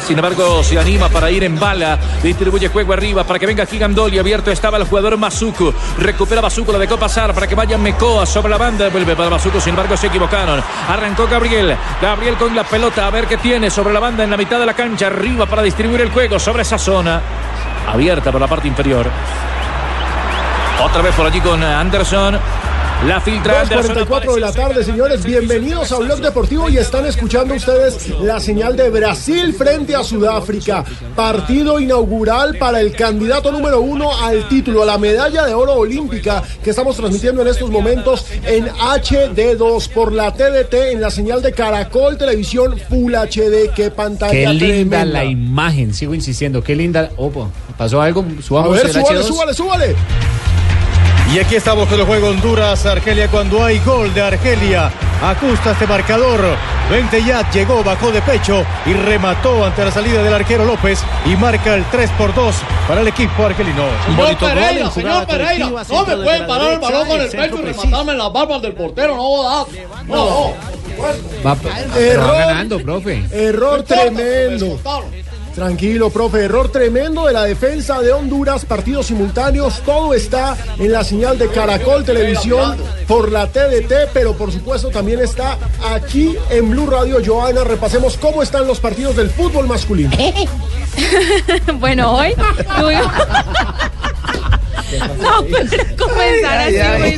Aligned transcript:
Sin 0.00 0.16
embargo 0.16 0.62
se 0.62 0.78
anima 0.78 1.08
para 1.08 1.30
ir 1.30 1.44
en 1.44 1.58
bala, 1.58 1.98
distribuye 2.22 2.68
juego 2.68 2.92
arriba 2.92 3.24
para 3.24 3.38
que 3.38 3.46
venga 3.46 3.66
Gigandoli, 3.66 4.18
abierto 4.18 4.50
estaba 4.50 4.78
el 4.78 4.84
jugador 4.84 5.16
Mazuco, 5.18 5.74
recupera 5.98 6.40
Mazuco, 6.40 6.72
lo 6.72 6.78
dejó 6.78 6.96
pasar 6.96 7.34
para 7.34 7.46
que 7.46 7.54
vaya 7.54 7.76
Mecoa 7.76 8.26
sobre 8.26 8.50
la 8.50 8.58
banda, 8.58 8.88
vuelve 8.88 9.14
para 9.14 9.30
Mazuco, 9.30 9.60
sin 9.60 9.70
embargo 9.70 9.96
se 9.96 10.06
equivocaron, 10.06 10.62
arrancó 10.88 11.26
Gabriel, 11.26 11.76
Gabriel 12.00 12.36
con 12.36 12.54
la 12.54 12.64
pelota, 12.64 13.06
a 13.06 13.10
ver 13.10 13.26
qué 13.26 13.36
tiene 13.36 13.70
sobre 13.70 13.92
la 13.92 14.00
banda 14.00 14.24
en 14.24 14.30
la 14.30 14.36
mitad 14.36 14.58
de 14.58 14.66
la 14.66 14.74
cancha, 14.74 15.08
arriba 15.08 15.46
para 15.46 15.62
distribuir 15.62 16.00
el 16.00 16.10
juego 16.10 16.38
sobre 16.38 16.62
esa 16.62 16.78
zona, 16.78 17.20
abierta 17.92 18.32
por 18.32 18.40
la 18.40 18.46
parte 18.46 18.68
inferior. 18.68 19.10
Otra 20.82 21.02
vez 21.02 21.14
por 21.14 21.26
allí 21.26 21.40
con 21.40 21.62
Anderson. 21.62 22.38
La 23.04 23.20
filtra 23.20 23.64
2.44 23.66 24.34
de 24.34 24.40
la 24.40 24.52
tarde, 24.52 24.82
señores. 24.82 25.24
Bienvenidos 25.24 25.92
a 25.92 25.98
Blog 25.98 26.18
Deportivo 26.20 26.68
y 26.68 26.78
están 26.78 27.06
escuchando 27.06 27.54
ustedes 27.54 28.08
la 28.20 28.40
señal 28.40 28.74
de 28.76 28.90
Brasil 28.90 29.54
frente 29.54 29.94
a 29.94 30.02
Sudáfrica. 30.02 30.82
Partido 31.14 31.78
inaugural 31.78 32.56
para 32.58 32.80
el 32.80 32.96
candidato 32.96 33.52
número 33.52 33.80
uno 33.80 34.10
al 34.24 34.48
título, 34.48 34.82
a 34.82 34.86
la 34.86 34.98
medalla 34.98 35.44
de 35.44 35.54
oro 35.54 35.74
olímpica 35.74 36.42
que 36.64 36.70
estamos 36.70 36.96
transmitiendo 36.96 37.42
en 37.42 37.48
estos 37.48 37.70
momentos 37.70 38.26
en 38.44 38.66
HD2 38.66 39.88
por 39.90 40.10
la 40.12 40.32
TDT 40.32 40.74
en 40.92 41.00
la 41.00 41.10
señal 41.10 41.42
de 41.42 41.52
Caracol 41.52 42.16
Televisión 42.18 42.76
Full 42.88 43.14
HD. 43.14 43.70
Qué 43.76 43.90
pantalla 43.94 44.32
Qué 44.32 44.46
linda 44.48 44.66
tremenda. 44.66 45.04
la 45.04 45.24
imagen, 45.24 45.94
sigo 45.94 46.12
insistiendo. 46.14 46.64
Qué 46.64 46.74
linda. 46.74 47.10
Opa, 47.18 47.50
¿pasó 47.76 48.00
algo? 48.00 48.24
A 48.38 48.42
Subamos 48.42 48.72
ver, 48.76 48.86
el 48.86 48.92
súbale, 48.92 49.20
H2. 49.20 49.22
súbale, 49.22 49.54
súbale. 49.54 49.96
Y 51.32 51.40
aquí 51.40 51.56
estamos 51.56 51.88
con 51.88 51.98
el 51.98 52.06
juego 52.06 52.28
Honduras-Argelia 52.28 53.28
cuando 53.28 53.64
hay 53.64 53.80
gol 53.80 54.14
de 54.14 54.22
Argelia. 54.22 54.92
Ajusta 55.20 55.72
este 55.72 55.86
marcador. 55.86 56.40
20 56.88 57.24
ya 57.24 57.50
llegó, 57.50 57.82
bajó 57.82 58.12
de 58.12 58.22
pecho 58.22 58.64
y 58.86 58.92
remató 58.92 59.64
ante 59.64 59.84
la 59.84 59.90
salida 59.90 60.22
del 60.22 60.32
arquero 60.32 60.64
López 60.64 61.00
y 61.24 61.34
marca 61.34 61.74
el 61.74 61.84
3 61.86 62.10
por 62.10 62.32
2 62.32 62.54
para 62.86 63.00
el 63.00 63.08
equipo 63.08 63.44
argelino. 63.44 63.82
Señor 64.06 64.36
Pereira, 64.36 64.90
señor 64.90 65.26
Pereira, 65.26 65.68
no 65.68 66.06
me 66.06 66.16
pueden 66.16 66.46
parar 66.46 66.72
el 66.74 66.78
balón 66.78 67.08
con 67.08 67.20
el 67.20 67.28
pecho 67.28 67.56
y 67.56 67.62
rematarme 67.62 68.12
en 68.12 68.18
las 68.18 68.32
barbas 68.32 68.62
del 68.62 68.72
portero, 68.74 69.16
no. 69.16 69.66
No, 70.06 70.14
no. 70.14 70.52
Va, 71.44 71.56
pero 71.92 72.22
va 72.22 72.38
ganando, 72.38 72.78
profe. 72.80 73.24
Error 73.32 73.82
tremendo. 73.82 74.78
Tranquilo, 75.56 76.10
profe. 76.10 76.44
Error 76.44 76.68
tremendo 76.68 77.24
de 77.24 77.32
la 77.32 77.44
defensa 77.44 78.02
de 78.02 78.12
Honduras. 78.12 78.66
Partidos 78.66 79.06
simultáneos. 79.06 79.80
Todo 79.86 80.12
está 80.12 80.54
en 80.78 80.92
la 80.92 81.02
señal 81.02 81.38
de 81.38 81.48
Caracol 81.48 82.04
Televisión 82.04 82.76
por 83.08 83.32
la 83.32 83.46
TDT, 83.46 84.10
pero 84.12 84.36
por 84.36 84.52
supuesto 84.52 84.90
también 84.90 85.18
está 85.20 85.56
aquí 85.94 86.36
en 86.50 86.70
Blue 86.70 86.86
Radio. 86.86 87.22
Joana, 87.24 87.64
repasemos 87.64 88.18
cómo 88.18 88.42
están 88.42 88.66
los 88.66 88.80
partidos 88.80 89.16
del 89.16 89.30
fútbol 89.30 89.66
masculino. 89.66 90.10
bueno, 91.80 92.12
hoy. 92.12 92.34
No, 95.20 95.44
pero 95.50 95.84
comenzar 95.98 96.58
así. 96.58 97.16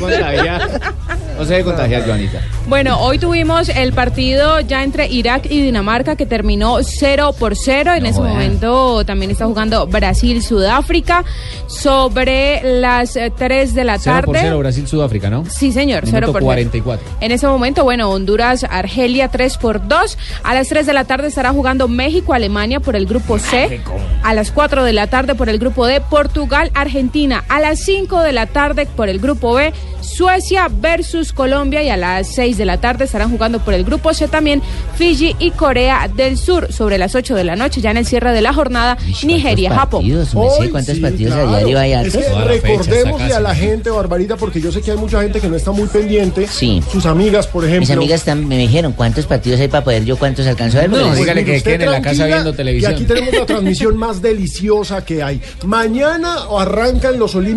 No 1.37 1.45
se 1.45 1.51
debe 1.53 1.63
contagiar, 1.63 2.05
Joanita. 2.05 2.41
Bueno, 2.67 2.99
hoy 2.99 3.17
tuvimos 3.17 3.69
el 3.69 3.93
partido 3.93 4.59
ya 4.59 4.83
entre 4.83 5.07
Irak 5.07 5.45
y 5.49 5.61
Dinamarca 5.61 6.15
que 6.15 6.25
terminó 6.25 6.83
0 6.83 7.33
por 7.39 7.55
0. 7.55 7.93
En 7.93 8.05
ese 8.05 8.19
joda. 8.19 8.29
momento 8.29 9.05
también 9.05 9.31
está 9.31 9.45
jugando 9.45 9.87
Brasil-Sudáfrica 9.87 11.23
sobre 11.67 12.61
las 12.81 13.15
eh, 13.15 13.31
3 13.35 13.73
de 13.73 13.83
la 13.83 13.97
0 13.97 14.15
tarde. 14.15 14.25
por 14.25 14.37
0 14.37 14.59
Brasil-Sudáfrica, 14.59 15.29
¿no? 15.29 15.45
Sí, 15.49 15.71
señor, 15.71 16.03
0 16.05 16.13
Minuto 16.13 16.33
por 16.33 16.41
0. 16.41 16.45
44. 16.45 17.07
En 17.21 17.31
ese 17.31 17.47
momento, 17.47 17.83
bueno, 17.83 18.09
Honduras, 18.09 18.65
Argelia 18.69 19.29
3 19.29 19.57
por 19.57 19.87
2. 19.87 20.17
A 20.43 20.53
las 20.53 20.67
3 20.67 20.85
de 20.85 20.93
la 20.93 21.05
tarde 21.05 21.27
estará 21.29 21.51
jugando 21.51 21.87
México, 21.87 22.33
Alemania 22.33 22.79
por 22.79 22.95
el 22.95 23.05
grupo 23.05 23.39
C. 23.39 23.81
A 24.23 24.33
las 24.33 24.51
4 24.51 24.83
de 24.83 24.93
la 24.93 25.07
tarde 25.07 25.35
por 25.35 25.47
el 25.49 25.57
grupo 25.57 25.87
D, 25.87 26.01
Portugal, 26.01 26.71
Argentina. 26.73 27.43
A 27.59 27.61
las 27.61 27.79
5 27.79 28.21
de 28.21 28.31
la 28.31 28.45
tarde 28.45 28.85
por 28.95 29.09
el 29.09 29.19
grupo 29.19 29.53
B, 29.53 29.73
Suecia 29.99 30.69
versus 30.71 31.33
Colombia. 31.33 31.83
Y 31.83 31.89
a 31.89 31.97
las 31.97 32.29
6 32.33 32.57
de 32.57 32.63
la 32.63 32.79
tarde 32.79 33.03
estarán 33.03 33.29
jugando 33.29 33.59
por 33.59 33.73
el 33.73 33.83
grupo 33.83 34.13
C 34.13 34.29
también 34.29 34.61
Fiji 34.95 35.35
y 35.39 35.51
Corea 35.51 36.07
del 36.07 36.37
Sur. 36.37 36.71
Sobre 36.71 36.97
las 36.97 37.15
8 37.15 37.35
de 37.35 37.43
la 37.43 37.57
noche, 37.57 37.81
ya 37.81 37.91
en 37.91 37.97
el 37.97 38.05
cierre 38.05 38.31
de 38.31 38.39
la 38.41 38.53
jornada, 38.53 38.97
Nigeria, 39.25 39.73
Japón. 39.75 40.05
Hoy, 40.35 40.69
¿Cuántos 40.69 40.95
sí, 40.95 41.01
partidos 41.01 41.33
claro. 41.33 41.49
a 41.49 41.57
diario 41.57 41.79
hay 41.79 41.91
Es 42.07 42.15
que 42.15 42.29
recordémosle 42.29 43.33
a 43.33 43.39
la 43.41 43.53
gente, 43.53 43.89
Barbarita, 43.89 44.37
porque 44.37 44.61
yo 44.61 44.71
sé 44.71 44.81
que 44.81 44.91
hay 44.91 44.97
mucha 44.97 45.21
gente 45.21 45.41
que 45.41 45.49
no 45.49 45.57
está 45.57 45.71
muy 45.71 45.89
pendiente. 45.89 46.47
Sí. 46.47 46.81
Sus 46.89 47.05
amigas, 47.05 47.45
por 47.47 47.65
ejemplo. 47.65 47.81
Mis 47.81 47.91
amigas 47.91 48.21
están- 48.21 48.47
me 48.47 48.57
dijeron 48.57 48.93
cuántos 48.93 49.25
partidos 49.25 49.59
hay 49.59 49.67
para 49.67 49.83
poder 49.83 50.05
yo 50.05 50.15
cuántos 50.15 50.47
alcanzo 50.47 50.77
a 50.77 50.81
ver. 50.81 50.91
No, 50.91 51.13
dígale 51.13 51.43
que 51.43 51.61
queden 51.61 51.81
en 51.81 51.91
la 51.91 52.01
casa 52.01 52.25
viendo 52.25 52.53
televisión. 52.53 52.93
Y 52.93 52.95
aquí 52.95 53.03
tenemos 53.03 53.33
la 53.33 53.45
transmisión 53.45 53.97
más 53.97 54.21
deliciosa 54.21 55.03
que 55.03 55.21
hay. 55.21 55.41
Mañana 55.65 56.37
arrancan 56.57 57.19
los 57.19 57.35
Olímpicos 57.35 57.48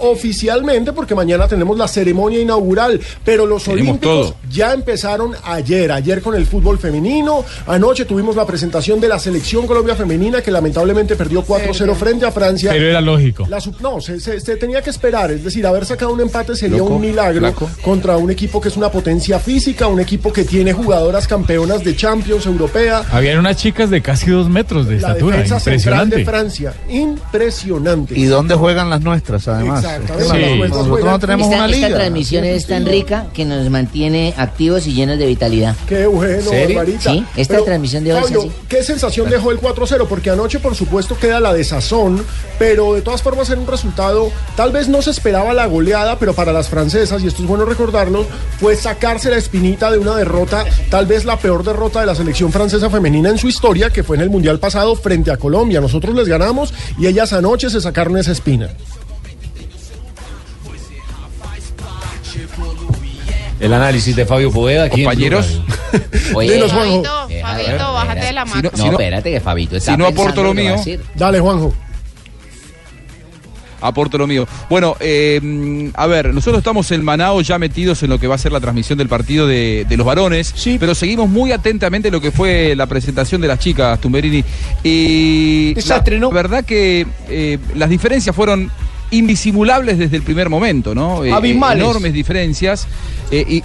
oficialmente, 0.00 0.92
porque 0.92 1.14
mañana 1.14 1.46
tenemos 1.48 1.76
la 1.78 1.88
ceremonia 1.88 2.40
inaugural. 2.40 3.00
Pero 3.24 3.46
los 3.46 3.64
Tenemos 3.64 3.88
Olímpicos 3.88 4.26
todo. 4.30 4.36
ya 4.50 4.72
empezaron 4.72 5.32
ayer. 5.44 5.90
Ayer 5.92 6.20
con 6.22 6.34
el 6.34 6.46
fútbol 6.46 6.78
femenino. 6.78 7.44
Anoche 7.66 8.04
tuvimos 8.04 8.36
la 8.36 8.46
presentación 8.46 9.00
de 9.00 9.08
la 9.08 9.18
selección 9.18 9.66
Colombia 9.66 9.94
femenina, 9.94 10.40
que 10.42 10.50
lamentablemente 10.50 11.16
perdió 11.16 11.44
4-0 11.44 11.94
frente 11.94 12.26
a 12.26 12.30
Francia. 12.32 12.70
Pero 12.72 12.86
era 12.86 13.00
lógico. 13.00 13.46
La 13.48 13.60
sub- 13.60 13.80
no, 13.80 14.00
se, 14.00 14.20
se- 14.20 14.40
se 14.40 14.56
tenía 14.56 14.82
que 14.82 14.90
esperar. 14.90 15.30
Es 15.30 15.44
decir, 15.44 15.66
haber 15.66 15.84
sacado 15.84 16.12
un 16.12 16.20
empate 16.20 16.54
sería 16.56 16.78
Loco, 16.78 16.94
un 16.94 17.00
milagro 17.02 17.40
flaco. 17.40 17.70
contra 17.82 18.16
un 18.16 18.30
equipo 18.30 18.60
que 18.60 18.68
es 18.68 18.76
una 18.76 18.90
potencia 18.90 19.38
física, 19.38 19.86
un 19.86 20.00
equipo 20.00 20.32
que 20.32 20.44
tiene 20.44 20.72
jugadoras 20.72 21.26
campeonas 21.28 21.84
de 21.84 21.94
Champions 21.96 22.46
Europea. 22.46 23.02
Habían 23.10 23.38
unas 23.38 23.56
chicas 23.56 23.90
de 23.90 24.00
casi 24.02 24.30
dos 24.30 24.48
metros 24.48 24.86
de 24.88 25.00
La 25.00 25.08
estatura. 25.08 25.36
defensa 25.36 25.60
central 25.60 26.10
de 26.10 26.20
Impresionante. 26.20 26.24
Francia. 26.24 26.74
Impresionante. 26.88 28.18
¿Y 28.18 28.24
dónde 28.24 28.54
juegan 28.54 28.90
las 28.90 29.00
nuestras, 29.02 29.37
además? 29.46 29.84
Exactamente. 29.84 30.66
Sí. 30.66 30.68
Nosotros 30.68 31.04
no 31.04 31.18
tenemos 31.18 31.46
esta, 31.46 31.64
una 31.64 31.74
esta 31.76 31.94
transmisión 31.94 32.44
es 32.44 32.66
tan 32.66 32.86
rica 32.86 33.26
que 33.32 33.44
nos 33.44 33.68
mantiene 33.70 34.34
activos 34.36 34.86
y 34.86 34.94
llenos 34.94 35.18
de 35.18 35.26
vitalidad. 35.26 35.76
Qué 35.86 36.06
bueno. 36.06 36.50
Barbarita. 36.50 37.10
Sí, 37.10 37.24
esta 37.36 37.62
transmisión 37.62 38.04
de 38.04 38.14
hoy 38.14 38.18
es 38.18 38.24
Fabio, 38.24 38.40
así. 38.40 38.52
¿qué 38.68 38.82
sensación 38.82 39.30
dejó 39.30 39.50
el 39.50 39.60
4-0? 39.60 40.06
Porque 40.08 40.30
anoche, 40.30 40.58
por 40.58 40.74
supuesto, 40.74 41.16
queda 41.18 41.38
la 41.40 41.52
desazón, 41.52 42.24
pero 42.58 42.94
de 42.94 43.02
todas 43.02 43.22
formas 43.22 43.50
era 43.50 43.60
un 43.60 43.66
resultado, 43.66 44.30
tal 44.56 44.72
vez 44.72 44.88
no 44.88 45.02
se 45.02 45.10
esperaba 45.10 45.52
la 45.54 45.66
goleada, 45.66 46.18
pero 46.18 46.34
para 46.34 46.52
las 46.52 46.68
francesas, 46.68 47.22
y 47.22 47.26
esto 47.26 47.42
es 47.42 47.48
bueno 47.48 47.64
recordarlo, 47.64 48.26
fue 48.58 48.74
sacarse 48.74 49.30
la 49.30 49.36
espinita 49.36 49.90
de 49.90 49.98
una 49.98 50.16
derrota, 50.16 50.64
tal 50.90 51.06
vez 51.06 51.24
la 51.24 51.38
peor 51.38 51.64
derrota 51.64 52.00
de 52.00 52.06
la 52.06 52.14
selección 52.14 52.50
francesa 52.50 52.90
femenina 52.90 53.30
en 53.30 53.38
su 53.38 53.48
historia, 53.48 53.90
que 53.90 54.02
fue 54.02 54.16
en 54.16 54.22
el 54.22 54.30
Mundial 54.30 54.58
pasado 54.58 54.96
frente 54.96 55.30
a 55.30 55.36
Colombia. 55.36 55.80
Nosotros 55.80 56.14
les 56.14 56.28
ganamos 56.28 56.72
y 56.98 57.06
ellas 57.06 57.32
anoche 57.32 57.70
se 57.70 57.80
sacaron 57.80 58.16
esa 58.16 58.32
espina. 58.32 58.70
El 63.60 63.72
análisis 63.74 64.14
de 64.14 64.24
Fabio 64.24 64.52
Poveda 64.52 64.84
aquí 64.84 65.02
Compañeros. 65.02 65.60
Oye, 66.34 66.54
Dinos, 66.54 66.72
Juanjo. 66.72 67.02
Fabito, 67.42 67.92
bájate 67.92 68.20
de 68.26 68.32
la. 68.32 68.46
Si 68.46 68.62
no- 68.62 68.62
No, 68.62 68.70
si 68.76 68.84
no- 68.84 68.90
espérate 68.92 69.30
que 69.32 69.40
Fabito 69.40 69.76
está 69.76 69.92
si 69.92 69.98
no 69.98 70.06
aporto 70.06 70.42
lo 70.42 70.54
mío. 70.54 70.76
Dale, 71.14 71.40
Juanjo. 71.40 71.74
Aporto 73.80 74.18
lo 74.18 74.26
mío. 74.26 74.44
Bueno, 74.68 74.96
eh, 74.98 75.90
a 75.94 76.06
ver, 76.08 76.34
nosotros 76.34 76.58
estamos 76.58 76.90
en 76.90 77.04
Manao 77.04 77.40
ya 77.42 77.58
metidos 77.60 78.02
en 78.02 78.10
lo 78.10 78.18
que 78.18 78.26
va 78.26 78.34
a 78.34 78.38
ser 78.38 78.50
la 78.50 78.58
transmisión 78.58 78.98
del 78.98 79.08
partido 79.08 79.46
de, 79.46 79.86
de 79.88 79.96
los 79.96 80.04
varones, 80.04 80.52
pero 80.80 80.96
seguimos 80.96 81.28
muy 81.28 81.52
atentamente 81.52 82.10
lo 82.10 82.20
que 82.20 82.32
fue 82.32 82.74
la 82.74 82.86
presentación 82.86 83.40
de 83.40 83.46
las 83.46 83.60
chicas, 83.60 84.00
Tumberini. 84.00 84.42
Y 84.82 85.74
Desastre, 85.74 86.16
la 86.16 86.20
¿no? 86.22 86.30
verdad 86.32 86.64
que 86.64 87.06
eh, 87.28 87.58
las 87.76 87.88
diferencias 87.88 88.34
fueron 88.34 88.68
indisimulables 89.10 89.98
desde 89.98 90.16
el 90.16 90.22
primer 90.22 90.48
momento, 90.48 90.94
¿no? 90.94 91.24
Eh, 91.24 91.32
Abismales. 91.32 91.82
enormes 91.84 92.12
diferencias. 92.12 92.86
eh, 93.30 93.44
y 93.48 93.62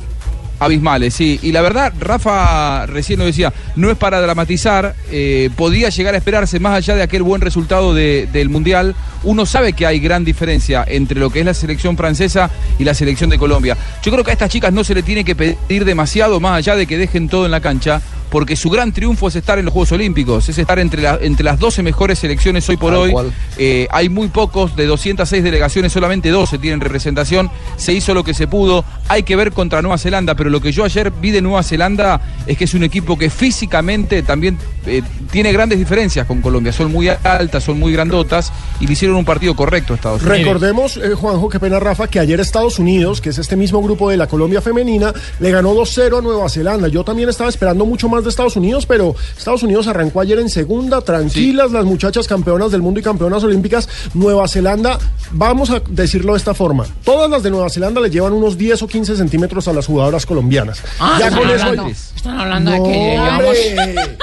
Abismales, 0.59 1.13
sí. 1.13 1.39
Y 1.41 1.51
la 1.51 1.61
verdad, 1.61 1.91
Rafa 1.99 2.85
recién 2.85 3.19
lo 3.19 3.25
decía, 3.25 3.51
no 3.75 3.89
es 3.91 3.97
para 3.97 4.21
dramatizar, 4.21 4.95
eh, 5.11 5.49
podía 5.57 5.89
llegar 5.89 6.13
a 6.13 6.17
esperarse 6.17 6.57
más 6.59 6.73
allá 6.77 6.95
de 6.95 7.01
aquel 7.01 7.21
buen 7.23 7.41
resultado 7.41 7.93
de- 7.93 8.29
del 8.31 8.47
Mundial. 8.49 8.95
Uno 9.23 9.45
sabe 9.45 9.73
que 9.73 9.85
hay 9.85 9.99
gran 9.99 10.23
diferencia 10.23 10.85
entre 10.87 11.19
lo 11.19 11.29
que 11.31 11.39
es 11.41 11.45
la 11.45 11.53
selección 11.53 11.97
francesa 11.97 12.49
y 12.79 12.85
la 12.85 12.93
selección 12.93 13.29
de 13.29 13.37
Colombia. 13.37 13.75
Yo 14.03 14.11
creo 14.11 14.23
que 14.23 14.29
a 14.31 14.33
estas 14.33 14.49
chicas 14.51 14.71
no 14.71 14.85
se 14.85 14.93
le 14.95 15.03
tiene 15.03 15.25
que 15.25 15.35
pedir 15.35 15.83
demasiado 15.83 16.39
más 16.39 16.57
allá 16.59 16.77
de 16.77 16.85
que 16.87 16.97
dejen 16.97 17.27
todo 17.27 17.43
en 17.45 17.51
la 17.51 17.59
cancha, 17.59 18.01
porque 18.33 18.56
su 18.56 18.71
gran 18.71 18.91
triunfo 18.91 19.27
es 19.27 19.35
estar 19.35 19.59
en 19.59 19.65
los 19.65 19.71
Juegos 19.74 19.91
Olímpicos, 19.91 20.50
es 20.50 20.57
estar 20.57 20.80
entre, 20.80 21.03
la- 21.03 21.19
entre 21.21 21.44
las 21.44 21.59
12 21.59 21.83
mejores 21.83 22.18
selecciones 22.18 22.68
hoy 22.68 22.77
por 22.77 22.91
Tal 22.94 23.00
hoy. 23.01 23.13
Eh, 23.59 23.88
hay 23.91 24.09
muy 24.09 24.30
pocos, 24.30 24.75
de 24.75 24.88
206 24.88 25.44
delegaciones, 25.44 25.91
solamente 25.94 26.30
12 26.30 26.57
tienen 26.57 26.81
representación. 26.81 27.51
Se 27.77 27.94
hizo 27.94 28.15
lo 28.15 28.24
que 28.24 28.33
se 28.33 28.47
pudo. 28.47 28.83
Hay 29.07 29.21
que 29.21 29.35
ver 29.35 29.51
contra 29.51 29.83
Nueva 29.83 30.00
Zelanda, 30.00 30.33
pero 30.33 30.50
lo 30.50 30.62
que 30.62 30.71
yo 30.71 30.83
ayer 30.83 31.12
vi 31.12 31.30
de 31.30 31.41
Nueva 31.44 31.62
Zelanda 31.62 32.19
es 32.47 32.57
que 32.57 32.63
es 32.63 32.74
un 32.74 32.83
equipo 32.83 33.19
que 33.19 33.30
físicamente 33.30 34.24
también 34.24 34.57
eh, 34.88 35.03
tiene 35.31 35.51
grandes 35.51 35.77
diferencias 35.77 36.25
con 36.25 36.41
Colombia. 36.41 36.74
Son 36.74 36.91
muy 36.91 37.07
altas, 37.09 37.63
son 37.63 37.77
muy 37.79 37.94
grandotas 37.94 38.51
y 38.79 38.88
le 38.88 38.94
hicieron 38.94 39.15
un 39.15 39.25
partido 39.25 39.56
correcto 39.56 39.94
a 39.94 39.95
Estados 39.95 40.21
Unidos. 40.24 40.39
Recordemos, 40.39 40.97
eh, 40.97 41.13
Juanjo, 41.13 41.50
qué 41.50 41.59
pena 41.59 41.79
Rafa, 41.79 42.07
que 42.07 42.19
ayer 42.19 42.39
Estados 42.39 42.79
Unidos, 42.79 43.21
que 43.21 43.29
es 43.29 43.38
este 43.38 43.56
mismo 43.56 43.79
grupo 43.83 44.09
de 44.09 44.18
la 44.18 44.25
Colombia 44.25 44.59
femenina, 44.59 45.13
le 45.39 45.51
ganó 45.51 45.75
2-0 45.75 46.18
a 46.18 46.21
Nueva 46.21 46.50
Zelanda. 46.50 46.88
Yo 46.88 47.03
también 47.03 47.29
estaba 47.29 47.50
esperando 47.51 47.86
mucho 47.86 48.09
más 48.09 48.22
de 48.23 48.29
Estados 48.29 48.55
Unidos, 48.55 48.85
pero 48.85 49.15
Estados 49.37 49.63
Unidos 49.63 49.87
arrancó 49.87 50.21
ayer 50.21 50.39
en 50.39 50.49
segunda, 50.49 51.01
tranquilas, 51.01 51.71
las 51.71 51.85
muchachas 51.85 52.27
campeonas 52.27 52.71
del 52.71 52.81
mundo 52.81 52.99
y 52.99 53.03
campeonas 53.03 53.43
olímpicas. 53.43 53.87
Nueva 54.13 54.47
Zelanda, 54.47 54.97
vamos 55.31 55.69
a 55.69 55.81
decirlo 55.89 56.33
de 56.33 56.37
esta 56.37 56.53
forma, 56.53 56.85
todas 57.03 57.29
las 57.29 57.43
de 57.43 57.49
Nueva 57.51 57.69
Zelanda 57.69 58.01
le 58.01 58.09
llevan 58.09 58.33
unos 58.33 58.57
10 58.57 58.81
o 58.83 58.87
15 58.87 59.15
centímetros 59.17 59.67
a 59.67 59.73
las 59.73 59.85
jugadoras 59.87 60.25
colombianas. 60.25 60.81
Ah, 60.99 61.17
ya 61.19 61.27
están 61.27 61.41
con 61.41 61.51
eso... 61.51 61.65
hablando, 61.65 61.91
están 62.15 62.39
hablando 62.39 62.71
de 62.71 62.83
que 62.83 62.91
llevamos, 63.11 63.57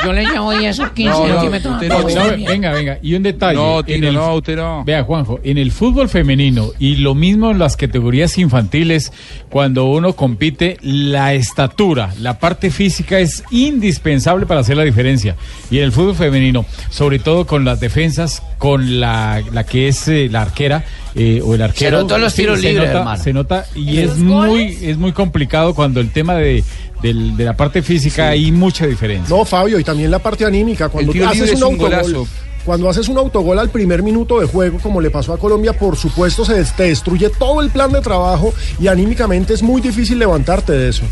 yo 0.05 0.12
le 0.12 0.25
llevo 0.26 0.53
10 0.58 0.81
o 0.81 0.93
15 0.94 1.11
No, 1.11 1.26
no, 1.29 1.35
centímetros. 1.41 2.05
usted 2.05 2.46
venga, 2.46 2.73
venga. 2.73 2.99
Y 3.03 3.14
un 3.14 3.23
detalle. 3.23 3.56
No, 3.56 3.81
en 3.81 3.85
Tino, 3.87 4.08
el- 4.08 4.14
no, 4.14 4.35
usted 4.37 4.56
no. 4.56 4.85
Vea, 4.85 5.05
Juanjo, 5.05 5.41
en 5.43 5.58
el 5.58 5.73
fútbol 5.73 6.08
femenino 6.08 6.70
y 6.79 6.96
lo 6.96 7.14
mismo 7.14 7.50
en 7.50 7.58
las 7.58 7.76
categorías 7.76 8.37
infantiles, 8.38 9.12
cuando 9.49 9.85
uno 9.87 10.14
compite, 10.14 10.79
la 10.82 11.35
estatura, 11.35 12.14
la 12.20 12.38
parte 12.38 12.70
física 12.70 13.19
es 13.19 13.43
indispensable 13.50 13.90
para 13.99 14.61
hacer 14.61 14.77
la 14.77 14.85
diferencia. 14.85 15.37
Y 15.71 15.79
en 15.79 15.85
el 15.85 15.93
fútbol 15.93 16.15
femenino, 16.15 16.65
sobre 16.91 17.19
todo 17.19 17.47
con 17.47 17.65
las 17.65 17.81
defensas, 17.81 18.43
con 18.59 19.01
la, 19.01 19.43
la 19.53 19.65
que 19.65 19.89
es 19.89 20.07
eh, 20.09 20.29
la 20.31 20.43
arquera 20.43 20.85
eh, 21.15 21.41
o 21.45 21.55
el 21.55 21.63
arquero. 21.63 22.03
notó 22.03 22.19
los 22.19 22.33
sí, 22.33 22.43
tiros 22.43 22.61
se 22.61 22.69
libres, 22.69 22.89
nota, 22.89 22.99
hermano. 23.01 23.23
Se 23.23 23.33
nota 23.33 23.67
y 23.75 23.99
es 23.99 24.05
¿Esos 24.07 24.19
muy, 24.19 24.79
es 24.83 24.97
muy 24.97 25.13
complicado 25.13 25.75
cuando 25.75 26.01
el 26.01 26.11
tema 26.11 26.35
de, 26.37 26.63
del- 27.03 27.37
de 27.37 27.45
la 27.45 27.57
parte 27.57 27.83
física 27.83 28.29
hay 28.29 28.53
mucha 28.53 28.87
diferencia. 28.87 29.35
No, 29.35 29.45
Fabio, 29.45 29.79
y 29.79 29.85
también 29.85 30.11
la 30.11 30.19
parte 30.19 30.45
anímica. 30.45 30.89
Cuando 30.89 31.13
haces 31.29 31.55
un 31.55 31.63
autogol, 31.63 32.27
cuando 32.65 32.91
haces 32.91 33.09
un 33.09 33.17
autogol 33.17 33.59
al 33.59 33.71
primer 33.71 34.03
minuto 34.03 34.39
de 34.39 34.47
juego, 34.47 34.79
como 34.83 35.01
le 35.01 35.11
pasó 35.11 35.33
a 35.33 35.39
Colombia, 35.39 35.73
por 35.73 35.97
supuesto 35.97 36.45
se 36.45 36.55
des- 36.55 36.75
te 36.77 36.85
destruye 36.85 37.31
todo 37.31 37.63
el 37.63 37.71
plan 37.71 37.91
de 37.91 38.01
trabajo 38.03 38.53
y 38.79 38.87
anímicamente 38.89 39.55
es 39.55 39.63
muy 39.63 39.81
difícil 39.81 40.19
levantarte 40.19 40.73
de 40.75 40.91
eso. 40.91 41.03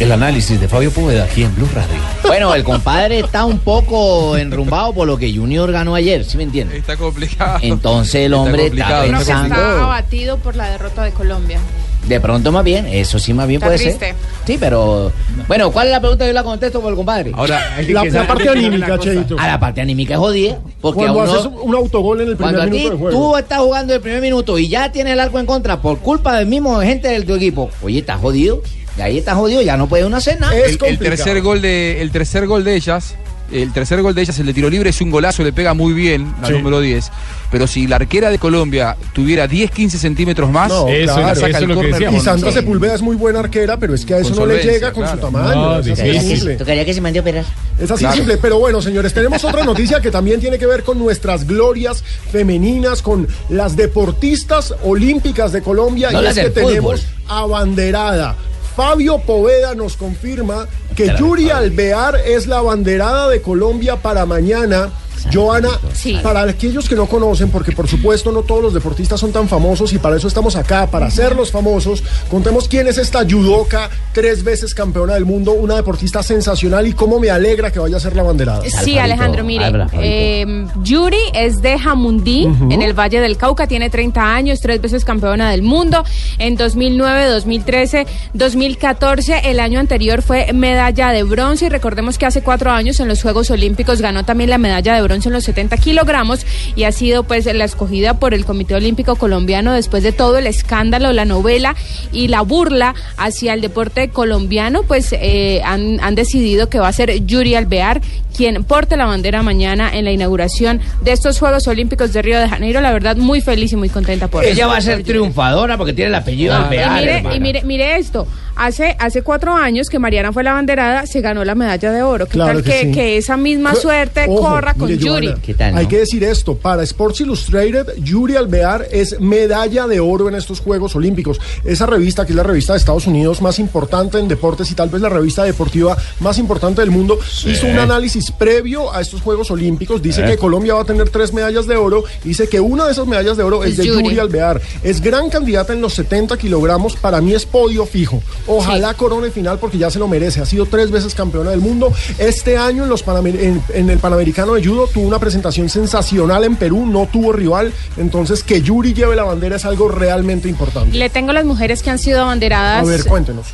El 0.00 0.12
análisis 0.12 0.60
de 0.60 0.68
Fabio 0.68 0.92
Poveda 0.92 1.24
aquí 1.24 1.42
en 1.42 1.52
Blue 1.56 1.68
Radio. 1.74 2.00
Bueno, 2.24 2.54
el 2.54 2.62
compadre 2.62 3.18
está 3.18 3.44
un 3.44 3.58
poco 3.58 4.36
enrumbado 4.36 4.92
por 4.92 5.08
lo 5.08 5.18
que 5.18 5.34
Junior 5.34 5.72
ganó 5.72 5.96
ayer, 5.96 6.24
¿sí 6.24 6.36
me 6.36 6.44
entiende? 6.44 6.78
Está 6.78 6.96
complicado. 6.96 7.58
Entonces 7.62 8.26
el 8.26 8.34
hombre 8.34 8.66
está, 8.66 8.78
está 8.82 9.00
que 9.00 9.06
está 9.06 9.16
pensando, 9.42 9.56
abatido 9.56 10.38
por 10.38 10.54
la 10.54 10.70
derrota 10.70 11.02
de 11.02 11.10
Colombia. 11.10 11.58
de 12.06 12.20
pronto 12.20 12.52
más 12.52 12.62
bien, 12.62 12.86
eso 12.86 13.18
sí 13.18 13.34
más 13.34 13.48
bien 13.48 13.56
Está 13.60 13.66
puede 13.66 13.78
triste. 13.80 14.06
ser. 14.06 14.14
Sí, 14.46 14.56
pero 14.60 15.10
bueno, 15.48 15.72
¿cuál 15.72 15.88
es 15.88 15.92
la 15.92 16.00
pregunta? 16.00 16.24
Yo 16.28 16.32
la 16.32 16.44
contesto 16.44 16.80
por 16.80 16.90
el 16.90 16.96
compadre. 16.96 17.32
Ahora, 17.34 17.60
La, 17.88 18.04
la 18.04 18.26
parte 18.26 18.48
anímica, 18.48 18.98
Cheito. 19.00 19.36
A 19.36 19.48
la 19.48 19.58
parte 19.58 19.80
anímica 19.80 20.14
es 20.14 20.20
jodida, 20.20 20.60
porque 20.80 21.00
Cuando 21.00 21.22
a 21.22 21.24
uno, 21.24 21.32
haces 21.32 21.50
un 21.60 21.74
autogol 21.74 22.20
en 22.20 22.28
el 22.28 22.36
cuando 22.36 22.60
primer 22.60 22.68
a 22.68 22.70
ti 22.70 22.78
minuto 22.84 22.94
de 22.94 23.00
juego. 23.12 23.18
tú 23.32 23.36
estás 23.36 23.58
jugando 23.58 23.94
el 23.94 24.00
primer 24.00 24.20
minuto 24.22 24.58
y 24.60 24.68
ya 24.68 24.92
tienes 24.92 25.14
el 25.14 25.18
arco 25.18 25.40
en 25.40 25.46
contra 25.46 25.82
por 25.82 25.98
culpa 25.98 26.36
del 26.38 26.46
mismo 26.46 26.80
gente 26.82 27.08
del 27.08 27.26
tu 27.26 27.34
equipo, 27.34 27.68
oye, 27.82 27.98
estás 27.98 28.20
jodido, 28.20 28.62
y 28.98 29.00
ahí 29.00 29.18
estás 29.18 29.36
jodido, 29.36 29.62
ya 29.62 29.76
no 29.76 29.88
puede 29.88 30.04
uno 30.04 30.16
hacer 30.16 30.40
nada. 30.40 30.56
Es 30.56 30.76
el, 30.80 30.84
el 30.84 30.98
tercer 30.98 31.40
gol 31.40 31.62
de 31.62 32.02
el 32.02 32.10
tercer 32.10 32.46
gol 32.46 32.64
de 32.64 32.74
ellas 32.74 33.14
el 33.50 33.72
tercer 33.72 34.02
gol 34.02 34.14
de 34.14 34.20
ellas 34.20 34.38
el 34.40 34.44
de 34.44 34.52
tiro 34.52 34.68
libre 34.68 34.90
es 34.90 35.00
un 35.00 35.10
golazo 35.10 35.42
le 35.42 35.54
pega 35.54 35.72
muy 35.72 35.94
bien 35.94 36.34
la 36.42 36.48
Sí. 36.48 36.52
número 36.52 36.80
10 36.82 37.10
pero 37.50 37.66
si 37.66 37.86
la 37.86 37.96
arquera 37.96 38.28
de 38.30 38.38
Colombia 38.38 38.94
tuviera 39.14 39.46
10 39.48 39.70
15 39.70 39.96
centímetros 39.96 40.50
más 40.50 40.68
No, 40.68 40.86
Eso, 40.86 41.14
claro. 41.14 41.28
la 41.28 41.34
saca 41.34 41.46
eso 41.46 41.46
es 41.46 41.54
el 41.62 41.62
lo 41.62 41.68
que 41.68 41.74
córner. 41.76 41.92
decíamos, 41.94 42.20
Y 42.20 42.24
Sandra 42.26 42.50
Sí. 42.52 42.58
Sepúlveda 42.58 42.94
es 42.94 43.00
muy 43.00 43.16
buena 43.16 43.38
arquera, 43.40 43.78
pero 43.78 43.94
es 43.94 44.04
que 44.04 44.12
a 44.12 44.18
eso 44.18 44.34
no 44.34 44.44
le 44.44 44.62
llega 44.62 44.92
con 44.92 45.02
claro. 45.04 45.16
su 45.18 45.24
tamaño. 45.24 45.54
No, 45.54 45.78
es 45.78 45.88
así. 45.98 46.56
Tocaría 46.58 46.84
que 46.84 46.92
se 46.92 47.00
mande 47.00 47.20
a 47.20 47.22
operar. 47.22 47.44
Es 47.80 47.90
así 47.90 48.00
Claro. 48.04 48.16
simple, 48.16 48.36
pero 48.36 48.58
bueno, 48.58 48.82
señores, 48.82 49.14
tenemos 49.14 49.42
otra 49.44 49.64
noticia 49.64 49.98
que 50.02 50.10
también 50.10 50.40
tiene 50.40 50.58
que 50.58 50.66
ver 50.66 50.82
con 50.82 50.98
nuestras 50.98 51.46
glorias 51.46 52.04
femeninas, 52.30 53.00
con 53.00 53.26
las 53.48 53.76
deportistas 53.76 54.74
olímpicas 54.84 55.52
de 55.52 55.62
Colombia. 55.62 56.10
No 56.10 56.20
y 56.20 56.24
las 56.24 56.36
es 56.36 56.44
que 56.44 56.50
tenemos 56.50 57.06
abanderada. 57.28 58.36
Fabio 58.78 59.18
Poveda 59.18 59.74
nos 59.74 59.96
confirma 59.96 60.68
que 60.94 61.12
Yuri 61.18 61.50
Alvear 61.50 62.14
es 62.24 62.46
la 62.46 62.58
abanderada 62.58 63.28
de 63.28 63.42
Colombia 63.42 63.96
para 63.96 64.24
mañana. 64.24 64.90
Joana, 65.32 65.70
Sí. 65.92 66.18
para 66.22 66.42
aquellos 66.42 66.88
que 66.88 66.94
no 66.94 67.06
conocen, 67.06 67.50
porque 67.50 67.72
por 67.72 67.88
supuesto 67.88 68.30
no 68.32 68.42
todos 68.42 68.62
los 68.62 68.74
deportistas 68.74 69.18
son 69.20 69.32
tan 69.32 69.48
famosos 69.48 69.92
y 69.92 69.98
para 69.98 70.16
eso 70.16 70.28
estamos 70.28 70.56
acá, 70.56 70.86
para 70.86 71.06
hacerlos 71.06 71.50
famosos, 71.50 72.02
contemos 72.30 72.68
quién 72.68 72.86
es 72.88 72.98
esta 72.98 73.24
judoka, 73.28 73.90
tres 74.12 74.44
veces 74.44 74.74
campeona 74.74 75.14
del 75.14 75.24
mundo, 75.24 75.52
una 75.52 75.74
deportista 75.76 76.22
sensacional 76.22 76.86
y 76.86 76.92
cómo 76.92 77.18
me 77.20 77.30
alegra 77.30 77.70
que 77.70 77.78
vaya 77.78 77.96
a 77.96 78.00
ser 78.00 78.14
la 78.14 78.22
abanderada. 78.22 78.62
Sí, 78.84 78.98
Alejandro, 78.98 79.44
mire, 79.44 79.72
eh, 79.94 80.66
Yuri 80.82 81.16
es 81.34 81.60
de 81.60 81.78
Jamundí, 81.78 82.44
en 82.70 82.82
el 82.82 82.92
Valle 82.98 83.20
del 83.20 83.36
Cauca, 83.36 83.66
tiene 83.66 83.90
30 83.90 84.34
años, 84.34 84.60
tres 84.60 84.80
veces 84.80 85.04
campeona 85.04 85.50
del 85.50 85.62
mundo, 85.62 86.04
en 86.38 86.56
2009, 86.56 87.26
2013, 87.26 88.06
2014, 88.34 89.42
el 89.50 89.60
año 89.60 89.80
anterior 89.80 90.22
fue 90.22 90.52
medalla 90.52 91.10
de 91.10 91.22
bronce 91.22 91.66
y 91.66 91.68
recordemos 91.68 92.18
que 92.18 92.26
hace 92.26 92.42
cuatro 92.42 92.70
años 92.70 93.00
en 93.00 93.08
los 93.08 93.22
Juegos 93.22 93.50
Olímpicos 93.50 94.00
ganó 94.00 94.24
también 94.24 94.50
la 94.50 94.58
medalla 94.58 94.94
de 94.94 95.02
bronce 95.02 95.07
en 95.14 95.32
los 95.32 95.44
70 95.44 95.76
kilogramos 95.78 96.46
y 96.76 96.84
ha 96.84 96.92
sido 96.92 97.22
pues 97.24 97.46
la 97.46 97.64
escogida 97.64 98.14
por 98.18 98.34
el 98.34 98.44
Comité 98.44 98.74
Olímpico 98.74 99.16
Colombiano 99.16 99.72
después 99.72 100.02
de 100.02 100.12
todo 100.12 100.38
el 100.38 100.46
escándalo, 100.46 101.12
la 101.12 101.24
novela 101.24 101.74
y 102.12 102.28
la 102.28 102.42
burla 102.42 102.94
hacia 103.16 103.54
el 103.54 103.60
deporte 103.60 104.10
colombiano, 104.10 104.82
pues 104.82 105.12
eh, 105.12 105.60
han, 105.64 105.98
han 106.00 106.14
decidido 106.14 106.68
que 106.68 106.78
va 106.78 106.88
a 106.88 106.92
ser 106.92 107.24
Yuri 107.26 107.54
Alvear 107.54 108.00
quien 108.36 108.62
porte 108.64 108.96
la 108.96 109.06
bandera 109.06 109.42
mañana 109.42 109.90
en 109.92 110.04
la 110.04 110.12
inauguración 110.12 110.80
de 111.02 111.10
estos 111.12 111.38
Juegos 111.40 111.66
Olímpicos 111.66 112.12
de 112.12 112.22
Río 112.22 112.38
de 112.38 112.48
Janeiro. 112.48 112.80
La 112.80 112.92
verdad, 112.92 113.16
muy 113.16 113.40
feliz 113.40 113.72
y 113.72 113.76
muy 113.76 113.88
contenta 113.88 114.28
por 114.28 114.44
Ella 114.44 114.52
eso. 114.64 114.68
va 114.68 114.76
a 114.76 114.80
ser 114.80 115.02
triunfadora 115.02 115.76
porque 115.76 115.92
tiene 115.92 116.10
el 116.10 116.14
apellido 116.14 116.54
Ah, 116.54 116.64
Alvear, 116.68 116.90
y 116.98 117.00
mire, 117.00 117.16
hermana. 117.16 117.36
y 117.36 117.40
mire, 117.40 117.62
mire 117.64 117.96
esto. 117.96 118.28
Hace, 118.58 118.96
hace 118.98 119.22
cuatro 119.22 119.54
años 119.54 119.88
que 119.88 120.00
Mariana 120.00 120.32
fue 120.32 120.42
la 120.42 120.52
banderada, 120.52 121.06
se 121.06 121.20
ganó 121.20 121.44
la 121.44 121.54
medalla 121.54 121.92
de 121.92 122.02
oro. 122.02 122.26
¿Qué 122.26 122.32
Claro 122.32 122.54
tal 122.54 122.64
que 122.64 122.70
que, 122.70 122.80
sí. 122.86 122.92
que 122.92 123.16
esa 123.16 123.36
misma 123.36 123.70
Ojo, 123.72 123.82
suerte 123.82 124.26
corra 124.26 124.74
con 124.74 124.88
mire, 124.88 124.98
Yuri? 124.98 125.26
Joana, 125.28 125.42
¿Qué 125.42 125.54
tal, 125.54 125.76
Hay 125.76 125.86
que 125.86 125.98
decir 125.98 126.24
esto, 126.24 126.56
para 126.56 126.82
Sports 126.82 127.20
Illustrated, 127.20 127.94
Yuri 128.02 128.34
Alvear 128.34 128.86
es 128.90 129.20
medalla 129.20 129.86
de 129.86 130.00
oro 130.00 130.28
en 130.28 130.34
estos 130.34 130.58
Juegos 130.60 130.96
Olímpicos. 130.96 131.40
Esa 131.64 131.86
revista, 131.86 132.26
que 132.26 132.32
es 132.32 132.36
la 132.36 132.42
revista 132.42 132.72
de 132.72 132.78
Estados 132.80 133.06
Unidos 133.06 133.40
más 133.40 133.58
importante 133.60 134.18
en 134.18 134.26
deportes 134.26 134.70
y 134.70 134.74
tal 134.74 134.88
vez 134.88 135.00
la 135.02 135.08
revista 135.08 135.44
deportiva 135.44 135.96
más 136.18 136.38
importante 136.38 136.80
del 136.80 136.90
mundo, 136.90 137.18
hizo 137.46 137.66
un 137.66 137.78
análisis 137.78 138.32
previo 138.32 138.92
a 138.92 139.00
estos 139.00 139.22
Juegos 139.22 139.50
Olímpicos. 139.52 140.02
Dice 140.02 140.24
que 140.24 140.36
Colombia 140.36 140.74
va 140.74 140.82
a 140.82 140.84
tener 140.84 141.10
tres 141.10 141.32
medallas 141.32 141.66
de 141.66 141.76
oro. 141.76 142.02
Dice 142.24 142.48
que 142.48 142.58
una 142.58 142.86
de 142.86 142.92
esas 142.92 143.06
medallas 143.06 143.36
de 143.36 143.44
oro 143.44 143.62
es, 143.62 143.70
Es 143.70 143.76
de 143.78 143.86
Yuri. 143.86 144.04
Yuri 144.04 144.18
Alvear. 144.18 144.60
Es 144.82 145.00
gran 145.00 145.30
candidata 145.30 145.72
en 145.72 145.80
los 145.80 145.94
70 145.94 146.36
kilogramos. 146.36 146.96
Para 146.96 147.20
mí 147.20 147.34
es 147.34 147.46
podio 147.46 147.86
fijo. 147.86 148.20
Ojalá 148.48 148.94
corone 148.94 149.30
final 149.30 149.58
porque 149.58 149.78
ya 149.78 149.90
se 149.90 149.98
lo 149.98 150.08
merece. 150.08 150.40
Ha 150.40 150.46
sido 150.46 150.66
tres 150.66 150.90
veces 150.90 151.14
campeona 151.14 151.50
del 151.50 151.60
mundo. 151.60 151.92
Este 152.18 152.56
año 152.56 152.82
en, 152.84 152.88
los 152.88 153.04
Panamer- 153.06 153.38
en, 153.40 153.62
en 153.74 153.90
el 153.90 153.98
Panamericano 153.98 154.54
de 154.54 154.64
Judo 154.64 154.86
tuvo 154.88 155.06
una 155.06 155.18
presentación 155.18 155.68
sensacional 155.68 156.44
en 156.44 156.56
Perú. 156.56 156.86
No 156.86 157.06
tuvo 157.12 157.32
rival. 157.32 157.72
Entonces 157.96 158.42
que 158.42 158.60
Yuri 158.62 158.94
lleve 158.94 159.14
la 159.16 159.24
bandera 159.24 159.56
es 159.56 159.64
algo 159.64 159.88
realmente 159.88 160.48
importante. 160.48 160.96
Le 160.96 161.10
tengo 161.10 161.32
las 161.32 161.44
mujeres 161.44 161.82
que 161.82 161.90
han 161.90 161.98
sido 161.98 162.20
A 162.20 162.22
abanderadas. 162.22 162.86
ver, 162.86 163.04
cuéntenos. 163.04 163.46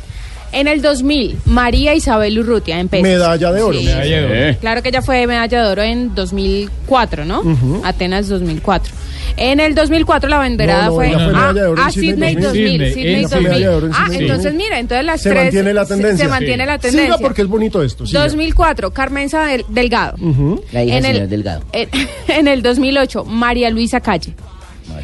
En 0.51 0.67
el 0.69 0.81
2000, 0.81 1.39
María 1.45 1.93
Isabel 1.95 2.39
Urrutia 2.39 2.79
en 2.79 2.87
pesos. 2.87 3.03
Medalla 3.03 3.51
de 3.51 3.61
oro. 3.61 3.77
Sí. 3.77 3.85
Medalla 3.85 4.21
de 4.21 4.25
oro. 4.51 4.57
Claro 4.61 4.81
que 4.81 4.89
ella 4.89 5.01
fue 5.01 5.27
medalla 5.27 5.63
de 5.65 5.69
oro 5.69 5.81
en 5.81 6.15
2004, 6.15 7.25
¿no? 7.25 7.43
Atenas 7.83 8.29
2004. 8.29 8.93
En 9.37 9.59
el 9.59 9.75
2004 9.75 10.29
la 10.29 10.37
banderada 10.37 10.83
No, 10.85 10.89
no, 10.89 10.95
fue, 10.95 11.07
ella 11.09 11.17
fue 11.19 11.33
ah, 11.35 11.53
ah, 11.77 11.91
Sydney 11.91 12.11
Sydney 12.13 12.35
2000. 12.35 12.43
2000, 12.43 12.53
Sydney, 12.79 12.93
Sydney 12.93 13.15
ella 13.15 13.27
fue 13.27 13.37
2000. 13.37 13.43
medalla 13.49 13.69
de 13.69 13.75
oro 13.75 13.87
en 13.87 13.93
Ah, 13.93 14.07
entonces 14.11 14.43
2000. 14.43 14.53
mira, 14.57 14.79
entonces 14.79 15.05
las 15.05 15.21
Se 15.21 15.29
tres 15.29 15.43
mantiene 15.43 15.73
la 15.73 15.85
se- 15.85 15.93
tendencia. 15.93 16.25
Se, 16.25 16.29
mantiene 16.31 16.65
la 16.65 16.77
tendencia. 16.79 17.05
Siga 17.05 17.17
porque 17.17 17.41
es 17.41 17.47
bonito 17.47 17.83
esto. 17.83 18.05
siga. 18.05 18.23
2004, 18.23 18.91
Carmenza 18.91 19.45
Del- 19.45 19.65
Delgado. 19.69 20.17
La 20.71 20.83
hija 20.83 20.97
en, 20.97 21.05
el, 21.05 21.29
Delgado. 21.29 21.63
En, 21.71 21.89
en 22.27 22.47
el 22.47 22.61
2008, 22.61 23.25
María 23.25 23.69
Luisa 23.69 23.99
Calle. 23.99 24.33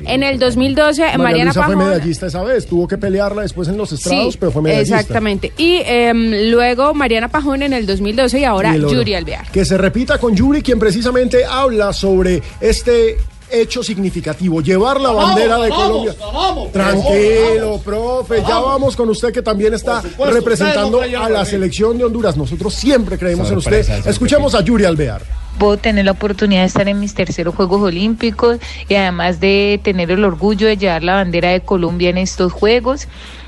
En 0.05 0.23
el 0.23 0.39
2012, 0.39 1.01
María 1.01 1.17
Mariana 1.17 1.43
Luisa 1.45 1.63
fue 1.63 1.73
Pajón. 1.75 1.89
medallista 1.89 2.25
esa 2.27 2.43
vez. 2.43 2.65
Tuvo 2.65 2.87
que 2.87 2.97
pelearla 2.97 3.41
después 3.41 3.67
en 3.67 3.77
los 3.77 3.91
estrados, 3.91 4.33
Sí, 4.33 4.37
pero 4.39 4.51
fue 4.51 4.61
medallista. 4.61 4.99
exactamente. 4.99 5.51
Y 5.57 5.81
em, 5.85 6.49
luego 6.51 6.93
Mariana 6.93 7.27
Pajón 7.27 7.61
en 7.63 7.73
el 7.73 7.85
2012 7.85 8.39
y 8.39 8.43
ahora 8.43 8.75
Y. 8.77 8.79
Yuri 8.81 9.15
Alvear. 9.15 9.51
Que 9.51 9.65
se 9.65 9.77
repita 9.77 10.17
con 10.17 10.35
Yuri, 10.35 10.61
quien 10.61 10.79
precisamente 10.79 11.43
habla 11.45 11.93
sobre 11.93 12.41
este 12.61 13.17
hecho 13.51 13.83
significativo, 13.83 14.61
llevar 14.61 14.99
la 14.99 15.11
bandera 15.11 15.57
de 15.57 15.69
ganamos, 15.69 15.87
Colombia. 15.87 16.15
ganamos, 16.19 16.71
Tranquilo, 16.71 17.81
profe, 17.83 18.43
ya 18.47 18.59
vamos 18.59 18.95
con 18.95 19.09
usted 19.09 19.31
que 19.31 19.41
también 19.41 19.73
está 19.73 20.01
supuesto, 20.01 20.35
representando 20.35 21.05
no 21.05 21.23
a 21.23 21.29
la 21.29 21.45
selección 21.45 21.97
de 21.97 22.05
Honduras. 22.05 22.37
Nosotros 22.37 22.73
siempre 22.73 23.17
creemos 23.17 23.49
en 23.51 23.57
usted. 23.57 24.07
Escuchemos 24.07 24.55
a 24.55 24.61
Yuri 24.61 24.85
Alvear. 24.85 25.23
Puedo 25.59 25.77
tener 25.77 26.05
la 26.05 26.11
oportunidad 26.11 26.61
de 26.61 26.67
estar 26.67 26.87
en 26.87 26.99
mis 26.99 27.13
terceros 27.13 27.53
Juegos 27.53 27.81
Olímpicos 27.81 28.57
y 28.87 28.95
además 28.95 29.39
de 29.39 29.79
tener 29.83 30.09
el 30.09 30.23
orgullo 30.23 30.67
de 30.67 30.77
llevar 30.77 31.03
la 31.03 31.15
bandera 31.15 31.49
de 31.49 31.61
Colombia 31.61 32.09
en 32.09 32.17
estos 32.17 32.51
Juegos. 32.51 33.07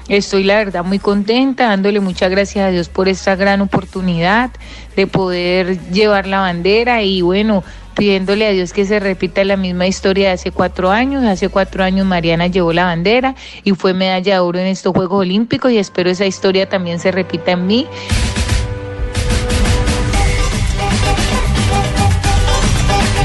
Estoy 0.09 0.43
la 0.43 0.57
verdad 0.57 0.83
muy 0.83 0.99
contenta, 0.99 1.69
dándole 1.69 1.99
muchas 2.01 2.29
gracias 2.29 2.65
a 2.65 2.71
Dios 2.71 2.89
por 2.89 3.07
esta 3.07 3.35
gran 3.35 3.61
oportunidad 3.61 4.51
de 4.95 5.07
poder 5.07 5.79
llevar 5.91 6.27
la 6.27 6.39
bandera 6.39 7.03
y 7.03 7.21
bueno, 7.21 7.63
pidiéndole 7.95 8.45
a 8.45 8.51
Dios 8.51 8.73
que 8.73 8.85
se 8.85 8.99
repita 8.99 9.43
la 9.45 9.55
misma 9.55 9.87
historia 9.87 10.27
de 10.27 10.33
hace 10.33 10.51
cuatro 10.51 10.91
años. 10.91 11.23
Hace 11.23 11.47
cuatro 11.47 11.83
años 11.83 12.05
Mariana 12.05 12.47
llevó 12.47 12.73
la 12.73 12.85
bandera 12.85 13.35
y 13.63 13.71
fue 13.71 13.93
medalla 13.93 14.33
de 14.33 14.39
oro 14.39 14.59
en 14.59 14.67
estos 14.67 14.93
Juegos 14.93 15.21
Olímpicos 15.21 15.71
y 15.71 15.77
espero 15.77 16.09
esa 16.09 16.25
historia 16.25 16.67
también 16.67 16.99
se 16.99 17.11
repita 17.11 17.51
en 17.51 17.65
mí. 17.65 17.87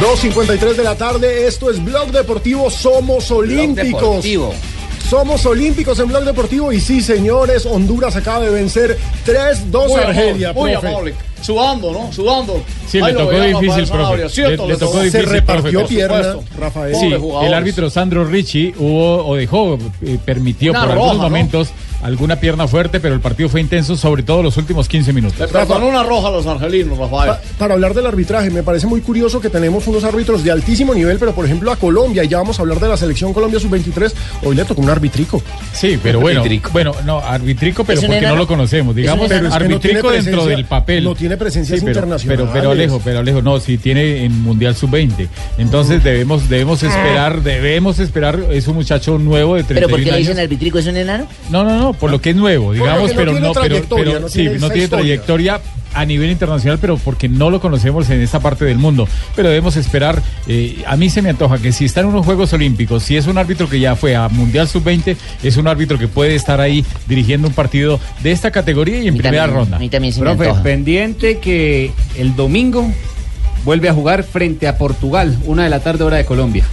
2.53 0.01 0.75
de 0.75 0.85
la 0.85 0.95
tarde, 0.95 1.49
esto 1.49 1.71
es 1.71 1.85
Blog 1.85 2.13
Deportivo, 2.13 2.71
somos 2.71 3.33
olímpicos. 3.33 4.01
Deportivo. 4.01 4.55
Somos 5.09 5.47
olímpicos 5.47 5.99
en 6.01 6.09
Blog 6.09 6.25
Deportivo 6.25 6.71
y 6.71 6.81
sí, 6.81 7.01
señores, 7.01 7.65
Honduras 7.65 8.15
acaba 8.17 8.41
de 8.45 8.51
vencer 8.51 8.99
3-2 9.27 9.89
Muy 9.89 10.01
a 10.03 10.07
Argelia. 10.09 10.53
muy 10.53 10.73
profe. 10.73 10.87
amable. 10.89 11.15
Sudando, 11.41 11.93
¿no? 11.93 12.13
Sudando. 12.13 12.63
Sí, 12.87 12.99
Ahí 12.99 13.13
le 13.13 13.19
tocó 13.19 13.41
difícil, 13.41 13.87
profe. 13.87 14.29
¿cierto? 14.29 14.67
Le, 14.67 14.73
le 14.75 14.79
tocó 14.79 14.93
Se 14.99 15.05
difícil, 15.05 15.27
repartió 15.31 15.79
profe, 15.81 15.95
pierna. 15.95 16.37
Rafael. 16.59 16.95
Sí, 16.95 17.11
el 17.43 17.55
árbitro 17.55 17.89
Sandro 17.89 18.25
Ricci 18.27 18.75
hubo 18.77 19.27
o 19.27 19.37
dejó, 19.37 19.79
eh, 20.03 20.19
permitió 20.23 20.73
Una 20.73 20.81
por 20.81 20.89
roja, 20.95 21.11
algunos 21.13 21.31
¿no? 21.31 21.37
Alguna 22.03 22.37
pierna 22.37 22.69
fuerte, 22.69 23.01
pero 23.01 23.15
el 23.15 23.21
partido 23.21 23.49
fue 23.49 23.61
intenso, 23.61 23.97
sobre 23.97 24.23
todo 24.23 24.43
los 24.43 24.57
últimos 24.57 24.89
15 24.89 25.13
minutos. 25.13 25.39
Le 25.39 25.49
perdonó 25.49 25.89
una 25.89 26.03
roja 26.03 26.29
a 26.29 26.31
los 26.31 26.47
argelinos, 26.47 26.97
Rafael. 26.99 27.31
Pa- 27.33 27.41
para 27.59 27.75
hablar 27.75 27.95
del 27.95 28.07
arbitraje, 28.07 28.51
me 28.51 28.63
parece 28.63 28.87
muy 28.87 29.01
curioso 29.01 29.41
que 29.41 29.51
tenemos 29.51 29.87
unos 29.87 30.05
árbitros 30.05 30.45
de 30.45 30.51
altísimo 30.53 30.95
nivel, 30.95 31.19
pero 31.19 31.33
por 31.35 31.45
ejemplo 31.45 31.71
a 31.73 31.77
Colombia, 31.77 32.25
y 32.25 32.29
ya 32.29 32.39
vamos 32.39 32.59
a 32.59 32.63
hablar 32.63 32.79
de 32.81 32.89
la 32.89 32.97
selección 32.97 33.33
Colombia 33.33 33.59
sub-23, 33.61 34.13
hoy 34.45 34.55
le 34.57 34.65
tocó 34.65 34.81
un 34.81 34.91
arbitrico. 34.91 35.43
Sí, 35.73 35.99
pero 36.03 36.21
bueno, 36.21 36.43
bueno, 36.73 36.95
no, 37.05 37.19
arbitrico, 37.19 37.85
pero 37.85 37.99
¿Es 37.99 38.05
un 38.05 38.13
porque 38.15 38.27
no 38.27 38.37
lo 38.37 38.47
conocemos. 38.47 38.93
¿Es 38.93 38.97
un 38.97 39.03
Digamos, 39.03 39.27
enano? 39.31 39.41
Pero 39.41 39.49
es 39.49 39.53
que 39.55 39.69
no 39.69 39.75
arbitrico 39.77 40.11
dentro 40.11 40.33
presencia- 40.33 40.57
del 40.57 40.65
papel. 40.67 41.05
no 41.05 41.15
tiene 41.15 41.37
presencias 41.37 41.81
Sí, 41.81 41.85
pero. 41.85 42.09
Pero, 42.27 42.51
pero 42.53 42.71
Alejo, 42.71 43.01
pero 43.05 43.19
Alejo, 43.21 43.43
no, 43.43 43.59
sí 43.61 43.79
tiene 43.79 44.25
en 44.25 44.41
Mundial 44.43 44.75
Sub-20. 44.77 45.29
Entonces 45.59 46.03
debemos, 46.05 46.49
debemos 46.49 46.83
esperar, 46.83 47.43
debemos 47.43 47.99
esperar, 47.99 48.39
es 48.51 48.67
un 48.69 48.77
muchacho 48.77 49.19
nuevo 49.19 49.57
de 49.57 49.65
31 49.65 49.87
¿Pero 49.87 49.89
por 49.89 49.99
qué 49.99 50.05
le 50.07 50.11
años. 50.13 50.29
dicen 50.29 50.39
arbitrico? 50.43 50.79
¿Es 50.79 50.87
un 50.87 50.97
enano? 50.97 51.27
No, 51.51 51.65
no, 51.65 51.79
no, 51.79 51.88
por 51.93 52.11
lo 52.11 52.21
que 52.21 52.31
es 52.31 52.37
nuevo, 52.37 52.73
digamos, 52.73 53.13
pero 53.15 53.33
no, 53.33 53.53
pero, 53.53 53.67
trayectoria, 53.67 54.05
pero 54.05 54.21
no 54.21 54.29
sí, 54.29 54.41
tiene 54.41 54.59
no 54.59 54.69
tiene 54.69 54.85
historia. 54.85 55.05
trayectoria 55.05 55.61
a 55.95 56.05
nivel 56.05 56.31
internacional, 56.31 56.79
pero 56.81 56.97
porque 56.97 57.29
no 57.29 57.51
lo 57.51 57.61
conocemos 57.61 58.09
en 58.11 58.21
esta 58.21 58.41
parte 58.41 58.65
del 58.65 58.79
mundo. 58.79 59.09
Pero 59.35 59.49
debemos 59.49 59.77
esperar, 59.77 60.23
eh, 60.47 60.83
a 60.87 60.97
mí 60.97 61.11
se 61.11 61.23
me 61.23 61.31
antoja 61.31 61.59
que 61.59 61.73
si 61.73 61.85
está 61.85 62.01
en 62.01 62.07
unos 62.07 62.25
Juegos 62.25 62.53
Olímpicos, 62.53 63.03
si 63.03 63.17
es 63.17 63.27
un 63.27 63.39
árbitro 63.39 63.69
que 63.69 63.81
ya 63.81 63.97
fue 63.97 64.15
a 64.15 64.29
Mundial 64.29 64.69
Sub-20, 64.69 65.17
es 65.43 65.57
un 65.57 65.67
árbitro 65.67 65.99
que 65.99 66.09
puede 66.09 66.35
estar 66.35 66.61
ahí 66.61 66.85
dirigiendo 67.07 67.49
un 67.49 67.55
partido 67.55 67.99
de 68.23 68.33
esta 68.33 68.51
categoría 68.51 69.01
y 69.01 69.09
en 69.09 69.17
primera 69.17 69.47
ronda. 69.47 69.79
Profe, 70.19 70.53
pendiente 70.63 71.39
que 71.39 71.93
el 72.17 72.37
domingo 72.37 72.91
vuelve 73.65 73.89
a 73.89 73.95
jugar 73.95 74.23
frente 74.23 74.69
a 74.69 74.79
Portugal, 74.79 75.37
una 75.45 75.65
de 75.65 75.71
la 75.71 75.81
tarde 75.81 76.05
hora 76.05 76.17
de 76.17 76.25
Colombia. 76.25 76.65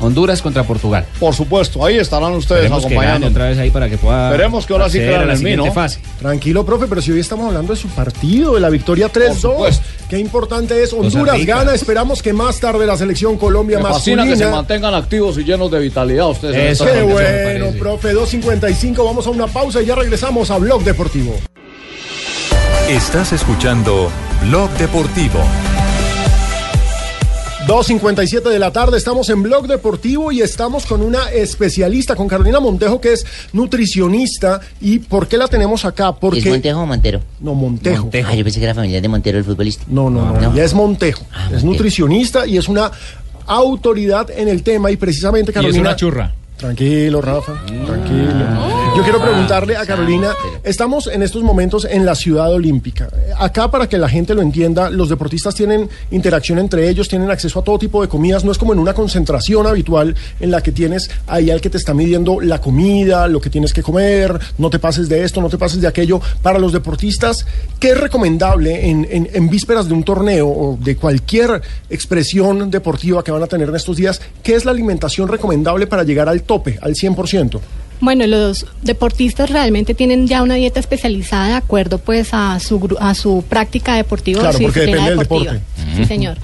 Honduras 0.00 0.40
contra 0.42 0.64
Portugal. 0.64 1.04
Por 1.18 1.34
supuesto, 1.34 1.84
ahí 1.84 1.98
estarán 1.98 2.32
ustedes 2.32 2.62
Esperemos 2.64 2.86
que 2.86 2.94
acompañando. 2.94 3.26
otra 3.28 3.48
vez 3.48 3.58
ahí 3.58 3.70
para 3.70 3.88
que 3.88 3.98
pueda. 3.98 4.30
Esperemos 4.30 4.66
que 4.66 4.72
ahora 4.72 4.88
sí 4.88 4.98
crean 4.98 5.26
la 5.28 5.34
en 5.34 5.42
mí, 5.42 5.56
¿no? 5.56 5.70
fase. 5.72 6.00
Tranquilo, 6.18 6.64
profe, 6.64 6.86
pero 6.88 7.02
si 7.02 7.12
hoy 7.12 7.20
estamos 7.20 7.46
hablando 7.46 7.74
de 7.74 7.78
su 7.78 7.88
partido, 7.88 8.54
de 8.54 8.60
la 8.60 8.70
victoria 8.70 9.12
3-2. 9.12 9.34
supuesto. 9.34 9.84
Qué 10.08 10.18
importante 10.18 10.82
es. 10.82 10.92
Honduras 10.92 11.44
gana. 11.44 11.74
Esperamos 11.74 12.22
que 12.22 12.32
más 12.32 12.58
tarde 12.60 12.86
la 12.86 12.96
selección 12.96 13.36
Colombia 13.36 13.78
Me 13.78 13.84
fascina 13.84 14.18
masculina. 14.24 14.38
que 14.38 14.44
se 14.44 14.50
mantengan 14.50 14.94
activos 14.94 15.36
y 15.38 15.44
llenos 15.44 15.70
de 15.70 15.78
vitalidad 15.80 16.28
ustedes. 16.30 16.80
esta 16.80 16.92
Qué 16.92 17.02
bueno, 17.02 17.66
profe. 17.78 18.14
2.55. 18.14 19.04
Vamos 19.04 19.26
a 19.26 19.30
una 19.30 19.46
pausa 19.46 19.82
y 19.82 19.86
ya 19.86 19.94
regresamos 19.94 20.50
a 20.50 20.58
Blog 20.58 20.82
Deportivo. 20.82 21.34
Estás 22.88 23.32
escuchando 23.32 24.10
Blog 24.48 24.70
Deportivo. 24.78 25.40
2.57 27.70 28.50
de 28.50 28.58
la 28.58 28.72
tarde, 28.72 28.98
estamos 28.98 29.30
en 29.30 29.44
Blog 29.44 29.68
Deportivo 29.68 30.32
y 30.32 30.40
estamos 30.40 30.86
con 30.86 31.02
una 31.02 31.30
especialista, 31.30 32.16
con 32.16 32.26
Carolina 32.26 32.58
Montejo, 32.58 33.00
que 33.00 33.12
es 33.12 33.24
nutricionista. 33.52 34.60
¿Y 34.80 34.98
por 34.98 35.28
qué 35.28 35.38
la 35.38 35.46
tenemos 35.46 35.84
acá? 35.84 36.10
Porque... 36.10 36.40
¿Es 36.40 36.46
Montejo 36.46 36.80
o 36.80 36.86
Montero? 36.86 37.20
No, 37.38 37.54
Montejo. 37.54 38.10
Ah, 38.26 38.34
yo 38.34 38.42
pensé 38.42 38.58
que 38.58 38.64
era 38.64 38.74
familiar 38.74 39.00
de 39.00 39.06
Montero, 39.06 39.38
el 39.38 39.44
futbolista. 39.44 39.84
No, 39.86 40.10
no, 40.10 40.32
no, 40.32 40.52
ya 40.52 40.64
es 40.64 40.74
Montejo. 40.74 41.24
es 41.54 41.62
nutricionista 41.62 42.44
y 42.44 42.58
es 42.58 42.66
una 42.66 42.90
autoridad 43.46 44.28
en 44.32 44.48
el 44.48 44.64
tema 44.64 44.90
y 44.90 44.96
precisamente 44.96 45.50
Y 45.50 45.52
es 45.52 45.54
Carolina... 45.54 45.80
una 45.80 45.94
churra. 45.96 46.34
Tranquilo, 46.60 47.22
Rafa, 47.22 47.54
tranquilo. 47.86 48.44
Yo 48.94 49.02
quiero 49.02 49.18
preguntarle 49.22 49.78
a 49.78 49.86
Carolina, 49.86 50.34
estamos 50.62 51.06
en 51.06 51.22
estos 51.22 51.42
momentos 51.42 51.86
en 51.88 52.04
la 52.04 52.14
ciudad 52.14 52.52
olímpica. 52.52 53.08
Acá, 53.38 53.70
para 53.70 53.88
que 53.88 53.96
la 53.96 54.10
gente 54.10 54.34
lo 54.34 54.42
entienda, 54.42 54.90
los 54.90 55.08
deportistas 55.08 55.54
tienen 55.54 55.88
interacción 56.10 56.58
entre 56.58 56.86
ellos, 56.90 57.08
tienen 57.08 57.30
acceso 57.30 57.60
a 57.60 57.64
todo 57.64 57.78
tipo 57.78 58.02
de 58.02 58.08
comidas, 58.08 58.44
no 58.44 58.52
es 58.52 58.58
como 58.58 58.74
en 58.74 58.78
una 58.78 58.92
concentración 58.92 59.66
habitual 59.66 60.14
en 60.38 60.50
la 60.50 60.62
que 60.62 60.70
tienes 60.70 61.10
ahí 61.26 61.50
al 61.50 61.62
que 61.62 61.70
te 61.70 61.78
está 61.78 61.94
midiendo 61.94 62.42
la 62.42 62.60
comida, 62.60 63.26
lo 63.26 63.40
que 63.40 63.48
tienes 63.48 63.72
que 63.72 63.82
comer, 63.82 64.38
no 64.58 64.68
te 64.68 64.78
pases 64.78 65.08
de 65.08 65.24
esto, 65.24 65.40
no 65.40 65.48
te 65.48 65.56
pases 65.56 65.80
de 65.80 65.86
aquello. 65.86 66.20
Para 66.42 66.58
los 66.58 66.74
deportistas, 66.74 67.46
¿qué 67.78 67.92
es 67.92 67.98
recomendable 67.98 68.86
en, 68.90 69.08
en- 69.10 69.48
vísperas 69.48 69.88
de 69.88 69.94
un 69.94 70.04
torneo 70.04 70.46
o 70.46 70.78
de 70.78 70.96
cualquier 70.96 71.62
expresión 71.88 72.70
deportiva 72.70 73.24
que 73.24 73.30
van 73.32 73.42
a 73.42 73.46
tener 73.46 73.70
en 73.70 73.76
estos 73.76 73.96
días? 73.96 74.20
¿Qué 74.42 74.56
es 74.56 74.66
la 74.66 74.72
alimentación 74.72 75.26
recomendable 75.26 75.86
para 75.86 76.02
llegar 76.04 76.28
al 76.28 76.42
tope, 76.54 76.78
al 76.82 76.94
100%? 76.94 77.60
Bueno, 78.02 78.26
los 78.26 78.64
deportistas 78.80 79.50
realmente 79.50 79.92
tienen 79.92 80.26
ya 80.26 80.42
una 80.42 80.54
dieta 80.54 80.80
especializada 80.80 81.48
de 81.48 81.52
acuerdo 81.52 81.98
pues 81.98 82.28
a 82.32 82.58
su 82.58 82.80
gru- 82.80 82.96
a 82.98 83.14
su 83.14 83.44
práctica 83.46 83.94
deportiva. 83.94 84.40
Claro, 84.40 84.56
su 84.56 84.62
porque 84.64 84.80
del 84.80 84.92
deportiva. 85.04 85.52
deporte. 85.52 85.60
Sí, 85.96 86.04
señor. 86.06 86.38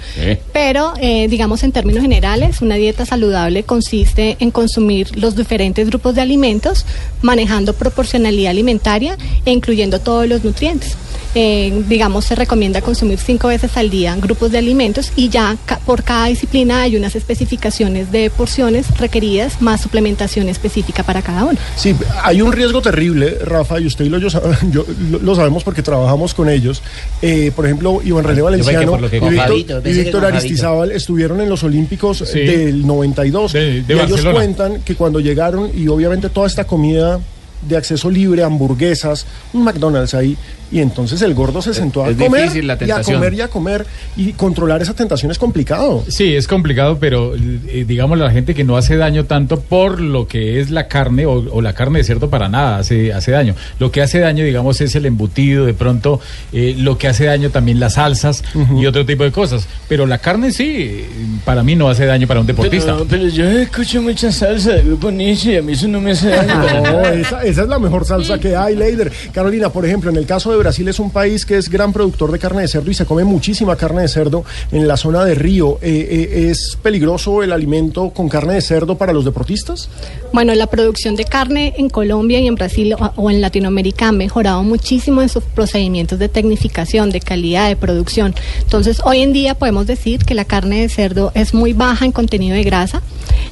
Pero, 0.52 0.92
eh, 1.00 1.28
digamos, 1.28 1.62
en 1.62 1.72
términos 1.72 2.02
generales, 2.02 2.60
una 2.60 2.74
dieta 2.74 3.06
saludable 3.06 3.62
consiste 3.62 4.36
en 4.38 4.50
consumir 4.50 5.16
los 5.16 5.34
diferentes 5.34 5.86
grupos 5.86 6.14
de 6.14 6.20
alimentos, 6.20 6.84
manejando 7.22 7.72
proporcionalidad 7.72 8.50
alimentaria 8.50 9.16
e 9.46 9.50
incluyendo 9.50 9.98
todos 9.98 10.28
los 10.28 10.44
nutrientes. 10.44 10.94
Eh, 11.38 11.82
digamos, 11.86 12.24
se 12.24 12.34
recomienda 12.34 12.80
consumir 12.80 13.18
cinco 13.18 13.48
veces 13.48 13.76
al 13.76 13.90
día 13.90 14.16
grupos 14.16 14.52
de 14.52 14.56
alimentos 14.56 15.12
y 15.16 15.28
ya 15.28 15.54
ca- 15.66 15.78
por 15.84 16.02
cada 16.02 16.28
disciplina 16.28 16.80
hay 16.80 16.96
unas 16.96 17.14
especificaciones 17.14 18.10
de 18.10 18.30
porciones 18.30 18.86
requeridas 18.98 19.60
más 19.60 19.82
suplementación 19.82 20.48
específica 20.48 21.02
para 21.02 21.20
cada 21.20 21.44
uno. 21.44 21.58
Sí, 21.76 21.94
hay 22.22 22.40
un 22.40 22.52
riesgo 22.52 22.80
terrible, 22.80 23.36
Rafa, 23.44 23.78
y 23.78 23.86
usted 23.86 24.06
y 24.06 24.08
lo, 24.08 24.16
yo, 24.18 24.28
lo- 24.72 25.18
lo 25.18 25.34
sabemos 25.34 25.62
porque 25.62 25.82
trabajamos 25.82 26.32
con 26.32 26.48
ellos. 26.48 26.80
Eh, 27.20 27.52
por 27.54 27.66
ejemplo, 27.66 28.00
Iván 28.02 28.24
René 28.24 28.36
que 28.36 28.42
Valenciano 28.42 28.96
que 29.10 29.16
y 29.18 29.92
Víctor, 29.92 30.22
y. 30.22 30.26
Aristizábal 30.26 30.90
estuvieron 30.92 31.42
en 31.42 31.50
los 31.50 31.62
Olímpicos 31.62 32.24
Sí. 32.26 32.40
del 32.40 32.86
92. 32.86 33.52
De- 33.52 33.82
de 33.82 33.94
y 33.94 33.98
ellos 34.00 34.24
cuentan 34.24 34.80
que 34.80 34.94
cuando 34.94 35.20
llegaron, 35.20 35.70
y 35.76 35.86
obviamente 35.88 36.30
toda 36.30 36.46
esta 36.46 36.64
comida 36.64 37.20
de 37.68 37.76
acceso 37.76 38.10
libre, 38.10 38.42
hamburguesas, 38.44 39.26
un 39.52 39.64
McDonald's 39.64 40.14
ahí, 40.14 40.36
y 40.70 40.80
entonces 40.80 41.22
el 41.22 41.34
gordo 41.34 41.62
se 41.62 41.74
sentó 41.74 42.04
a 42.04 42.10
es 42.10 42.16
comer 42.16 42.42
difícil 42.42 42.66
la 42.66 42.74
y 42.74 42.76
a 42.76 42.78
tentación. 42.78 43.16
comer 43.16 43.34
y 43.34 43.40
a 43.40 43.48
comer, 43.48 43.86
y 44.16 44.32
controlar 44.32 44.82
esa 44.82 44.94
tentación 44.94 45.30
es 45.30 45.38
complicado. 45.38 46.04
Sí, 46.08 46.34
es 46.34 46.46
complicado, 46.48 46.98
pero 46.98 47.34
eh, 47.36 47.84
digamos 47.86 48.18
la 48.18 48.30
gente 48.30 48.54
que 48.54 48.64
no 48.64 48.76
hace 48.76 48.96
daño 48.96 49.24
tanto 49.24 49.60
por 49.60 50.00
lo 50.00 50.26
que 50.28 50.60
es 50.60 50.70
la 50.70 50.88
carne 50.88 51.26
o, 51.26 51.32
o 51.52 51.60
la 51.62 51.72
carne 51.72 51.98
de 51.98 52.04
cierto 52.04 52.30
para 52.30 52.48
nada 52.48 52.78
hace, 52.78 53.12
hace 53.12 53.30
daño. 53.32 53.54
Lo 53.78 53.90
que 53.90 54.02
hace 54.02 54.18
daño, 54.18 54.44
digamos, 54.44 54.80
es 54.80 54.94
el 54.94 55.06
embutido, 55.06 55.66
de 55.66 55.74
pronto 55.74 56.20
eh, 56.52 56.74
lo 56.78 56.98
que 56.98 57.08
hace 57.08 57.24
daño 57.26 57.50
también 57.50 57.80
las 57.80 57.94
salsas 57.94 58.42
y 58.76 58.86
otro 58.86 59.04
tipo 59.06 59.24
de 59.24 59.32
cosas. 59.32 59.66
Pero 59.88 60.06
la 60.06 60.18
carne 60.18 60.52
sí, 60.52 61.04
para 61.44 61.62
mí 61.62 61.76
no 61.76 61.88
hace 61.88 62.06
daño 62.06 62.26
para 62.26 62.40
un 62.40 62.46
deportista. 62.46 62.94
Pero, 62.94 63.06
pero 63.08 63.28
yo 63.28 63.44
escucho 63.48 64.02
mucha 64.02 64.32
salsa 64.32 64.72
de 64.72 64.82
grupo 64.82 65.10
Nietzsche 65.10 65.52
y 65.52 65.56
a 65.56 65.62
mí 65.62 65.72
eso 65.72 65.86
no 65.88 66.00
me 66.00 66.12
hace 66.12 66.28
daño. 66.30 66.56
No, 66.86 67.00
esa, 67.06 67.42
esa 67.44 67.62
es 67.62 67.68
la 67.68 67.78
mejor 67.78 68.04
salsa 68.04 68.38
que 68.38 68.54
hay, 68.54 68.74
Leider. 68.76 69.10
Carolina, 69.32 69.70
por 69.70 69.84
ejemplo, 69.86 70.10
en 70.10 70.16
el 70.16 70.26
caso 70.26 70.50
de 70.50 70.55
Brasil 70.58 70.88
es 70.88 70.98
un 70.98 71.10
país 71.10 71.44
que 71.44 71.56
es 71.56 71.68
gran 71.68 71.92
productor 71.92 72.32
de 72.32 72.38
carne 72.38 72.62
de 72.62 72.68
cerdo 72.68 72.90
y 72.90 72.94
se 72.94 73.06
come 73.06 73.24
muchísima 73.24 73.76
carne 73.76 74.02
de 74.02 74.08
cerdo 74.08 74.44
en 74.72 74.86
la 74.86 74.96
zona 74.96 75.24
de 75.24 75.34
Río. 75.34 75.78
Eh, 75.82 76.28
eh, 76.32 76.50
¿Es 76.50 76.76
peligroso 76.82 77.42
el 77.42 77.52
alimento 77.52 78.10
con 78.10 78.28
carne 78.28 78.54
de 78.54 78.60
cerdo 78.60 78.96
para 78.96 79.12
los 79.12 79.24
deportistas? 79.24 79.88
Bueno, 80.32 80.54
la 80.54 80.66
producción 80.66 81.16
de 81.16 81.24
carne 81.24 81.74
en 81.76 81.88
Colombia 81.88 82.40
y 82.40 82.46
en 82.46 82.54
Brasil 82.54 82.94
o, 83.16 83.30
en 83.30 83.40
Latinoamérica 83.40 84.08
ha 84.08 84.12
mejorado 84.12 84.62
muchísimo 84.62 85.22
en 85.22 85.28
sus 85.28 85.44
procedimientos 85.44 86.18
de 86.18 86.28
tecnificación, 86.28 87.10
de 87.10 87.20
calidad 87.20 87.68
de 87.68 87.76
producción. 87.76 88.34
Entonces, 88.60 89.00
hoy 89.04 89.22
en 89.22 89.32
día 89.32 89.54
podemos 89.54 89.86
decir 89.86 90.24
que 90.24 90.34
la 90.34 90.44
carne 90.44 90.80
de 90.80 90.88
cerdo 90.88 91.32
es 91.34 91.54
muy 91.54 91.72
baja 91.72 92.04
en 92.04 92.12
contenido 92.12 92.54
de 92.54 92.64
grasa, 92.64 93.02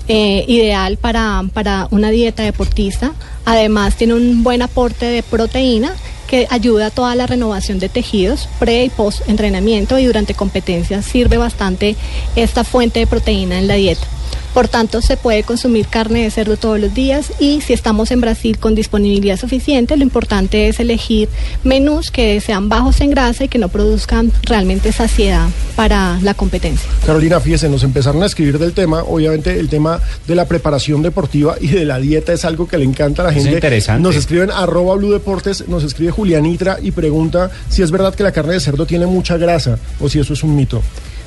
eh, 0.09 0.45
ideal 0.49 0.97
para, 0.97 1.43
para 1.53 1.89
una 1.91 2.11
dieta 2.11 2.43
deportista. 2.43 3.13
Además, 3.45 3.97
tiene 3.97 4.15
un 4.15 4.43
buen 4.43 4.63
aporte 4.63 5.07
de 5.07 5.23
proteína 5.23 5.95
que 6.35 6.49
ayuda 6.51 6.87
a 6.87 6.91
toda 6.91 7.15
la 7.15 7.29
renovación 7.29 7.79
de 7.79 7.89
tejidos 7.89 8.49
pre 8.59 8.83
y 8.83 8.91
post 8.91 9.29
entrenamiento 9.29 10.01
y 10.01 10.07
durante 10.07 10.35
competencias 10.35 11.05
sirve 11.05 11.37
bastante 11.37 11.95
esta 12.35 12.65
fuente 12.65 12.99
de 12.99 13.07
proteína 13.07 13.57
en 13.61 13.69
la 13.69 13.75
dieta. 13.75 14.05
Por 14.55 14.69
tanto, 14.69 15.03
se 15.03 15.17
puede 15.17 15.43
consumir 15.43 15.89
carne 15.89 16.23
de 16.23 16.31
cerdo 16.31 16.57
todos 16.57 16.79
los 16.79 16.95
días 16.95 17.33
y 17.41 17.61
si 17.61 17.73
estamos 17.73 18.13
en 18.13 18.21
Brasil 18.21 18.57
con 18.59 18.77
disponibilidad 18.77 19.37
suficiente, 19.37 19.97
lo 19.97 20.05
importante 20.05 20.69
es 20.69 20.79
elegir 20.79 21.29
menús 21.65 22.13
que 22.13 22.41
sean 22.41 22.69
bajos 22.69 23.01
en 23.01 23.11
grasa 23.11 23.45
y 23.45 23.49
que 23.49 23.59
no 23.59 23.69
produzcan 23.69 24.31
realmente 24.45 24.93
saciedad 24.93 25.49
para 25.75 26.21
la 26.23 26.35
competencia. 26.35 26.89
Carolina, 27.05 27.41
fíjese, 27.41 27.69
nos 27.69 27.83
empezaron 27.83 28.23
a 28.23 28.27
escribir 28.27 28.61
del 28.61 28.73
tema. 28.75 29.03
Obviamente, 29.03 29.59
el 29.59 29.69
tema 29.69 30.01
de 30.27 30.35
la 30.37 30.47
preparación 30.47 31.03
deportiva 31.03 31.57
y 31.61 31.67
de 31.69 31.85
la 31.85 31.99
dieta 31.99 32.33
es 32.33 32.45
algo 32.45 32.69
que 32.69 32.79
le 32.79 32.85
encanta 32.85 33.23
a 33.23 33.25
la 33.27 33.31
Es 33.33 33.39
gente. 33.43 33.55
interesante. 33.55 34.03
Nos 34.03 34.15
escriben 34.15 34.53
arroba 34.53 34.95
Blue 34.95 35.11
Deportes, 35.13 35.67
nos 35.67 35.83
escribe 35.83 36.13
Julianitra 36.13 36.79
y 36.81 36.93
pregunta 36.93 37.51
si 37.69 37.83
es 37.83 37.91
verdad 37.91 38.15
que 38.15 38.23
la 38.23 38.31
carne 38.31 38.53
de 38.55 38.61
cerdo 38.61 38.87
tiene 38.87 39.07
mucha 39.07 39.37
grasa 39.37 39.81
o 40.01 40.09
si 40.09 40.21
eso 40.21 40.33
es 40.33 40.45
un 40.45 40.55
mito. 40.55 40.81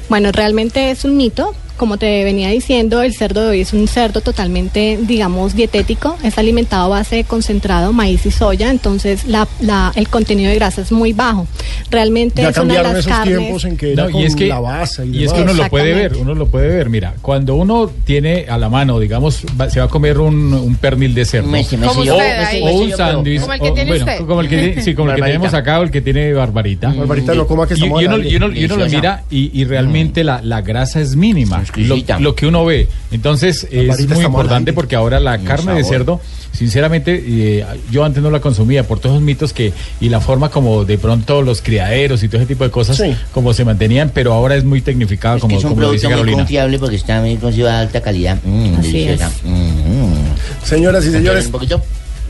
Bueno, 0.07 0.31
realmente 0.31 0.91
es 0.91 1.03
un 1.03 1.17
mito. 1.17 1.53
Como 1.77 1.97
te 1.97 2.23
venía 2.23 2.49
diciendo, 2.49 3.01
el 3.03 3.13
cerdo 3.13 3.41
de 3.43 3.49
hoy 3.51 3.61
es 3.61 3.71
un 3.71 3.87
cerdo 3.87 4.21
totalmente, 4.21 4.97
digamos, 5.01 5.55
dietético. 5.55 6.17
Es 6.23 6.37
alimentado 6.37 6.85
a 6.85 6.97
base 6.99 7.17
de 7.17 7.23
concentrado, 7.23 7.93
maíz 7.93 8.25
y 8.25 8.31
soya. 8.31 8.71
Entonces, 8.71 9.25
la, 9.27 9.47
la- 9.61 9.91
el 9.95 10.07
contenido 10.09 10.49
de 10.49 10.55
grasa 10.55 10.81
es 10.81 10.91
muy 10.91 11.13
bajo. 11.13 11.47
Realmente 11.91 12.41
Ya 12.41 12.49
es 12.49 12.57
una 12.57 12.63
de 12.63 12.67
cambiaron 12.81 12.93
las 12.93 12.99
esos 13.05 13.11
carnes. 13.17 13.37
tiempos 13.37 13.65
en 13.65 13.77
que 13.77 13.93
era 13.93 14.05
No, 14.05 14.11
con 14.11 14.21
y 14.21 14.25
es 14.25 14.35
que, 14.35 14.47
la 14.47 14.59
base 14.59 15.05
y, 15.05 15.17
y 15.19 15.23
es 15.25 15.31
que 15.33 15.41
uno 15.41 15.53
lo 15.53 15.69
puede 15.69 15.93
ver, 15.93 16.15
uno 16.15 16.33
lo 16.33 16.47
puede 16.47 16.67
ver. 16.67 16.89
Mira, 16.89 17.13
cuando 17.21 17.55
uno 17.55 17.89
tiene 18.05 18.45
a 18.49 18.57
la 18.57 18.69
mano, 18.69 18.99
digamos, 18.99 19.43
va- 19.59 19.69
se 19.69 19.79
va 19.79 19.85
a 19.85 19.89
comer 19.89 20.17
un, 20.19 20.53
un 20.53 20.75
pernil 20.75 21.13
de 21.13 21.25
cerdo. 21.25 21.47
O, 21.47 22.71
un 22.81 22.91
sándwich. 22.91 23.41
Como 23.41 23.53
el 23.53 23.59
que 23.59 23.67
o- 23.69 23.73
bueno, 23.85 24.05
usted. 24.05 24.25
como 24.25 24.41
el 24.41 24.49
que, 24.49 24.81
sí, 24.81 24.93
como 24.95 25.09
el 25.11 25.15
que 25.17 25.21
tenemos 25.21 25.53
acá 25.53 25.79
o 25.79 25.83
el 25.83 25.91
que 25.91 26.01
tiene 26.01 26.33
Barbarita. 26.33 26.89
Barbarita, 26.91 27.33
no 27.33 27.45
coma 27.47 27.67
que 27.67 27.75
y, 27.75 27.77
estamos 27.77 28.01
y 28.01 28.05
uno, 28.05 28.17
y 28.17 28.35
uno- 28.35 28.51
y 28.51 28.65
uno 28.65 28.75
lo 28.77 28.85
mira 28.87 29.23
y, 29.29 29.51
y 29.59 29.65
realmente 29.65 30.23
la, 30.23 30.41
la 30.41 30.61
grasa 30.61 31.01
es 31.01 31.15
mínima. 31.15 31.63
Lo, 31.75 31.97
lo 32.19 32.35
que 32.35 32.47
uno 32.47 32.65
ve. 32.65 32.87
Entonces 33.11 33.67
es 33.71 34.07
muy 34.07 34.23
importante 34.25 34.73
porque 34.73 34.95
ahora 34.95 35.19
la 35.19 35.37
carne 35.39 35.73
de 35.75 35.83
cerdo, 35.83 36.19
sinceramente, 36.51 37.23
eh, 37.27 37.65
yo 37.91 38.03
antes 38.03 38.21
no 38.23 38.31
la 38.31 38.39
consumía 38.39 38.83
por 38.87 38.99
todos 38.99 39.15
esos 39.15 39.23
mitos 39.23 39.53
que 39.53 39.73
y 39.99 40.09
la 40.09 40.19
forma 40.21 40.49
como 40.49 40.85
de 40.85 40.97
pronto 40.97 41.41
los 41.41 41.61
criaderos 41.61 42.23
y 42.23 42.27
todo 42.27 42.37
ese 42.37 42.47
tipo 42.47 42.63
de 42.63 42.71
cosas 42.71 43.01
como 43.33 43.53
se 43.53 43.63
mantenían, 43.65 44.11
pero 44.13 44.33
ahora 44.33 44.55
es 44.55 44.63
muy 44.63 44.81
tecnificada 44.81 45.35
Es 45.35 45.41
que 45.41 45.47
como, 45.47 45.57
es 45.59 45.63
un 45.63 45.69
como 45.75 45.81
dice 45.91 46.07
producto 46.07 46.07
muy 46.07 46.13
Carolina. 46.15 46.37
confiable 46.37 46.79
porque 46.79 46.95
está 46.95 47.21
muy 47.21 47.35
considerado 47.37 47.77
de 47.77 47.83
alta 47.85 48.01
calidad. 48.01 48.37
Mm, 48.43 48.75
Así 48.79 48.91
deliciosa. 48.91 49.31
Mm, 49.43 50.65
Señoras 50.65 51.05
y 51.05 51.11
señores, 51.11 51.45
Un 51.45 51.51
poquito. 51.51 51.81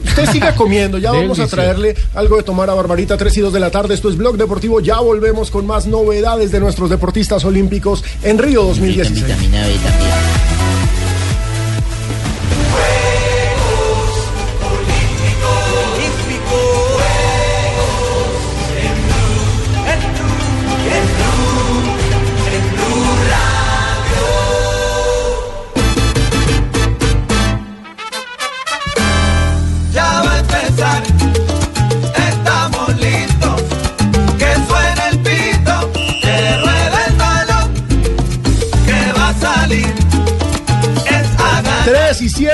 Usted 0.05 0.31
siga 0.31 0.55
comiendo, 0.55 0.97
ya 0.97 1.11
vamos 1.11 1.39
a 1.39 1.47
traerle 1.47 1.95
algo 2.15 2.37
de 2.37 2.43
tomar 2.43 2.69
a 2.69 2.73
Barbarita, 2.73 3.17
3 3.17 3.37
y 3.37 3.41
2 3.41 3.53
de 3.53 3.59
la 3.59 3.71
tarde. 3.71 3.93
Esto 3.93 4.09
es 4.09 4.17
Blog 4.17 4.37
Deportivo. 4.37 4.79
Ya 4.79 4.99
volvemos 4.99 5.51
con 5.51 5.65
más 5.65 5.87
novedades 5.87 6.51
de 6.51 6.59
nuestros 6.59 6.89
deportistas 6.89 7.45
olímpicos 7.45 8.03
en 8.23 8.37
Río 8.37 8.63
2016. 8.63 9.25
Vitamina 9.25 9.65
B 9.65 9.73
también. 9.73 10.56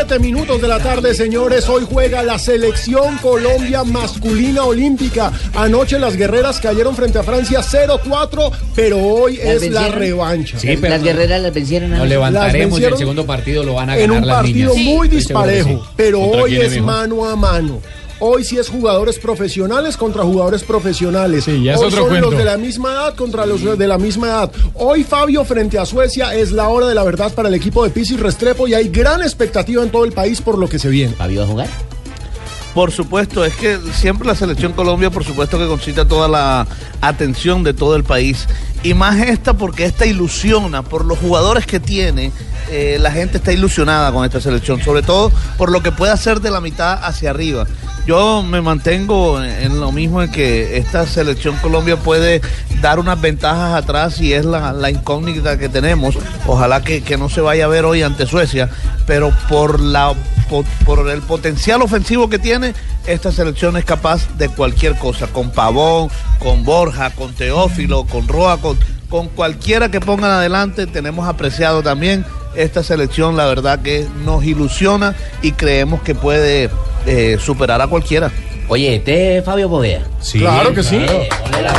7 0.05 0.19
minutos 0.19 0.61
de 0.61 0.67
la 0.67 0.79
tarde, 0.79 1.13
señores. 1.13 1.69
Hoy 1.69 1.87
juega 1.89 2.23
la 2.23 2.37
selección 2.37 3.17
Colombia 3.19 3.85
masculina 3.85 4.65
olímpica. 4.65 5.31
Anoche 5.55 5.97
las 5.97 6.17
guerreras 6.17 6.59
cayeron 6.59 6.93
frente 6.93 7.19
a 7.19 7.23
Francia 7.23 7.61
0-4, 7.61 8.51
pero 8.75 8.97
hoy 8.97 9.37
¿Las 9.37 9.63
es 9.63 9.71
la 9.71 9.87
revancha. 9.87 10.59
Sí, 10.59 10.75
pero 10.75 10.89
Las 10.95 11.03
guerreras 11.03 11.41
las 11.41 11.53
vencieron. 11.53 11.91
Nos 11.91 12.05
levantaremos 12.05 12.81
y 12.81 12.83
el 12.83 12.97
segundo 12.97 13.25
partido 13.25 13.63
lo 13.63 13.75
van 13.75 13.91
a 13.91 13.95
en 13.95 14.07
ganar 14.09 14.21
un 14.23 14.27
las 14.27 14.35
partido 14.37 14.73
niñas. 14.73 14.93
muy 14.93 15.07
disparejo, 15.07 15.69
sí. 15.69 15.79
pero 15.95 16.19
¿Contra 16.19 16.41
hoy 16.41 16.57
es 16.57 16.71
mejor? 16.71 16.85
mano 16.85 17.29
a 17.29 17.35
mano. 17.37 17.79
Hoy 18.25 18.45
sí 18.45 18.57
es 18.57 18.69
jugadores 18.69 19.19
profesionales 19.19 19.97
contra 19.97 20.23
jugadores 20.23 20.63
profesionales. 20.63 21.45
ya 21.45 21.73
es 21.73 21.79
Hoy 21.79 21.87
otro 21.87 21.99
son 21.99 22.07
cuento. 22.07 22.29
los 22.29 22.39
de 22.39 22.45
la 22.45 22.55
misma 22.55 22.93
edad 22.93 23.15
contra 23.15 23.45
los 23.45 23.77
de 23.77 23.85
la 23.85 23.97
misma 23.97 24.27
edad. 24.27 24.51
Hoy 24.75 25.03
Fabio 25.03 25.43
frente 25.43 25.77
a 25.77 25.85
Suecia 25.85 26.33
es 26.33 26.53
la 26.53 26.69
hora 26.69 26.87
de 26.87 26.95
la 26.95 27.03
verdad 27.03 27.33
para 27.33 27.49
el 27.49 27.53
equipo 27.53 27.83
de 27.83 27.89
Pisis 27.89 28.17
Restrepo 28.17 28.65
y 28.65 28.75
hay 28.75 28.87
gran 28.87 29.21
expectativa 29.21 29.83
en 29.83 29.89
todo 29.89 30.05
el 30.05 30.13
país 30.13 30.39
por 30.39 30.57
lo 30.57 30.69
que 30.69 30.79
se 30.79 30.87
viene. 30.87 31.13
¿Fabio 31.15 31.41
va 31.41 31.45
a 31.45 31.49
jugar? 31.49 31.67
Por 32.73 32.93
supuesto, 32.93 33.43
es 33.43 33.53
que 33.57 33.77
siempre 33.93 34.25
la 34.25 34.35
selección 34.35 34.71
Colombia, 34.71 35.09
por 35.11 35.25
supuesto 35.25 35.59
que 35.59 35.67
concita 35.67 36.07
toda 36.07 36.29
la 36.29 36.65
atención 37.01 37.61
de 37.61 37.73
todo 37.73 37.97
el 37.97 38.05
país. 38.05 38.47
Y 38.83 38.93
más 38.93 39.19
esta 39.19 39.53
porque 39.53 39.83
esta 39.83 40.05
ilusiona 40.05 40.81
por 40.81 41.03
los 41.03 41.19
jugadores 41.19 41.65
que 41.65 41.81
tiene. 41.81 42.31
eh, 42.71 42.97
la 43.01 43.11
gente 43.11 43.37
está 43.37 43.51
ilusionada 43.51 44.13
con 44.13 44.23
esta 44.23 44.39
selección, 44.39 44.81
sobre 44.81 45.01
todo 45.01 45.29
por 45.57 45.69
lo 45.69 45.83
que 45.83 45.91
puede 45.91 46.13
hacer 46.13 46.39
de 46.39 46.49
la 46.51 46.61
mitad 46.61 46.97
hacia 47.03 47.29
arriba. 47.29 47.67
Yo 48.05 48.43
me 48.43 48.61
mantengo 48.61 49.41
en 49.41 49.79
lo 49.79 49.93
mismo 49.93 50.21
en 50.21 50.29
que 50.29 50.77
esta 50.77 51.07
selección 51.07 51.55
Colombia 51.57 51.95
puede 51.95 52.41
dar 52.81 52.99
unas 52.99 53.19
ventajas 53.21 53.81
atrás 53.81 54.19
y 54.19 54.33
es 54.33 54.43
la, 54.43 54.89
incógnita 54.91 55.57
que 55.57 55.69
tenemos. 55.69 56.17
Ojalá 56.45 56.81
que, 56.81 57.01
que 57.01 57.17
no 57.17 57.29
se 57.29 57.39
vaya 57.39 57.63
a 57.65 57.69
ver 57.69 57.85
hoy 57.85 58.03
ante 58.03 58.25
Suecia, 58.25 58.69
pero 59.07 59.31
por 59.47 59.79
la 59.79 60.13
po- 60.49 60.65
por 60.85 61.09
el 61.09 61.21
potencial 61.21 61.81
ofensivo 61.81 62.29
que 62.29 62.39
tiene, 62.39 62.73
esta 63.07 63.31
selección 63.31 63.77
es 63.77 63.85
capaz 63.85 64.27
de 64.37 64.49
cualquier 64.49 64.95
cosa, 64.97 65.27
con 65.27 65.51
Pavón, 65.51 66.09
con 66.39 66.65
Borja, 66.65 67.09
con 67.11 67.33
Teófilo, 67.33 68.03
con 68.05 68.27
Roa, 68.27 68.57
con, 68.57 68.77
con 69.09 69.29
cualquiera 69.29 69.89
que 69.89 70.01
pongan 70.01 70.31
adelante, 70.31 70.87
tenemos 70.87 71.25
apreciado 71.27 71.81
también 71.83 72.25
esta 72.55 72.83
selección, 72.83 73.37
la 73.37 73.45
verdad 73.45 73.81
que 73.81 74.05
nos 74.25 74.43
ilusiona 74.43 75.15
y 75.41 75.53
creemos 75.53 76.01
que 76.01 76.15
puede 76.15 76.69
eh, 77.05 77.37
superar 77.39 77.81
a 77.81 77.87
cualquiera. 77.87 78.31
Oye, 78.67 78.95
este 78.95 79.37
es 79.37 79.45
Fabio 79.45 79.69
Poveda. 79.69 80.01
Sí, 80.21 80.39
Claro 80.39 80.73
que 80.73 80.83
sí. 80.83 80.95
Eh, 80.97 81.29
ponle 81.43 81.61
la- 81.61 81.73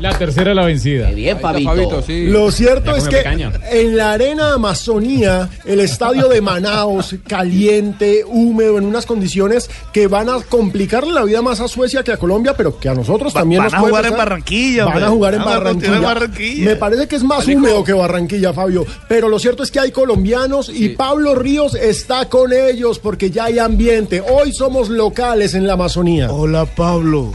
La 0.00 0.16
tercera 0.18 0.52
la 0.54 0.64
vencida. 0.64 1.08
Qué 1.08 1.14
bien, 1.14 1.38
Fabito. 1.40 1.70
Fabito, 1.70 2.02
sí. 2.02 2.26
Lo 2.26 2.50
cierto 2.50 2.94
es 2.94 3.08
que 3.08 3.22
en 3.70 3.96
la 3.96 4.12
arena 4.12 4.52
Amazonía, 4.54 5.48
el 5.64 5.80
estadio 5.80 6.28
de 6.28 6.40
Manaos, 6.42 7.14
caliente, 7.26 8.22
húmedo, 8.26 8.76
en 8.78 8.84
unas 8.84 9.06
condiciones 9.06 9.70
que 9.92 10.06
van 10.06 10.28
a 10.28 10.40
complicarle 10.42 11.12
la 11.12 11.24
vida 11.24 11.40
más 11.40 11.60
a 11.60 11.68
Suecia 11.68 12.02
que 12.02 12.12
a 12.12 12.18
Colombia, 12.18 12.54
pero 12.56 12.78
que 12.78 12.88
a 12.90 12.94
nosotros 12.94 13.34
Va- 13.34 13.40
también 13.40 13.60
van 13.62 13.72
nos 13.72 13.74
a 13.74 13.78
jugar 13.78 14.06
en. 14.06 14.16
Barranquilla, 14.16 14.84
Van 14.84 15.02
a 15.04 15.08
jugar 15.08 15.34
en 15.34 15.44
Barranquilla. 15.44 16.64
Me 16.64 16.76
parece 16.76 17.08
que 17.08 17.16
es 17.16 17.22
más 17.24 17.46
húmedo 17.48 17.82
que 17.82 17.92
Barranquilla, 17.94 18.52
Fabio. 18.52 18.84
Pero 19.08 19.28
lo 19.28 19.38
cierto 19.38 19.62
es 19.62 19.70
que 19.70 19.80
hay 19.80 19.92
colombianos 19.92 20.68
y 20.68 20.90
Pablo 20.90 21.34
Ríos 21.34 21.74
está 21.74 22.28
con 22.28 22.52
ellos 22.52 22.98
porque 22.98 23.30
ya 23.30 23.44
hay 23.44 23.58
ambiente. 23.58 24.20
Hoy 24.20 24.52
somos 24.52 24.88
locales 24.90 25.54
en 25.54 25.66
la 25.66 25.72
Amazonía. 25.72 26.30
Hola 26.30 26.66
Pablo. 26.66 27.32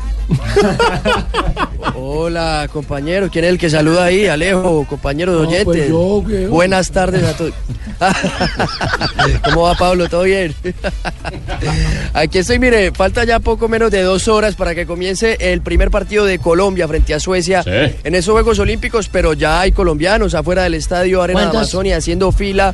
Hola, 1.95 2.69
compañero. 2.71 3.29
¿Quién 3.31 3.45
es 3.45 3.51
el 3.51 3.57
que 3.57 3.69
saluda 3.69 4.05
ahí? 4.05 4.27
Alejo, 4.27 4.85
compañero 4.87 5.31
de 5.33 5.37
No, 5.43 5.47
oyentes. 5.47 5.65
pues 5.65 5.87
yo, 5.89 5.97
güey. 6.21 6.45
Buenas 6.47 6.91
tardes 6.91 7.23
a 7.23 7.33
todos. 7.35 7.53
¿Cómo 9.45 9.63
va, 9.63 9.75
Pablo? 9.75 10.09
¿Todo 10.09 10.23
bien? 10.23 10.53
Aquí 12.13 12.39
estoy, 12.39 12.59
mire, 12.59 12.91
falta 12.91 13.23
ya 13.23 13.39
poco 13.39 13.67
menos 13.67 13.91
de 13.91 14.01
dos 14.01 14.27
horas 14.27 14.55
para 14.55 14.73
que 14.75 14.85
comience 14.85 15.37
el 15.39 15.61
primer 15.61 15.91
partido 15.91 16.25
de 16.25 16.39
Colombia 16.39 16.87
frente 16.87 17.13
a 17.13 17.19
Suecia 17.19 17.63
en 17.65 18.15
esos 18.15 18.31
Juegos 18.33 18.59
Olímpicos, 18.59 19.09
pero 19.09 19.33
ya 19.33 19.61
hay 19.61 19.71
colombianos 19.71 20.33
afuera 20.33 20.63
del 20.63 20.73
estadio 20.75 21.21
Arena 21.21 21.41
de. 21.41 21.47
Amazonia 21.47 21.97
haciendo 21.97 22.31
fila. 22.31 22.73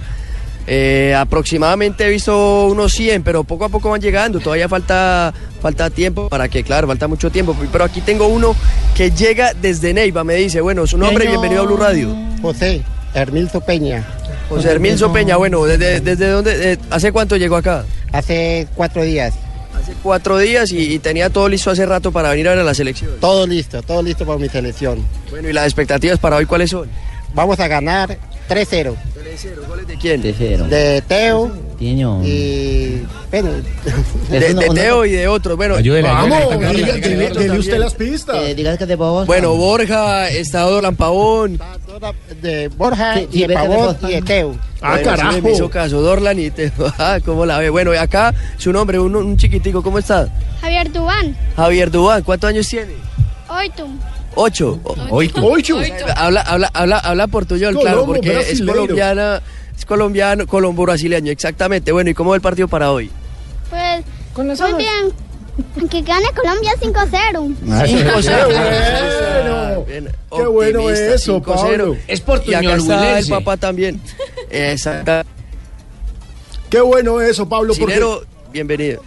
Eh, 0.69 1.15
aproximadamente 1.17 2.05
he 2.05 2.09
visto 2.09 2.65
unos 2.67 2.91
100, 2.91 3.23
pero 3.23 3.45
poco 3.45 3.65
a 3.65 3.69
poco 3.69 3.89
van 3.89 4.01
llegando. 4.01 4.39
Todavía 4.41 4.67
falta, 4.67 5.33
falta 5.61 5.89
tiempo 5.89 6.27
para 6.27 6.49
que, 6.49 6.63
claro, 6.63 6.87
falta 6.87 7.07
mucho 7.07 7.29
tiempo. 7.29 7.55
Pero 7.71 7.83
aquí 7.85 8.01
tengo 8.01 8.27
uno 8.27 8.53
que 8.93 9.11
llega 9.11 9.53
desde 9.53 9.93
Neiva. 9.93 10.23
Me 10.25 10.35
dice, 10.35 10.59
bueno, 10.59 10.85
su 10.85 10.97
nombre 10.97 11.25
bienvenido 11.27 11.61
a 11.61 11.65
Blue 11.65 11.77
Radio. 11.77 12.13
José 12.41 12.81
Hermilzo 13.13 13.61
Peña. 13.61 14.05
José 14.49 14.71
Hermilzo 14.71 15.11
Peña, 15.13 15.37
bueno, 15.37 15.63
¿desde, 15.65 16.01
desde 16.01 16.29
dónde? 16.29 16.73
eh, 16.73 16.77
¿Hace 16.89 17.11
cuánto 17.11 17.37
llegó 17.37 17.55
acá? 17.55 17.85
Hace 18.11 18.67
cuatro 18.75 19.03
días. 19.03 19.33
Hace 19.81 19.93
cuatro 20.03 20.37
días 20.37 20.71
y, 20.71 20.93
y 20.95 20.99
tenía 20.99 21.29
todo 21.29 21.47
listo 21.47 21.69
hace 21.71 21.85
rato 21.85 22.11
para 22.11 22.29
venir 22.31 22.47
a 22.47 22.51
ver 22.51 22.59
a 22.59 22.63
la 22.63 22.73
selección. 22.73 23.11
Todo 23.21 23.45
listo, 23.47 23.81
todo 23.83 24.01
listo 24.01 24.25
para 24.25 24.37
mi 24.39 24.49
selección. 24.49 25.03
Bueno, 25.29 25.49
¿y 25.49 25.53
las 25.53 25.65
expectativas 25.65 26.19
para 26.19 26.35
hoy 26.37 26.45
cuáles 26.45 26.71
son? 26.71 26.89
Vamos 27.33 27.59
a 27.59 27.67
ganar 27.67 28.17
3-0. 28.49 28.95
¿De 29.87 29.97
quién? 29.97 30.21
De 30.21 31.03
Teo 31.07 31.51
Tiño. 31.77 32.23
y... 32.25 33.03
Bueno, 33.29 33.49
De, 34.29 34.39
de 34.53 34.69
Teo 34.69 35.05
y 35.05 35.11
de 35.11 35.27
otros. 35.27 35.55
Bueno, 35.57 35.75
Vamos, 36.03 36.59
dele 36.59 37.59
usted 37.59 37.77
las 37.77 37.93
pistas. 37.93 38.55
digas 38.55 38.77
que 38.79 38.87
te 38.87 38.97
puedo 38.97 39.25
Bueno, 39.25 39.53
Borja, 39.55 40.27
está 40.29 40.61
Dolan 40.61 40.95
Pavón. 40.95 41.59
de 42.41 42.67
Borja 42.69 43.21
y 43.31 43.45
de 43.45 43.53
Pavón 43.53 43.97
y 44.01 44.11
de 44.13 44.21
Teo. 44.23 44.55
Bueno, 44.81 45.33
sí 45.33 45.41
me 45.41 45.51
hizo 45.51 45.69
caso, 45.69 46.01
Dorlan 46.01 46.39
y 46.39 46.49
Teo. 46.49 46.71
Ah, 46.97 47.19
¿Cómo 47.23 47.45
la 47.45 47.59
ve? 47.59 47.69
Bueno, 47.69 47.93
y 47.93 47.97
acá 47.97 48.33
su 48.57 48.71
nombre, 48.73 48.97
un, 48.99 49.15
un 49.15 49.37
chiquitico, 49.37 49.83
¿cómo 49.83 49.99
está? 49.99 50.29
Javier 50.61 50.91
Dubán. 50.91 51.37
Javier 51.55 51.91
Dubán, 51.91 52.23
¿cuántos 52.23 52.49
años 52.49 52.67
tiene? 52.67 52.93
Oitum. 53.49 53.99
Ocho. 54.39 54.79
Oito. 55.09 55.41
Ocho. 55.43 55.79
Habla, 56.15 56.41
habla, 56.41 56.69
habla, 56.73 56.99
habla 56.99 57.27
portuñol, 57.27 57.75
Es 57.75 57.81
claro, 57.81 58.01
colombo, 58.01 58.13
porque 58.13 58.51
es 58.51 58.61
colombiana, 58.61 59.41
es 59.75 59.85
colombiano, 59.85 60.47
colombo 60.47 60.83
brasileño, 60.83 61.31
exactamente. 61.31 61.91
Bueno, 61.91 62.11
¿y 62.11 62.13
cómo 62.13 62.29
va 62.29 62.35
el 62.35 62.41
partido 62.41 62.67
para 62.67 62.91
hoy? 62.91 63.09
Pues 63.69 64.05
muy 64.35 64.73
bien. 64.77 65.11
Que 65.89 66.03
gane 66.03 66.27
Colombia 66.35 66.73
5-0. 66.79 67.55
Ah, 67.71 67.83
Qué 67.87 69.83
bueno. 69.83 70.11
Qué 70.29 70.45
bueno 70.45 70.89
eso, 70.91 71.41
Pablo. 71.41 71.97
Es 72.07 72.21
portuñol 72.21 72.63
Y 72.63 72.67
acá 72.67 72.75
está 72.75 73.19
el 73.19 73.27
papá 73.27 73.57
también. 73.57 73.99
Exacto. 74.51 75.27
Qué 76.69 76.79
bueno 76.81 77.19
eso, 77.21 77.49
Pablo. 77.49 77.73
Porque... 77.73 77.95
Cinero, 77.95 78.23
bienvenido. 78.51 79.01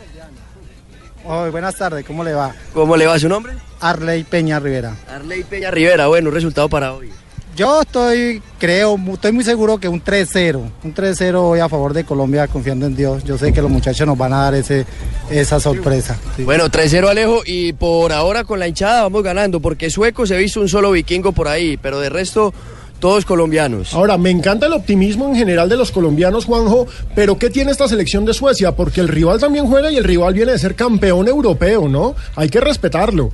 Hoy, 1.24 1.50
buenas 1.50 1.76
tardes, 1.76 2.04
¿cómo 2.04 2.24
le 2.24 2.34
va? 2.34 2.52
¿Cómo 2.72 2.96
le 2.96 3.06
va 3.06 3.16
su 3.18 3.28
nombre? 3.28 3.52
Arley 3.80 4.24
Peña 4.24 4.60
Rivera. 4.60 4.96
Arley 5.08 5.44
Peña 5.44 5.70
Rivera, 5.70 6.06
bueno, 6.06 6.30
resultado 6.30 6.68
para 6.68 6.92
hoy. 6.94 7.10
Yo 7.56 7.82
estoy, 7.82 8.40
creo, 8.58 8.98
estoy 9.12 9.32
muy 9.32 9.44
seguro 9.44 9.78
que 9.78 9.88
un 9.88 10.02
3-0. 10.02 10.70
Un 10.84 10.94
3-0 10.94 11.34
hoy 11.36 11.60
a 11.60 11.68
favor 11.68 11.92
de 11.92 12.04
Colombia, 12.04 12.46
confiando 12.46 12.86
en 12.86 12.94
Dios. 12.94 13.24
Yo 13.24 13.36
sé 13.36 13.52
que 13.52 13.60
los 13.60 13.70
muchachos 13.70 14.06
nos 14.06 14.16
van 14.16 14.32
a 14.32 14.42
dar 14.44 14.54
ese, 14.54 14.86
esa 15.30 15.58
sorpresa. 15.60 16.16
Sí. 16.36 16.44
Bueno, 16.44 16.66
3-0 16.70 17.08
Alejo 17.08 17.42
y 17.44 17.72
por 17.72 18.12
ahora 18.12 18.44
con 18.44 18.58
la 18.60 18.68
hinchada 18.68 19.02
vamos 19.02 19.22
ganando 19.22 19.60
porque 19.60 19.90
sueco 19.90 20.26
se 20.26 20.36
ha 20.36 20.38
visto 20.38 20.60
un 20.60 20.68
solo 20.68 20.92
vikingo 20.92 21.32
por 21.32 21.48
ahí, 21.48 21.76
pero 21.76 22.00
de 22.00 22.08
resto 22.08 22.54
todos 23.00 23.24
colombianos. 23.24 23.94
Ahora, 23.94 24.16
me 24.16 24.30
encanta 24.30 24.66
el 24.66 24.74
optimismo 24.74 25.28
en 25.28 25.34
general 25.34 25.68
de 25.68 25.76
los 25.76 25.90
colombianos, 25.90 26.44
Juanjo, 26.44 26.86
pero 27.14 27.38
¿qué 27.38 27.50
tiene 27.50 27.72
esta 27.72 27.88
selección 27.88 28.24
de 28.24 28.34
Suecia? 28.34 28.72
Porque 28.76 29.00
el 29.00 29.08
rival 29.08 29.40
también 29.40 29.66
juega 29.66 29.90
y 29.90 29.96
el 29.96 30.04
rival 30.04 30.34
viene 30.34 30.52
de 30.52 30.58
ser 30.58 30.76
campeón 30.76 31.26
europeo, 31.26 31.88
¿no? 31.88 32.14
Hay 32.36 32.48
que 32.48 32.60
respetarlo. 32.60 33.32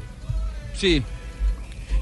Sí. 0.77 1.03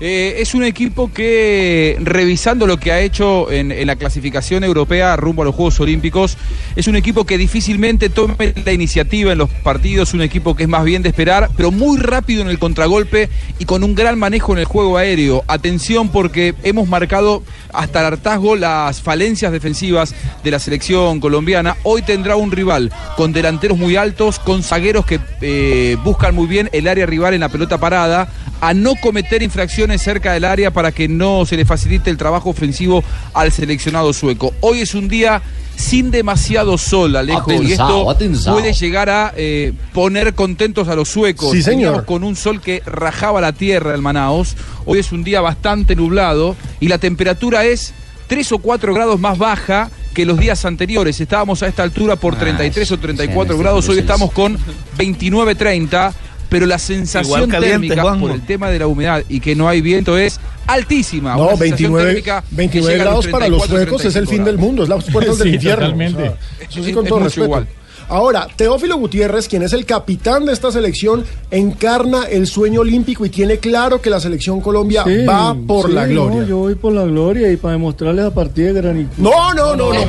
Eh, 0.06 0.42
es 0.42 0.54
un 0.54 0.64
equipo 0.64 1.10
que, 1.10 1.96
revisando 1.98 2.66
lo 2.66 2.76
que 2.76 2.92
ha 2.92 3.00
hecho 3.00 3.50
en, 3.50 3.86
la 3.86 3.96
clasificación 3.96 4.62
europea 4.62 5.16
rumbo 5.16 5.40
a 5.40 5.46
los 5.46 5.54
Juegos 5.54 5.80
Olímpicos, 5.80 6.36
es 6.76 6.86
un 6.88 6.96
equipo 6.96 7.24
que 7.24 7.38
difícilmente 7.38 8.10
tome 8.10 8.52
la 8.66 8.74
iniciativa 8.74 9.32
en 9.32 9.38
los 9.38 9.48
partidos, 9.48 10.12
un 10.12 10.20
equipo 10.20 10.54
que 10.54 10.64
es 10.64 10.68
más 10.68 10.84
bien 10.84 11.02
de 11.02 11.08
esperar, 11.08 11.48
pero 11.56 11.70
muy 11.70 11.96
rápido 11.96 12.42
en 12.42 12.48
el 12.48 12.58
contragolpe 12.58 13.30
y 13.58 13.64
con 13.64 13.82
un 13.82 13.94
gran 13.94 14.18
manejo 14.18 14.52
en 14.52 14.58
el 14.58 14.66
juego 14.66 14.98
aéreo. 14.98 15.42
Atención 15.48 16.10
porque 16.10 16.54
hemos 16.64 16.86
marcado 16.86 17.42
hasta 17.72 18.00
el 18.00 18.04
hartazgo 18.04 18.56
las 18.56 19.00
falencias 19.00 19.52
defensivas 19.52 20.14
de 20.42 20.50
la 20.50 20.58
selección 20.58 21.18
colombiana. 21.18 21.78
Hoy 21.82 22.02
tendrá 22.02 22.36
un 22.36 22.52
rival 22.52 22.92
con 23.16 23.32
delanteros 23.32 23.78
muy 23.78 23.96
altos, 23.96 24.38
con 24.38 24.62
zagueros 24.62 25.06
que 25.06 25.18
eh, 25.40 25.96
buscan 26.04 26.34
muy 26.34 26.46
bien 26.46 26.68
el 26.74 26.88
área 26.88 27.06
rival 27.06 27.32
en 27.32 27.40
la 27.40 27.48
pelota 27.48 27.78
parada, 27.78 28.28
a 28.60 28.74
no 28.74 28.94
cometer 28.96 29.42
infracciones 29.42 29.93
cerca 29.98 30.32
del 30.32 30.44
área 30.44 30.70
para 30.72 30.92
que 30.92 31.08
no 31.08 31.46
se 31.46 31.56
le 31.56 31.64
facilite 31.64 32.10
el 32.10 32.16
trabajo 32.16 32.50
ofensivo 32.50 33.02
al 33.32 33.52
seleccionado 33.52 34.12
sueco. 34.12 34.52
Hoy 34.60 34.80
es 34.80 34.94
un 34.94 35.08
día 35.08 35.42
sin 35.76 36.10
demasiado 36.10 36.78
sol, 36.78 37.16
Alejo, 37.16 37.52
y 37.62 37.72
esto 37.72 38.06
puede 38.46 38.72
llegar 38.72 39.10
a 39.10 39.32
eh, 39.36 39.72
poner 39.92 40.34
contentos 40.34 40.88
a 40.88 40.94
los 40.94 41.08
suecos. 41.08 41.50
Sí, 41.50 41.62
señor. 41.62 41.78
Veníamos 41.78 42.02
con 42.04 42.24
un 42.24 42.36
sol 42.36 42.60
que 42.60 42.82
rajaba 42.86 43.40
la 43.40 43.52
tierra 43.52 43.94
en 43.94 44.02
Manaos. 44.02 44.56
Hoy 44.84 45.00
es 45.00 45.12
un 45.12 45.24
día 45.24 45.40
bastante 45.40 45.96
nublado 45.96 46.56
y 46.80 46.88
la 46.88 46.98
temperatura 46.98 47.64
es 47.64 47.92
3 48.28 48.52
o 48.52 48.58
4 48.58 48.94
grados 48.94 49.20
más 49.20 49.38
baja 49.38 49.90
que 50.14 50.24
los 50.24 50.38
días 50.38 50.64
anteriores. 50.64 51.20
Estábamos 51.20 51.62
a 51.62 51.66
esta 51.66 51.82
altura 51.82 52.16
por 52.16 52.36
33 52.36 52.92
o 52.92 52.98
34 52.98 53.54
sí, 53.54 53.60
grados, 53.60 53.88
hoy 53.88 53.98
estamos 53.98 54.32
con 54.32 54.56
29, 54.96 55.54
30. 55.56 56.14
Pero 56.54 56.66
la 56.66 56.78
sensación 56.78 57.50
térmica 57.50 58.00
Juanjo. 58.02 58.26
por 58.28 58.30
el 58.36 58.46
tema 58.46 58.70
de 58.70 58.78
la 58.78 58.86
humedad 58.86 59.24
y 59.28 59.40
que 59.40 59.56
no 59.56 59.68
hay 59.68 59.80
viento 59.80 60.16
es 60.16 60.38
altísima. 60.68 61.34
No, 61.34 61.48
Una 61.48 61.56
sensación 61.56 61.92
29, 61.94 62.06
térmica 62.06 62.44
que 62.48 62.54
29 62.56 62.92
llega 62.92 63.02
a 63.02 63.06
grados 63.06 63.26
para 63.26 63.48
los 63.48 63.58
34, 63.66 63.76
suecos 63.88 64.00
es 64.04 64.14
el 64.16 64.26
35 64.26 64.36
fin 64.36 64.44
del 64.44 64.58
mundo, 64.58 64.82
es 64.84 64.88
las 64.88 65.04
puertas 65.10 65.38
del 65.38 65.48
infierno. 65.54 65.82
totalmente. 65.86 66.22
O 66.22 66.26
sea, 66.26 66.36
eso 66.70 66.84
sí, 66.84 66.92
con 66.92 67.04
es 67.04 67.08
todo 67.08 67.18
respeto. 67.18 67.44
igual. 67.46 67.66
Ahora, 68.06 68.46
Teófilo 68.54 68.98
Gutiérrez, 68.98 69.48
quien 69.48 69.62
es 69.62 69.72
el 69.72 69.84
capitán 69.86 70.44
de 70.44 70.52
esta 70.52 70.70
selección, 70.70 71.24
encarna 71.50 72.24
el 72.24 72.46
sueño 72.46 72.82
olímpico 72.82 73.24
y 73.26 73.30
tiene 73.30 73.56
claro 73.58 74.00
que 74.00 74.10
la 74.10 74.20
selección 74.20 74.60
Colombia 74.60 75.02
Sí, 75.04 75.24
va 75.24 75.54
por 75.66 75.86
sí, 75.88 75.92
la 75.94 76.06
gloria. 76.06 76.42
no, 76.42 76.46
yo 76.46 76.58
voy 76.58 76.74
por 76.76 76.92
la 76.92 77.04
gloria 77.04 77.50
y 77.50 77.56
para 77.56 77.72
demostrarles 77.72 78.26
a 78.26 78.34
partir 78.34 78.66
de 78.66 78.80
granito. 78.80 79.10
No, 79.16 79.52
no, 79.54 79.74
no, 79.74 79.92
no. 79.92 80.00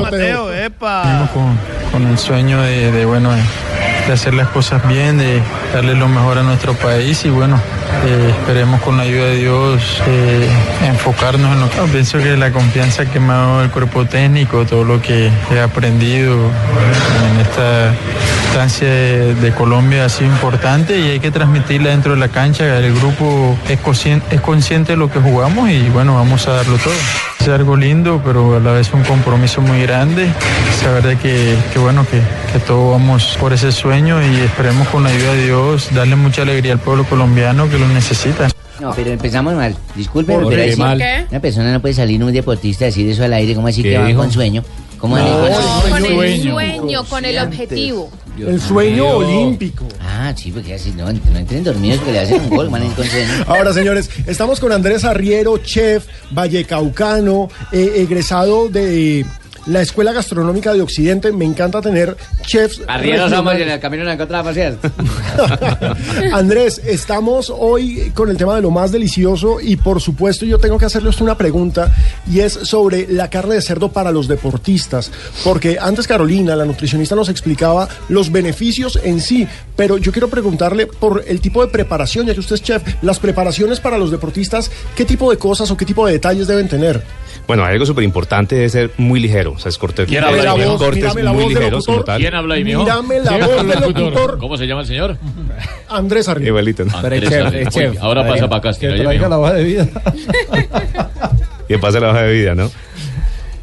Mateo, 0.00 0.52
epa. 0.54 1.02
Venimos 1.04 1.30
con, 1.30 1.58
con 2.00 2.06
el 2.10 2.16
sueño 2.18 2.62
de, 4.06 4.12
hacer 4.12 4.34
las 4.34 4.48
cosas 4.48 4.86
bien, 4.88 5.18
de 5.18 5.40
darle 5.72 5.94
lo 5.94 6.08
mejor 6.08 6.38
a 6.38 6.42
nuestro 6.42 6.74
país 6.74 7.24
y 7.24 7.30
bueno, 7.30 7.60
eh, 8.04 8.34
esperemos 8.38 8.80
con 8.82 8.96
la 8.96 9.04
ayuda 9.04 9.26
de 9.26 9.36
Dios 9.36 10.02
eh, 10.06 10.48
enfocarnos 10.86 11.52
en 11.52 11.60
lo 11.60 11.70
que 11.70 11.92
pienso 11.92 12.18
que 12.18 12.36
la 12.36 12.52
confianza 12.52 13.06
que 13.06 13.20
me 13.20 13.32
ha 13.32 13.36
dado 13.36 13.62
el 13.62 13.70
cuerpo 13.70 14.04
técnico, 14.06 14.64
todo 14.64 14.84
lo 14.84 15.00
que 15.00 15.30
he 15.52 15.60
aprendido 15.60 16.34
en 16.34 17.40
esta 17.40 17.94
instancia 18.44 18.88
de, 18.88 19.34
de 19.34 19.52
Colombia 19.52 20.04
ha 20.04 20.08
sido 20.08 20.30
importante 20.30 20.98
y 20.98 21.10
hay 21.10 21.20
que 21.20 21.30
transmitirla 21.30 21.90
dentro 21.90 22.14
de 22.14 22.18
la 22.18 22.28
cancha. 22.28 22.78
El 22.78 22.94
grupo 22.94 23.56
es 23.68 23.78
consciente, 23.80 24.34
es 24.34 24.40
consciente 24.40 24.92
de 24.92 24.96
lo 24.98 25.10
que 25.10 25.20
jugamos 25.20 25.70
y 25.70 25.88
bueno, 25.90 26.14
vamos 26.14 26.46
a 26.48 26.52
darlo 26.52 26.76
todo. 26.78 27.29
Es 27.40 27.48
algo 27.48 27.74
lindo, 27.74 28.20
pero 28.24 28.56
a 28.56 28.60
la 28.60 28.72
vez 28.72 28.92
un 28.92 29.02
compromiso 29.02 29.60
muy 29.62 29.80
grande. 29.82 30.28
Saber 30.82 31.02
de 31.02 31.16
que, 31.16 31.56
que 31.72 31.78
bueno, 31.78 32.04
que, 32.10 32.20
que 32.52 32.58
todos 32.66 32.92
vamos 32.92 33.36
por 33.40 33.52
ese 33.52 33.72
sueño 33.72 34.20
y 34.22 34.36
esperemos 34.40 34.86
con 34.88 35.04
la 35.04 35.08
ayuda 35.10 35.32
de 35.32 35.46
Dios 35.46 35.88
darle 35.94 36.16
mucha 36.16 36.42
alegría 36.42 36.72
al 36.72 36.80
pueblo 36.80 37.04
colombiano 37.04 37.68
que 37.68 37.78
lo 37.78 37.88
necesita. 37.88 38.48
No, 38.80 38.92
pero 38.94 39.10
empezamos 39.10 39.54
mal. 39.54 39.74
Disculpe, 39.94 40.34
¿Por 40.34 40.48
pero 40.48 40.62
ahí 40.62 40.74
una 41.30 41.40
persona 41.40 41.72
no 41.72 41.80
puede 41.80 41.94
salir 41.94 42.22
un 42.22 42.32
deportista 42.32 42.84
a 42.84 42.86
decir 42.86 43.08
eso 43.08 43.24
al 43.24 43.32
aire, 43.32 43.54
como 43.54 43.68
así 43.68 43.82
¿Qué 43.82 43.90
que 43.90 43.98
va 43.98 44.06
dijo? 44.06 44.20
con 44.20 44.30
sueño? 44.30 44.62
¿Cómo 45.00 45.16
No, 45.16 45.22
van 45.24 45.32
a 45.32 45.46
ir 45.46 45.52
con 45.92 46.02
no, 46.02 46.06
sueño? 46.08 46.54
Con 46.54 46.62
el 46.64 46.76
sueño. 46.76 47.04
con 47.04 47.24
el 47.24 47.38
objetivo. 47.38 48.10
El 48.38 48.60
sueño 48.60 49.06
olímpico. 49.08 49.86
Ah, 50.00 50.32
sí, 50.36 50.50
porque 50.52 50.74
así 50.74 50.92
no, 50.92 51.04
no 51.12 51.38
entren 51.38 51.64
dormidos 51.64 52.00
que 52.02 52.12
le 52.12 52.20
hacen 52.20 52.40
un 52.42 52.50
gol, 52.50 52.68
van 52.68 52.82
a 52.82 52.86
ir 52.86 52.92
con 52.92 53.06
sueño. 53.06 53.28
Ahora, 53.46 53.72
señores, 53.72 54.10
estamos 54.26 54.60
con 54.60 54.72
Andrés 54.72 55.04
Arriero, 55.04 55.58
chef, 55.58 56.06
vallecaucano, 56.30 57.48
eh, 57.72 57.92
egresado 57.96 58.68
de 58.68 59.24
la 59.66 59.80
Escuela 59.80 60.12
Gastronómica 60.12 60.72
de 60.72 60.82
Occidente. 60.82 61.32
Me 61.32 61.44
encanta 61.44 61.80
tener 61.80 62.16
chefs. 62.42 62.82
Arriero 62.86 63.28
somos 63.28 63.54
y 63.58 63.62
en 63.62 63.70
el 63.70 63.80
camino 63.80 64.04
nos 64.04 64.14
encontramos. 64.14 64.56
Andrés, 66.32 66.80
estamos 66.84 67.52
hoy 67.56 68.12
con 68.14 68.30
el 68.30 68.36
tema 68.36 68.56
de 68.56 68.62
lo 68.62 68.70
más 68.70 68.92
delicioso 68.92 69.60
y 69.60 69.76
por 69.76 70.00
supuesto 70.00 70.44
yo 70.44 70.58
tengo 70.58 70.78
que 70.78 70.86
hacerle 70.86 71.10
usted 71.10 71.22
una 71.22 71.36
pregunta 71.36 71.94
y 72.30 72.40
es 72.40 72.52
sobre 72.52 73.06
la 73.08 73.28
carne 73.28 73.54
de 73.54 73.62
cerdo 73.62 73.92
para 73.92 74.10
los 74.10 74.28
deportistas, 74.28 75.10
porque 75.44 75.78
antes 75.80 76.06
Carolina, 76.06 76.56
la 76.56 76.64
nutricionista, 76.64 77.14
nos 77.14 77.28
explicaba 77.28 77.88
los 78.08 78.30
beneficios 78.32 78.98
en 79.02 79.20
sí, 79.20 79.46
pero 79.76 79.98
yo 79.98 80.12
quiero 80.12 80.28
preguntarle 80.28 80.86
por 80.86 81.24
el 81.26 81.40
tipo 81.40 81.64
de 81.64 81.72
preparación, 81.72 82.26
ya 82.26 82.34
que 82.34 82.40
usted 82.40 82.56
es 82.56 82.62
chef, 82.62 82.82
las 83.02 83.18
preparaciones 83.18 83.80
para 83.80 83.98
los 83.98 84.10
deportistas, 84.10 84.70
¿qué 84.94 85.04
tipo 85.04 85.30
de 85.30 85.38
cosas 85.38 85.70
o 85.70 85.76
qué 85.76 85.84
tipo 85.84 86.06
de 86.06 86.14
detalles 86.14 86.46
deben 86.46 86.68
tener? 86.68 87.02
Bueno, 87.50 87.64
hay 87.64 87.72
algo 87.72 87.84
súper 87.84 88.04
importante 88.04 88.64
es 88.64 88.70
ser 88.70 88.92
muy 88.96 89.18
ligero. 89.18 89.54
O 89.54 89.58
sea, 89.58 89.70
es 89.70 89.76
cortes, 89.76 90.06
¿Quién 90.06 90.22
cortes 90.22 90.38
habla 90.38 90.52
ahí, 90.52 90.58
mijo? 90.60 90.78
cortes 90.78 91.14
la 91.16 91.32
muy 91.32 91.42
voz 91.42 91.52
ligeros 91.52 91.84
como 91.84 92.04
tal. 92.04 92.20
¿Quién 92.20 92.32
habla 92.32 92.54
ahí, 92.54 92.62
mijo? 92.62 92.84
Mírame 92.84 93.18
la 93.18 93.38
voz 93.38 93.60
el 93.60 93.66
del 93.66 93.80
locutor. 93.80 94.38
¿Cómo 94.38 94.56
se 94.56 94.68
llama 94.68 94.82
el 94.82 94.86
señor? 94.86 95.16
Andrés 95.88 96.28
Arriero. 96.28 96.46
Igualito. 96.46 96.84
¿no? 96.84 96.96
Andrés 96.96 97.24
Arriero. 97.32 97.70
Muy 97.74 97.86
bien. 97.88 97.98
Ahora 98.00 98.24
pasa 98.24 98.48
para 98.48 98.70
acá. 98.70 98.78
Que 98.78 98.90
traiga 98.90 99.28
la 99.28 99.38
hoja 99.40 99.54
de 99.54 99.64
vida. 99.64 99.88
Y 101.68 101.76
pasa 101.78 101.98
la 101.98 102.10
hoja 102.10 102.22
de 102.22 102.32
vida, 102.34 102.54
¿no? 102.54 102.70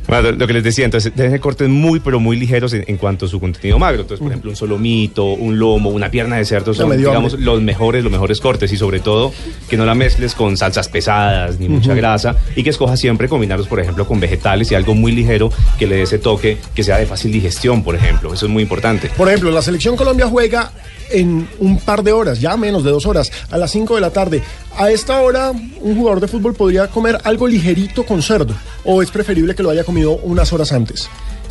Bueno, 0.07 0.31
lo 0.31 0.47
que 0.47 0.53
les 0.53 0.63
decía, 0.63 0.85
entonces 0.85 1.11
deben 1.15 1.31
ser 1.31 1.39
cortes 1.41 1.67
muy, 1.67 1.99
pero 1.99 2.19
muy 2.19 2.37
ligeros 2.37 2.73
en, 2.73 2.85
en 2.87 2.97
cuanto 2.97 3.25
a 3.25 3.29
su 3.29 3.39
contenido 3.39 3.77
magro. 3.77 4.01
Entonces, 4.01 4.23
por 4.23 4.31
ejemplo, 4.31 4.49
un 4.51 4.55
solomito, 4.55 5.25
un 5.25 5.59
lomo, 5.59 5.89
una 5.89 6.09
pierna 6.09 6.37
de 6.37 6.45
cerdo 6.45 6.73
son, 6.73 6.95
digamos, 6.95 7.33
los 7.33 7.61
mejores, 7.61 8.03
los 8.03 8.11
mejores 8.11 8.39
cortes. 8.39 8.71
Y 8.71 8.77
sobre 8.77 8.99
todo, 8.99 9.33
que 9.69 9.75
no 9.75 9.85
la 9.85 9.95
mezcles 9.95 10.33
con 10.33 10.55
salsas 10.55 10.87
pesadas 10.87 11.59
ni 11.59 11.67
mucha 11.67 11.93
grasa. 11.93 12.35
Y 12.55 12.63
que 12.63 12.69
escojas 12.69 12.99
siempre 12.99 13.27
combinarlos, 13.27 13.67
por 13.67 13.79
ejemplo, 13.79 14.07
con 14.07 14.19
vegetales 14.19 14.71
y 14.71 14.75
algo 14.75 14.95
muy 14.95 15.11
ligero 15.11 15.51
que 15.77 15.87
le 15.87 15.97
dé 15.97 16.01
ese 16.03 16.19
toque 16.19 16.57
que 16.73 16.83
sea 16.83 16.97
de 16.97 17.05
fácil 17.05 17.31
digestión, 17.31 17.83
por 17.83 17.95
ejemplo. 17.95 18.33
Eso 18.33 18.45
es 18.45 18.51
muy 18.51 18.63
importante. 18.63 19.09
Por 19.17 19.27
ejemplo, 19.27 19.51
la 19.51 19.61
selección 19.61 19.97
Colombia 19.97 20.27
juega 20.27 20.71
en 21.11 21.47
un 21.59 21.79
par 21.79 22.03
de 22.03 22.11
horas, 22.11 22.39
ya 22.39 22.57
menos 22.57 22.83
de 22.83 22.91
dos 22.91 23.05
horas, 23.05 23.31
a 23.49 23.57
las 23.57 23.71
5 23.71 23.95
de 23.95 24.01
la 24.01 24.11
tarde. 24.11 24.41
A 24.75 24.91
esta 24.91 25.21
hora, 25.21 25.51
un 25.51 25.95
jugador 25.95 26.19
de 26.19 26.27
fútbol 26.27 26.53
podría 26.53 26.87
comer 26.87 27.17
algo 27.23 27.47
ligerito 27.47 28.05
con 28.05 28.21
cerdo, 28.21 28.53
o 28.85 29.01
es 29.01 29.11
preferible 29.11 29.55
que 29.55 29.63
lo 29.63 29.69
haya 29.69 29.83
comido 29.83 30.17
unas 30.17 30.51
horas 30.53 30.71
antes. 30.71 31.09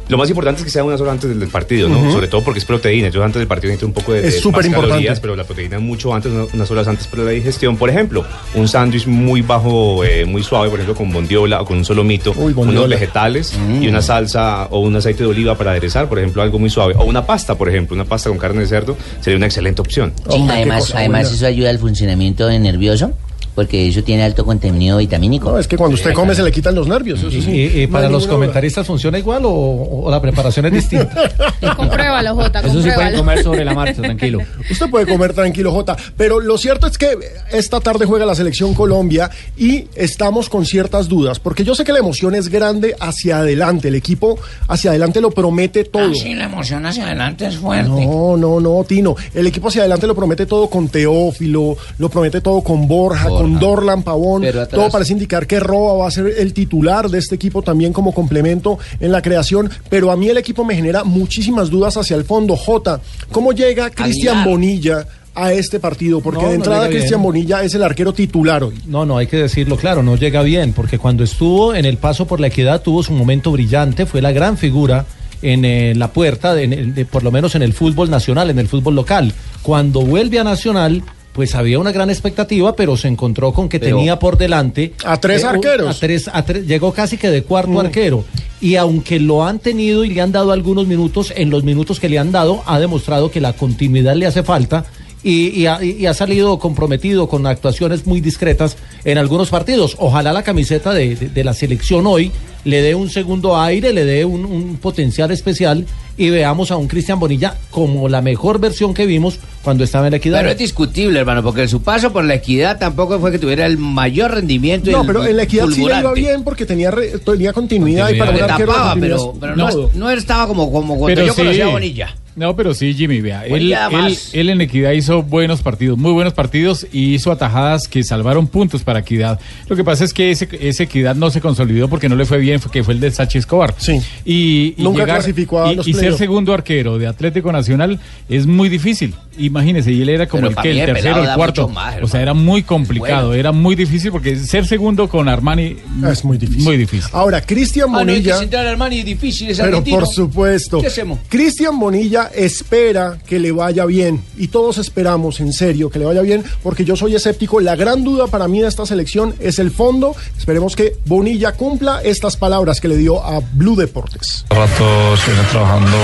Lo 0.09 0.17
más 0.19 0.29
importante 0.29 0.61
es 0.61 0.65
que 0.65 0.71
sea 0.71 0.85
unas 0.85 1.01
horas 1.01 1.15
antes 1.15 1.37
del, 1.37 1.49
partido, 1.49 1.89
¿no? 1.89 2.13
Sobre 2.13 2.29
todo 2.29 2.43
porque 2.43 2.59
es 2.61 2.65
proteína. 2.65 3.09
Yo 3.09 3.25
antes 3.25 3.41
del 3.41 3.49
partido 3.49 3.71
necesito 3.71 3.87
un 3.87 3.93
poco 3.93 4.13
de, 4.13 4.21
Es 4.21 4.43
de 4.43 4.51
más 4.51 4.65
importante. 4.65 4.89
calorías, 4.89 5.19
pero 5.21 5.35
la 5.35 5.45
proteína 5.45 5.79
mucho 5.81 6.15
antes, 6.15 6.31
una- 6.31 6.45
unas 6.53 6.71
horas 6.71 6.87
antes 6.89 7.07
para 7.09 7.25
la 7.25 7.31
digestión. 7.31 7.77
Por 7.77 7.91
ejemplo, 7.91 8.25
un 8.55 8.69
sándwich 8.69 9.07
muy 9.07 9.43
bajo, 9.43 10.05
eh, 10.05 10.25
muy 10.25 10.43
suave, 10.45 10.71
por 10.71 10.79
ejemplo, 10.79 10.95
con 10.95 11.13
bondiola 11.13 11.61
o 11.61 11.65
con 11.65 11.79
un 11.79 11.85
solomito, 11.85 12.33
unos 12.33 12.89
vegetales 12.89 13.53
y 13.81 13.89
una 13.89 14.01
salsa 14.03 14.67
o 14.71 14.81
un 14.81 14.95
aceite 14.97 15.25
de 15.25 15.29
oliva 15.31 15.57
para 15.57 15.73
aderezar, 15.73 16.09
por 16.09 16.19
ejemplo, 16.19 16.41
algo 16.43 16.59
muy 16.59 16.71
suave. 16.71 16.95
O 16.97 17.05
una 17.05 17.27
pasta, 17.27 17.57
por 17.57 17.69
ejemplo, 17.69 17.95
una 17.95 18.05
pasta 18.05 18.29
con 18.31 18.39
carne 18.39 18.61
de 18.61 18.67
cerdo 18.69 18.97
sería 19.21 19.37
una 19.37 19.47
excelente 19.47 19.81
opción. 19.81 20.13
Sí, 20.31 20.45
además, 20.49 20.93
además 20.95 21.33
eso 21.33 21.47
ayuda 21.47 21.71
al 21.71 21.79
funcionamiento 21.79 22.49
nervioso, 22.49 23.13
porque 23.57 23.89
eso 23.89 24.05
tiene 24.05 24.23
alto 24.23 24.45
contenido 24.45 24.99
vitamínico. 24.99 25.51
No, 25.51 25.59
es 25.59 25.67
que 25.67 25.79
cuando 25.79 25.95
usted 25.95 26.13
come 26.13 26.35
se 26.35 26.43
le 26.43 26.53
quitan 26.53 26.75
los 26.75 26.87
nervios. 26.87 27.21
Eso 27.21 27.31
sí. 27.31 27.71
¿Y, 27.75 27.87
para 27.87 28.11
los 28.11 28.27
comentaristas 28.27 28.87
funciona 28.87 29.19
igual 29.19 29.47
o, 29.47 29.51
o 29.51 30.11
la 30.11 30.21
preparación 30.21 30.67
es 30.67 30.73
distinta? 30.73 31.09
Compruébalo, 31.77 32.35
Jota, 32.35 32.61
Eso 32.61 32.69
sí 32.69 32.75
pueden 32.75 32.85
compruébalo. 32.85 33.19
comer 33.19 33.43
sobre 33.43 33.65
la 33.65 33.75
marcha, 33.75 34.03
tranquilo. 34.03 34.41
Usted 34.71 34.91
puede 34.91 35.07
comer 35.07 35.33
tranquilo, 35.33 35.73
Jota. 35.73 35.97
Pero 36.19 36.39
lo 36.39 36.59
cierto 36.59 36.87
es 36.87 36.99
que 36.99 37.17
esta 37.51 37.81
tarde 37.81 38.05
juega 38.05 38.27
la 38.27 38.35
selección 38.35 38.75
Colombia 38.75 39.31
y 39.57 39.87
estamos 39.95 40.51
con 40.51 40.67
ciertas 40.67 41.09
dudas. 41.09 41.41
Porque 41.41 41.65
yo 41.65 41.75
sé 41.75 41.85
que 41.85 41.93
la 41.93 42.01
emoción 42.01 42.35
es 42.35 42.51
grande 42.51 42.95
hacia 43.01 43.39
adelante. 43.39 43.89
El 43.89 43.95
equipo 43.95 44.39
hacia 44.69 44.91
adelante 44.91 45.23
lo 45.23 45.31
promete 45.31 45.85
todo. 45.85 46.11
Ah, 46.11 46.15
sí, 46.15 46.35
la 46.35 46.45
emoción 46.45 46.85
hacia 46.85 47.07
adelante 47.07 47.47
es 47.47 47.57
fuerte. 47.57 47.89
No, 47.89 48.37
no, 48.37 48.61
no, 48.61 48.85
Tino. 48.85 49.17
El 49.33 49.47
equipo 49.47 49.69
hacia 49.69 49.81
adelante 49.81 50.07
lo 50.07 50.15
promete 50.15 50.45
todo 50.45 50.69
con 50.69 50.89
Teófilo, 50.89 51.79
lo 51.97 52.09
promete 52.11 52.43
todo 52.43 52.61
con 52.61 52.87
Borja, 52.87 53.31
con 53.31 53.46
Dorlan 53.47 54.03
Pavón. 54.03 54.45
Todo 54.71 54.91
parece 54.91 55.13
indicar 55.13 55.47
que 55.47 55.61
Roa 55.61 55.95
va 55.95 56.09
a 56.09 56.11
ser 56.11 56.27
el 56.39 56.53
titular 56.53 57.09
de 57.09 57.19
este 57.19 57.35
equipo 57.35 57.63
también 57.63 57.93
como 57.93 58.13
complemento 58.13 58.79
en 59.01 59.13
la 59.13 59.23
creación. 59.23 59.71
Pero 59.89 60.11
a 60.11 60.17
mí 60.17 60.29
el 60.29 60.39
equipo 60.39 60.65
me 60.65 60.75
genera 60.75 61.05
muchísimas 61.05 61.71
dudas 61.71 61.97
hacia 61.97 62.17
el 62.17 62.25
fondo. 62.25 62.57
J, 62.57 63.01
¿cómo 63.31 63.53
llega 63.53 63.91
Cristian. 63.91 64.45
Bonilla 64.45 65.07
a 65.35 65.53
este 65.53 65.79
partido? 65.81 66.21
Porque 66.21 66.43
No, 66.43 66.49
de 66.49 66.55
entrada. 66.55 66.89
Cristian 66.89 67.23
Bonilla 67.23 67.63
es 67.63 67.75
el 67.75 67.83
arquero 67.83 68.13
titular 68.15 68.65
hoy. 68.65 68.75
No, 68.87 69.05
no, 69.05 69.19
hay 69.19 69.27
que 69.27 69.37
decirlo 69.37 69.77
claro, 69.77 70.03
no 70.03 70.17
llega 70.17 70.43
bien, 70.43 70.73
porque 70.73 70.99
cuando 70.99 71.25
estuvo 71.25 71.75
en 71.75 71.85
el 71.85 71.99
paso 71.99 72.27
por 72.27 72.41
la 72.41 72.47
equidad 72.47 72.81
tuvo 72.83 73.03
su 73.03 73.13
momento 73.13 73.53
brillante, 73.53 74.07
fue 74.07 74.23
la 74.23 74.33
gran 74.33 74.57
figura 74.57 75.05
en 75.43 75.67
eh, 75.67 75.93
la 75.95 76.11
puerta, 76.13 76.55
de, 76.55 76.65
en 76.65 76.73
el- 76.73 76.95
de- 76.95 77.05
por 77.05 77.23
lo 77.23 77.31
menos 77.31 77.55
en 77.55 77.61
el 77.63 77.75
fútbol 77.75 78.09
nacional, 78.09 78.49
en 78.49 78.59
el 78.59 78.69
fútbol 78.69 78.95
local. 78.95 79.35
Cuando 79.61 80.01
vuelve 80.01 80.39
a 80.39 80.45
Nacional, 80.45 81.03
pues 81.37 81.55
había 81.55 81.79
una 81.79 81.93
gran 81.93 82.09
expectativa, 82.09 82.75
pero 82.75 82.97
se 82.97 83.09
encontró 83.09 83.53
con 83.53 83.69
que 83.69 83.79
Pero- 83.79 83.99
tenía 83.99 84.19
por 84.19 84.39
delante 84.39 84.95
A 85.05 85.19
tres 85.21 85.43
un- 85.43 85.51
arqueros. 85.51 85.95
a 85.97 86.01
tres- 86.01 86.31
a 86.33 86.43
tres- 86.45 86.67
llegó 86.67 86.93
casi 86.95 87.19
que 87.19 87.29
de 87.31 87.43
cuarto 87.43 87.73
Mm. 87.73 87.79
arquero. 87.79 88.25
Y 88.61 88.77
aunque 88.77 89.21
lo 89.21 89.45
han 89.45 89.59
tenido 89.59 90.03
y 90.05 90.09
le 90.15 90.23
han 90.23 90.33
dado 90.33 90.51
algunos 90.51 90.87
minutos, 90.87 91.33
en 91.37 91.51
los 91.51 91.63
minutos 91.63 92.01
que 92.01 92.09
le 92.09 92.19
han 92.19 92.33
dado, 92.33 92.63
ha 92.65 92.81
demostrado 92.81 93.31
que 93.31 93.43
la 93.43 93.53
continuidad 93.53 94.17
le 94.17 94.25
hace 94.27 94.43
falta 94.43 94.87
y, 95.23 95.49
y 95.51 95.67
ha, 95.67 95.85
y 95.85 96.07
ha 96.07 96.15
salido 96.15 96.59
comprometido 96.59 97.29
con 97.29 97.47
actuaciones 97.47 98.07
muy 98.07 98.23
discretas 98.23 98.79
en 99.05 99.19
algunos 99.19 99.51
partidos. 99.51 99.95
Ojalá 99.99 100.33
la 100.33 100.43
camiseta 100.43 100.95
de, 100.95 101.17
de- 101.17 101.29
de 101.29 101.45
la 101.45 101.53
selección 101.53 102.07
hoy 102.07 102.33
le 102.67 102.83
dé 102.83 102.95
un 102.95 103.09
segundo 103.09 103.59
aire, 103.59 103.93
le 103.93 104.05
dé 104.05 104.25
un, 104.25 104.45
un 104.45 104.77
potencial 104.77 105.31
especial 105.31 105.87
y 106.19 106.31
veamos 106.31 106.71
a 106.71 106.77
un 106.77 106.89
Cristian 106.89 107.19
Bonilla 107.21 107.55
como 107.71 108.09
la 108.09 108.21
mejor 108.23 108.59
versión 108.59 108.93
que 108.95 109.07
vimos 109.07 109.39
cuando 109.63 109.85
estaba 109.85 110.07
en 110.07 110.11
la 110.13 110.17
equidad. 110.17 110.39
Pero 110.41 110.51
es 110.51 110.59
discutible, 110.59 111.19
hermano, 111.21 111.43
porque 111.43 111.69
su 111.69 111.83
paso 111.83 112.13
por 112.13 112.25
la 112.25 112.35
equidad 112.35 112.79
tampoco 112.79 113.19
fue 113.21 113.31
que 113.33 113.39
tuviera 113.39 113.67
el 113.67 113.79
mayor 113.79 114.33
rendimiento. 114.33 114.91
y 114.91 114.93
No, 114.95 115.03
el 115.03 115.07
pero 115.07 115.25
en 115.27 115.37
la 115.37 115.43
equidad 115.45 115.67
sí 115.69 115.77
le 115.77 115.83
iba 115.87 115.95
fulgurante. 115.97 116.21
bien 116.21 116.45
porque 116.45 116.67
tenía, 116.67 116.91
re- 116.91 117.19
tenía 117.19 117.53
continuidad, 117.53 118.11
y 118.11 118.19
para 118.19 118.31
un 118.33 118.39
tapaba, 118.39 118.95
pero, 118.99 119.35
pero 119.41 119.55
no, 119.57 119.71
No. 119.71 119.91
no 119.95 120.11
estaba 120.11 120.47
como, 120.47 120.71
como 120.73 120.97
cuando 120.99 121.15
Pero 121.21 121.27
yo 121.27 121.35
conocí 121.35 121.61
a 121.61 121.67
sí. 121.67 121.71
Bonilla. 121.73 122.17
No, 122.37 122.55
pero 122.55 122.75
sí, 122.75 122.93
Jimmy, 122.93 123.23
vea. 123.23 123.47
Él, 123.47 124.51
en 124.51 124.61
Equidad 124.61 124.93
hizo 124.93 125.23
buenos 125.23 125.63
partidos, 125.63 125.97
muy 125.97 126.13
buenos 126.13 126.35
partidos 126.35 126.87
y 126.93 127.15
hizo 127.15 127.33
atajadas 127.33 127.89
que 127.89 128.05
salvaron 128.05 128.47
puntos 128.47 128.83
para 128.83 128.99
Equidad. 128.99 129.41
Lo 129.69 129.75
que 129.75 129.83
pasa 129.83 130.05
es 130.05 130.13
que 130.13 130.31
ese, 130.31 130.47
ese 130.61 130.83
Equidad 130.83 131.17
no 131.17 131.31
se 131.31 131.41
consolidó 131.41 131.89
porque 131.89 132.11
no 132.11 132.15
le 132.15 132.27
fue 132.27 132.37
bien, 132.39 132.61
fue 132.61 132.71
que 132.71 132.85
fue 132.85 132.93
el 132.93 133.01
de 133.01 133.11
Sachi 133.11 133.39
Escobar. 133.39 133.75
Sí. 133.79 133.99
Y, 134.27 134.75
y 134.77 134.83
Nunca 134.83 135.01
llegar- 135.01 135.17
clasificó 135.17 135.63
a 135.65 135.73
y- 135.73 135.77
los 135.77 135.89
y 135.89 135.95
ser 135.95 136.13
segundo 136.15 136.53
arquero 136.53 136.99
de 136.99 137.07
Atlético 137.07 137.51
Nacional 137.53 137.99
es 138.29 138.47
muy 138.47 138.69
difícil. 138.69 139.15
Imagínese, 139.39 139.93
y 139.93 140.03
él 140.03 140.09
era 140.09 140.27
como 140.27 140.43
Pero 140.49 140.51
el 140.57 140.63
que 140.63 140.71
el 140.71 140.79
el 140.81 140.87
tercero, 140.95 141.23
el 141.23 141.35
cuarto. 141.35 141.69
más, 141.69 141.97
o 142.03 142.07
sea, 142.09 142.23
era 142.23 142.35
muy 142.35 142.63
complicado, 142.63 143.29
Bueno. 143.29 143.41
era 143.41 143.53
muy 143.53 143.75
difícil 143.75 144.11
porque 144.11 144.37
ser 144.37 144.67
segundo 144.67 145.09
con 145.09 145.29
Armani 145.29 145.77
Es 146.11 146.25
muy 146.25 146.39
difícil. 146.39 146.65
Muy 146.65 146.77
difícil. 146.77 147.09
Ahora, 147.13 147.41
Cristian 147.41 147.89
Ah, 147.91 147.93
no, 147.93 147.99
hay 147.99 148.07
que 148.07 148.13
Bonilla. 148.31 148.39
centrar 148.39 148.67
a 148.67 148.71
Armani, 148.71 149.03
difícil, 149.03 149.51
es 149.51 149.57
Pero 149.59 149.69
argentino. 149.79 149.99
por 149.99 150.09
supuesto. 150.09 150.81
¿Qué 150.81 150.87
hacemos? 150.89 151.19
Cristian 151.29 151.79
Bonilla 151.79 152.31
espera 152.35 153.19
que 153.27 153.39
le 153.39 153.53
vaya 153.53 153.85
bien. 153.85 154.23
Y 154.37 154.49
todos 154.49 154.79
esperamos, 154.79 155.41
en 155.41 155.53
serio, 155.53 155.91
que 155.91 155.99
le 155.99 156.05
vaya 156.05 156.23
bien, 156.23 156.45
porque 156.63 156.85
yo 156.85 156.97
soy 156.97 157.15
escéptico. 157.15 157.61
La 157.61 157.77
gran 157.77 158.05
duda 158.05 158.27
para 158.27 158.49
mí 158.49 158.61
de 158.61 158.69
esta 158.69 158.87
selección 158.87 159.35
es 159.41 159.59
el 159.59 159.71
fondo. 159.71 160.15
Esperemos 160.39 160.75
que 160.77 160.95
Bonilla 161.07 161.53
cumpla 161.53 162.01
estas 162.03 162.37
palabras 162.37 162.81
que 162.81 162.89
le 162.89 162.97
dio 162.97 163.23
a 163.25 163.41
Blue 163.53 163.77
Deportes. 163.77 164.45
rato 164.51 165.17
se 165.17 165.31
viene 165.31 165.47
trabajando 165.51 165.97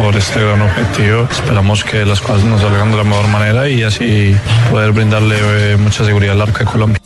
por 0.00 0.16
este 0.16 0.40
gran 0.40 0.62
objetivo. 0.62 1.28
Esperamos 1.30 1.84
que 1.84 2.04
las 2.04 2.20
cosas 2.20 2.41
nos 2.44 2.60
salgan 2.60 2.90
de 2.90 2.96
la 2.96 3.04
mejor 3.04 3.28
manera 3.28 3.68
y 3.68 3.82
así 3.82 4.34
poder 4.70 4.92
brindarle 4.92 5.36
eh, 5.72 5.76
mucha 5.76 6.04
seguridad 6.04 6.34
al 6.34 6.42
arca 6.42 6.60
de 6.60 6.64
Colombia. 6.64 7.00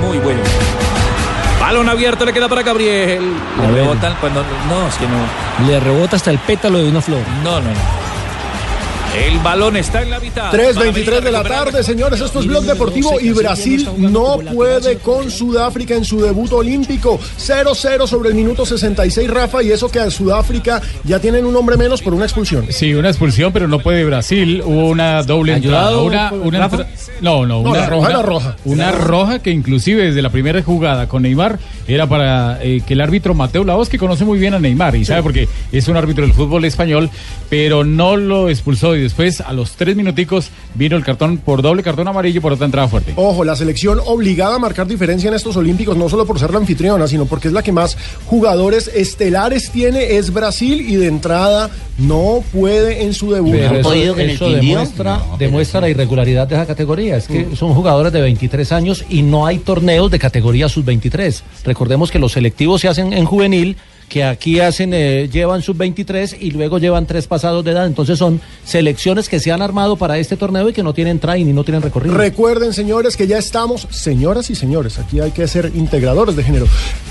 Muy 0.00 0.18
bueno. 0.18 0.40
Balón 1.60 1.88
abierto 1.88 2.24
le 2.24 2.32
queda 2.32 2.48
para 2.48 2.62
Gabriel. 2.62 3.34
Le 3.60 3.72
rebotan 3.72 4.14
cuando. 4.20 4.42
No, 4.68 4.88
es 4.88 4.94
que 4.96 5.06
no. 5.06 5.68
Le 5.68 5.80
rebota 5.80 6.16
hasta 6.16 6.30
el 6.30 6.38
pétalo 6.38 6.78
de 6.78 6.88
una 6.88 7.00
flor. 7.00 7.20
No, 7.44 7.60
no, 7.60 7.68
no. 7.68 7.97
El 9.16 9.38
balón 9.40 9.76
está 9.76 10.02
en 10.02 10.10
la 10.10 10.20
mitad. 10.20 10.52
3.23 10.52 11.20
de 11.22 11.32
la 11.32 11.42
tarde, 11.42 11.82
señores, 11.82 12.20
esto 12.20 12.40
es 12.40 12.46
Blog 12.46 12.64
Deportivo 12.64 13.18
y 13.20 13.30
Brasil 13.30 13.88
no 13.98 14.38
puede 14.38 14.98
con 14.98 15.30
Sudáfrica 15.30 15.94
en 15.94 16.04
su 16.04 16.20
debut 16.20 16.52
olímpico. 16.52 17.18
0-0 17.38 18.06
sobre 18.06 18.28
el 18.28 18.34
minuto 18.34 18.64
66, 18.66 19.28
Rafa, 19.30 19.62
y 19.62 19.70
eso 19.72 19.90
que 19.90 19.98
a 19.98 20.10
Sudáfrica 20.10 20.80
ya 21.04 21.18
tienen 21.18 21.46
un 21.46 21.56
hombre 21.56 21.76
menos 21.76 22.00
por 22.02 22.14
una 22.14 22.24
expulsión. 22.26 22.66
Sí, 22.70 22.94
una 22.94 23.08
expulsión, 23.08 23.52
pero 23.52 23.66
no 23.66 23.80
puede 23.80 24.04
Brasil. 24.04 24.62
Hubo 24.64 24.88
una 24.88 25.22
doble 25.22 25.54
entrada. 25.54 25.88
¿Ayudado, 25.88 26.04
Una, 26.04 26.32
una 26.32 26.58
Rafa? 26.58 26.76
entra- 26.76 26.88
no, 27.20 27.46
no, 27.46 27.60
una 27.60 27.86
roja 27.86 27.88
roja. 27.88 28.10
era 28.10 28.22
roja. 28.22 28.56
Una 28.64 28.92
roja. 28.92 29.38
que 29.40 29.50
inclusive 29.50 30.04
desde 30.04 30.22
la 30.22 30.30
primera 30.30 30.62
jugada 30.62 31.08
con 31.08 31.22
Neymar 31.22 31.58
era 31.88 32.06
para 32.06 32.62
eh, 32.62 32.82
que 32.86 32.94
el 32.94 33.00
árbitro 33.00 33.34
Mateo 33.34 33.64
Laos, 33.64 33.88
que 33.88 33.98
conoce 33.98 34.24
muy 34.24 34.38
bien 34.38 34.54
a 34.54 34.58
Neymar 34.60 34.94
y 34.96 35.04
sabe 35.04 35.22
porque 35.22 35.48
es 35.72 35.88
un 35.88 35.96
árbitro 35.96 36.24
del 36.24 36.34
fútbol 36.34 36.64
español, 36.66 37.10
pero 37.48 37.84
no 37.84 38.16
lo 38.16 38.48
expulsó 38.48 38.92
y 38.98 39.02
después 39.02 39.40
a 39.40 39.52
los 39.52 39.72
tres 39.72 39.96
minuticos 39.96 40.50
vino 40.74 40.96
el 40.96 41.04
cartón 41.04 41.38
por 41.38 41.62
doble 41.62 41.82
cartón 41.82 42.08
amarillo 42.08 42.40
por 42.42 42.52
otra 42.52 42.66
entrada 42.66 42.88
fuerte. 42.88 43.12
Ojo, 43.16 43.44
la 43.44 43.56
selección 43.56 44.00
obligada 44.04 44.56
a 44.56 44.58
marcar 44.58 44.86
diferencia 44.86 45.28
en 45.28 45.34
estos 45.34 45.56
Olímpicos, 45.56 45.96
no 45.96 46.08
solo 46.08 46.26
por 46.26 46.38
ser 46.38 46.50
la 46.50 46.58
anfitriona, 46.58 47.06
sino 47.08 47.26
porque 47.26 47.48
es 47.48 47.54
la 47.54 47.62
que 47.62 47.72
más 47.72 47.96
jugadores 48.26 48.88
estelares 48.94 49.70
tiene, 49.70 50.16
es 50.16 50.32
Brasil 50.32 50.80
y 50.88 50.96
de 50.96 51.06
entrada 51.06 51.70
no 51.98 52.42
puede 52.52 53.02
en 53.04 53.14
su 53.14 53.32
debut. 53.32 53.52
Pero 53.52 53.80
eso, 53.80 53.92
eso 53.94 54.50
demuestra, 54.50 55.20
demuestra 55.38 55.80
la 55.80 55.88
irregularidad 55.88 56.46
de 56.46 56.54
esa 56.54 56.66
categoría. 56.66 57.16
Es 57.16 57.26
que 57.26 57.40
Mm. 57.46 57.56
son 57.56 57.74
jugadores 57.74 58.12
de 58.12 58.20
23 58.20 58.70
años 58.72 59.04
y 59.08 59.22
no 59.22 59.46
hay 59.46 59.58
torneos 59.58 60.10
de 60.10 60.18
categoría 60.18 60.68
sub-23. 60.68 61.42
Recordemos 61.64 62.10
que 62.10 62.18
los 62.18 62.32
selectivos 62.32 62.80
se 62.80 62.88
hacen 62.88 63.12
en 63.12 63.24
juvenil, 63.24 63.76
que 64.08 64.24
aquí 64.24 64.60
hacen, 64.60 64.92
eh, 64.94 65.28
llevan 65.30 65.62
sub-23 65.62 66.36
y 66.40 66.50
luego 66.50 66.78
llevan 66.78 67.06
tres 67.06 67.26
pasados 67.26 67.64
de 67.64 67.72
edad. 67.72 67.86
Entonces 67.86 68.18
son 68.18 68.40
selecciones 68.64 69.28
que 69.28 69.40
se 69.40 69.52
han 69.52 69.62
armado 69.62 69.96
para 69.96 70.18
este 70.18 70.36
torneo 70.36 70.68
y 70.68 70.72
que 70.72 70.82
no 70.82 70.94
tienen 70.94 71.18
train 71.18 71.48
y 71.48 71.52
no 71.52 71.64
tienen 71.64 71.82
recorrido. 71.82 72.16
Recuerden, 72.16 72.72
señores, 72.72 73.16
que 73.16 73.26
ya 73.26 73.38
estamos, 73.38 73.86
señoras 73.90 74.50
y 74.50 74.54
señores, 74.54 74.98
aquí 74.98 75.20
hay 75.20 75.30
que 75.30 75.46
ser 75.46 75.72
integradores 75.74 76.36
de 76.36 76.42
género. 76.42 76.66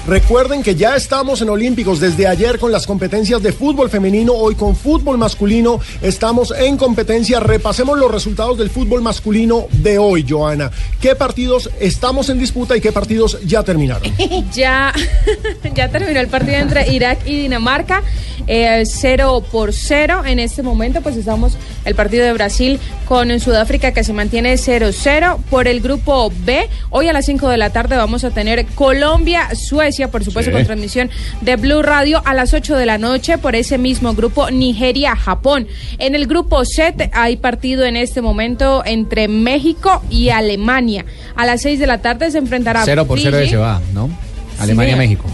Recuerden 0.07 0.63
que 0.63 0.75
ya 0.75 0.95
estamos 0.95 1.41
en 1.41 1.49
Olímpicos 1.49 1.99
desde 1.99 2.27
ayer 2.27 2.59
con 2.59 2.71
las 2.71 2.87
competencias 2.87 3.43
de 3.43 3.51
fútbol 3.51 3.89
femenino, 3.89 4.33
hoy 4.33 4.55
con 4.55 4.75
fútbol 4.75 5.17
masculino. 5.17 5.79
Estamos 6.01 6.53
en 6.57 6.77
competencia. 6.77 7.39
Repasemos 7.39 7.97
los 7.97 8.09
resultados 8.09 8.57
del 8.57 8.69
fútbol 8.69 9.01
masculino 9.01 9.67
de 9.71 9.97
hoy, 9.97 10.25
Joana. 10.27 10.71
¿Qué 11.01 11.15
partidos 11.15 11.69
estamos 11.79 12.29
en 12.29 12.39
disputa 12.39 12.75
y 12.75 12.81
qué 12.81 12.91
partidos 12.91 13.39
ya 13.45 13.63
terminaron? 13.63 14.11
ya, 14.53 14.93
ya 15.75 15.89
terminó 15.89 16.19
el 16.19 16.27
partido 16.27 16.57
entre 16.57 16.86
Irak 16.91 17.19
y 17.25 17.41
Dinamarca, 17.41 18.03
eh, 18.47 18.83
0 18.85 19.43
por 19.51 19.73
0. 19.73 20.23
En 20.25 20.39
este 20.39 20.63
momento, 20.63 21.01
pues 21.01 21.15
estamos 21.17 21.57
el 21.85 21.95
partido 21.95 22.25
de 22.25 22.33
Brasil 22.33 22.79
con 23.07 23.39
Sudáfrica 23.39 23.91
que 23.93 24.03
se 24.03 24.13
mantiene 24.13 24.57
0-0. 24.57 25.39
Por 25.49 25.67
el 25.67 25.81
grupo 25.81 26.31
B, 26.45 26.69
hoy 26.89 27.07
a 27.07 27.13
las 27.13 27.25
5 27.25 27.49
de 27.49 27.57
la 27.57 27.69
tarde 27.71 27.95
vamos 27.97 28.23
a 28.23 28.31
tener 28.31 28.65
Colombia-Suecia, 28.67 30.09
por 30.11 30.23
supuesto, 30.23 30.51
Sí. 30.51 30.55
con 30.57 30.65
transmisión 30.65 31.09
de 31.41 31.55
Blue 31.55 31.81
Radio 31.81 32.21
a 32.25 32.33
las 32.33 32.53
8 32.53 32.75
de 32.77 32.85
la 32.85 32.97
noche. 32.97 33.37
Por 33.37 33.55
ese 33.55 33.77
mismo 33.77 34.13
grupo, 34.13 34.49
Nigeria-Japón. 34.49 35.67
En 35.99 36.15
el 36.15 36.27
grupo 36.27 36.63
C 36.65 36.91
te- 36.91 37.09
hay 37.13 37.37
partido 37.37 37.85
en 37.85 37.95
este 37.97 38.21
momento 38.21 38.83
entre 38.85 39.27
México 39.27 40.01
y 40.09 40.29
Alemania. 40.29 41.05
A 41.35 41.45
las 41.45 41.61
6 41.61 41.79
de 41.79 41.87
la 41.87 41.99
tarde 41.99 42.31
se 42.31 42.37
enfrentará 42.37 42.83
0 42.85 43.05
por 43.05 43.19
0 43.19 43.37
Fiji. 43.39 43.51
se 43.51 43.57
va, 43.57 43.81
¿no? 43.93 44.09
Alemania-México. 44.59 45.25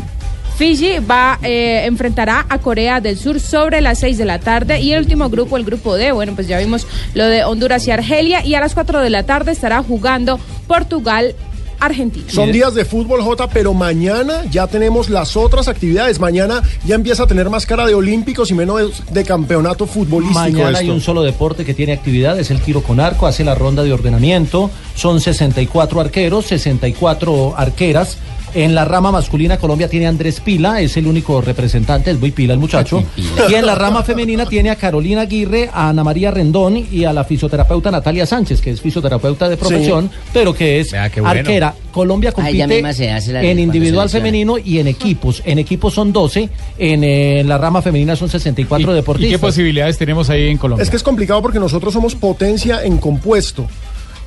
Fiji 0.57 0.99
va 0.99 1.39
eh, 1.41 1.85
enfrentará 1.85 2.45
a 2.47 2.59
Corea 2.59 3.01
del 3.01 3.17
Sur 3.17 3.39
sobre 3.39 3.81
las 3.81 3.99
6 3.99 4.17
de 4.17 4.25
la 4.25 4.39
tarde 4.39 4.79
y 4.79 4.93
el 4.93 4.99
último 4.99 5.29
grupo, 5.29 5.57
el 5.57 5.65
grupo 5.65 5.95
D, 5.95 6.11
bueno, 6.11 6.33
pues 6.35 6.47
ya 6.47 6.59
vimos 6.59 6.85
lo 7.15 7.25
de 7.25 7.43
Honduras 7.43 7.87
y 7.87 7.91
Argelia 7.91 8.45
y 8.45 8.53
a 8.55 8.59
las 8.59 8.73
4 8.73 9.01
de 9.01 9.09
la 9.09 9.23
tarde 9.23 9.51
estará 9.51 9.81
jugando 9.81 10.39
Portugal. 10.67 11.35
Argentina. 11.79 12.25
Son 12.29 12.51
días 12.51 12.73
de 12.75 12.85
fútbol, 12.85 13.21
J, 13.21 13.49
pero 13.49 13.73
mañana 13.73 14.45
ya 14.49 14.67
tenemos 14.67 15.09
las 15.09 15.35
otras 15.35 15.67
actividades. 15.67 16.19
Mañana 16.19 16.61
ya 16.85 16.95
empieza 16.95 17.23
a 17.23 17.27
tener 17.27 17.49
más 17.49 17.65
cara 17.65 17.85
de 17.85 17.93
olímpicos 17.93 18.51
y 18.51 18.53
menos 18.53 19.03
de 19.11 19.23
campeonato 19.25 19.85
futbolístico. 19.85 20.39
Mañana 20.39 20.79
hay 20.79 20.89
un 20.89 21.01
solo 21.01 21.23
deporte 21.23 21.65
que 21.65 21.73
tiene 21.73 21.91
actividad, 21.91 22.39
es 22.39 22.51
el 22.51 22.61
tiro 22.61 22.83
con 22.83 22.99
arco, 23.01 23.27
hace 23.27 23.43
la 23.43 23.55
ronda 23.55 23.83
de 23.83 23.91
ordenamiento, 23.91 24.69
son 24.95 25.19
64 25.19 25.99
arqueros, 25.99 26.45
64 26.45 27.55
arqueras. 27.57 28.17
En 28.55 28.75
la 28.75 28.85
rama 28.85 29.11
masculina 29.11 29.57
Colombia 29.57 29.87
tiene 29.87 30.05
a 30.05 30.09
Andrés 30.09 30.39
Pila, 30.39 30.79
es 30.79 30.95
el 30.97 31.07
único 31.07 31.41
representante, 31.41 32.11
es 32.11 32.19
muy 32.19 32.29
pila 32.31 32.53
el 32.53 32.59
muchacho. 32.59 33.03
Y 33.49 33.53
en 33.55 33.65
la 33.65 33.73
rama 33.73 34.03
femenina 34.03 34.45
tiene 34.45 34.69
a 34.69 34.75
Carolina 34.75 35.21
Aguirre, 35.21 35.69
a 35.73 35.89
Ana 35.89 36.03
María 36.03 36.29
Rendón 36.29 36.77
y 36.91 37.03
a 37.03 37.13
la 37.13 37.23
fisioterapeuta 37.23 37.89
Natalia 37.89 38.27
Sánchez, 38.27 38.61
que 38.61 38.69
es 38.71 38.79
fisioterapeuta 38.81 39.49
de 39.49 39.57
profesión, 39.57 40.09
pero 40.31 40.53
que 40.53 40.79
es 40.79 40.91
Vea 40.91 41.09
bueno. 41.15 41.29
arquera. 41.29 41.73
Colombia 41.91 42.29
ella 42.29 42.35
compite 42.35 42.67
misma 42.67 42.93
se 42.93 43.11
hace 43.11 43.33
la- 43.33 43.43
en 43.43 43.57
individual 43.59 44.09
femenino 44.09 44.57
y 44.57 44.77
en 44.79 44.87
equipos. 44.87 45.41
En 45.45 45.57
equipos 45.59 45.93
son 45.93 46.11
12, 46.13 46.49
en, 46.77 47.03
eh, 47.03 47.43
la 47.45 47.57
rama 47.57 47.81
femenina 47.81 48.15
son 48.15 48.29
64 48.29 48.91
¿Y 48.91 48.95
deportistas. 48.95 49.31
qué 49.31 49.39
posibilidades 49.39 49.97
tenemos 49.97 50.29
ahí 50.29 50.47
en 50.47 50.57
Colombia? 50.57 50.83
Es 50.83 50.89
que 50.91 50.97
es 50.97 51.03
complicado 51.03 51.41
porque 51.41 51.59
nosotros 51.59 51.91
somos 51.93 52.13
potencia 52.15 52.83
en 52.83 52.97
compuesto. 52.97 53.67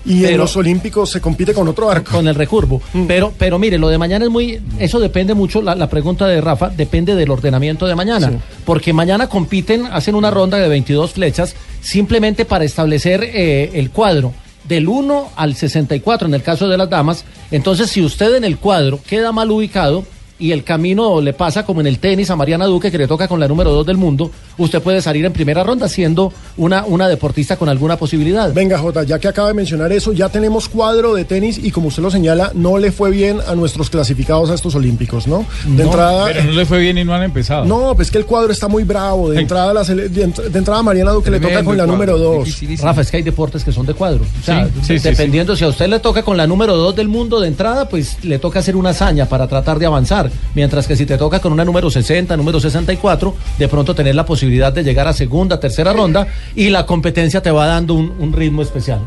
Y 0.07 0.25
en 0.25 0.38
los 0.38 0.57
olímpicos 0.57 1.11
se 1.11 1.21
compite 1.21 1.53
con 1.53 1.66
otro 1.69 1.90
arco. 1.90 2.12
Con 2.12 2.29
el 2.29 2.35
recurvo. 2.35 2.81
Pero, 3.09 3.33
pero 3.37 3.59
mire, 3.59 3.79
lo 3.79 3.88
de 3.88 3.99
mañana 3.99 4.25
es 4.25 4.31
muy. 4.31 4.61
Eso 4.79 5.01
depende 5.01 5.35
mucho, 5.35 5.61
la, 5.61 5.75
la 5.75 5.88
pregunta 5.88 6.27
de 6.27 6.40
Rafa, 6.40 6.69
depende 6.71 7.14
del 7.14 7.31
ordenamiento 7.31 7.87
de 7.87 7.95
mañana. 7.95 8.31
Sí. 8.31 8.37
Porque 8.64 8.92
mañana 8.92 9.29
compiten, 9.29 9.87
hacen 9.87 10.14
una 10.14 10.31
ronda 10.31 10.59
de 10.59 10.69
22 10.69 11.12
flechas 11.12 11.55
simplemente 11.81 12.45
para 12.45 12.64
establecer 12.64 13.23
eh, 13.25 13.71
el 13.75 13.90
cuadro. 13.90 14.33
Del 14.64 14.88
1 14.88 15.31
al 15.37 15.55
64 15.55 16.27
en 16.27 16.35
el 16.35 16.42
caso 16.42 16.69
de 16.69 16.77
las 16.77 16.90
damas. 16.90 17.25
Entonces, 17.53 17.88
si 17.88 18.03
usted 18.03 18.35
en 18.35 18.42
el 18.42 18.59
cuadro 18.59 18.99
queda 19.07 19.31
mal 19.31 19.51
ubicado 19.51 20.05
y 20.38 20.53
el 20.53 20.64
camino 20.64 21.20
le 21.20 21.33
pasa 21.33 21.64
como 21.64 21.81
en 21.81 21.87
el 21.87 21.99
tenis 21.99 22.29
a 22.31 22.37
Mariana 22.37 22.66
Duque, 22.66 22.90
que 22.90 22.99
le 22.99 23.07
toca 23.09 23.27
con 23.27 23.40
la 23.40 23.49
número 23.49 23.72
2 23.72 23.87
del 23.87 23.96
mundo, 23.96 24.31
usted 24.59 24.83
puede 24.83 25.01
salir 25.01 25.25
en 25.25 25.33
primera 25.33 25.62
ronda 25.64 25.88
siendo 25.88 26.33
una, 26.59 26.85
una 26.85 27.09
deportista 27.09 27.57
con 27.57 27.68
alguna 27.68 27.96
posibilidad. 27.96 28.53
Venga, 28.53 28.79
Jota, 28.79 29.03
ya 29.05 29.18
que 29.18 29.29
acaba 29.29 29.49
de 29.49 29.55
mencionar 29.55 29.92
eso, 29.92 30.12
ya 30.12 30.29
tenemos 30.29 30.68
cuadro 30.68 31.14
de 31.14 31.25
tenis 31.25 31.59
y 31.62 31.70
como 31.70 31.88
usted 31.88 32.03
lo 32.03 32.11
señala, 32.11 32.51
no 32.55 32.77
le 32.79 32.92
fue 32.92 33.11
bien 33.11 33.38
a 33.46 33.55
nuestros 33.55 33.88
clasificados 33.90 34.51
a 34.51 34.55
estos 34.55 34.75
olímpicos, 34.75 35.27
¿no? 35.27 35.46
De 35.64 35.83
No, 35.85 35.90
entrada. 35.90 36.27
Pero 36.27 36.44
no 36.44 36.53
le 36.53 36.66
fue 36.66 36.81
bien 36.81 36.99
y 36.99 37.05
no 37.05 37.14
han 37.14 37.22
empezado. 37.22 37.64
No, 37.64 37.94
pues 37.96 38.11
que 38.11 38.18
el 38.18 38.27
cuadro 38.27 38.53
está 38.53 38.68
muy 38.68 38.85
bravo. 38.85 39.31
De 39.31 39.40
entrada, 39.40 39.72
la 39.72 39.85
de, 39.85 40.11
ent- 40.11 40.42
de 40.42 40.59
entrada 40.59 40.83
Mariana 40.83 41.12
Duque 41.12 41.31
le 41.31 41.40
toca 41.40 41.64
con 41.64 41.77
la 41.77 41.85
cuadro, 41.85 41.92
número 41.92 42.18
2. 42.18 42.81
Rafa, 42.83 43.01
es 43.01 43.11
que 43.11 43.16
hay 43.18 43.22
deportes 43.22 43.64
que 43.64 43.72
son 43.72 43.87
de 43.87 43.94
cuadro. 43.94 44.22
O 44.40 44.44
sea, 44.44 44.66
Sí, 44.66 44.72
sí, 44.83 44.99
sí, 44.99 45.09
dependiendo 45.09 45.57
si 45.57 45.64
a 45.64 45.68
usted 45.68 45.88
le 45.88 45.99
toca 46.01 46.22
con 46.22 46.37
la 46.37 46.46
número 46.46 46.77
2 46.77 46.94
del 46.94 47.09
mundo 47.09 47.40
de 47.40 47.49
entrada, 47.49 47.88
pues 47.88 48.22
le 48.22 48.38
toca 48.38 48.59
hacer 48.59 48.77
una 48.77 48.90
hazaña 48.90 49.27
para 49.27 49.46
tratar 49.46 49.79
de 49.79 49.87
avanzar. 49.87 50.26
Mientras 50.55 50.87
que 50.87 50.97
si 50.97 51.07
te 51.07 51.19
toca 51.19 51.41
con 51.41 51.53
una 51.53 51.65
número 51.65 51.91
60, 51.91 52.37
número 52.37 52.61
64, 52.61 53.35
de 53.59 53.69
pronto 53.69 53.95
tener 53.95 54.15
la 54.15 54.27
posibilidad 54.27 54.73
de 54.73 54.85
llegar 54.85 55.09
a 55.09 55.12
segunda, 55.12 55.61
tercera 55.61 55.93
ronda 55.93 56.27
y 56.55 56.71
la 56.71 56.87
competencia 56.87 57.43
te 57.43 57.51
va 57.51 57.67
dando 57.67 57.95
un, 57.95 58.15
un 58.19 58.33
ritmo 58.33 58.62
especial. 58.62 59.01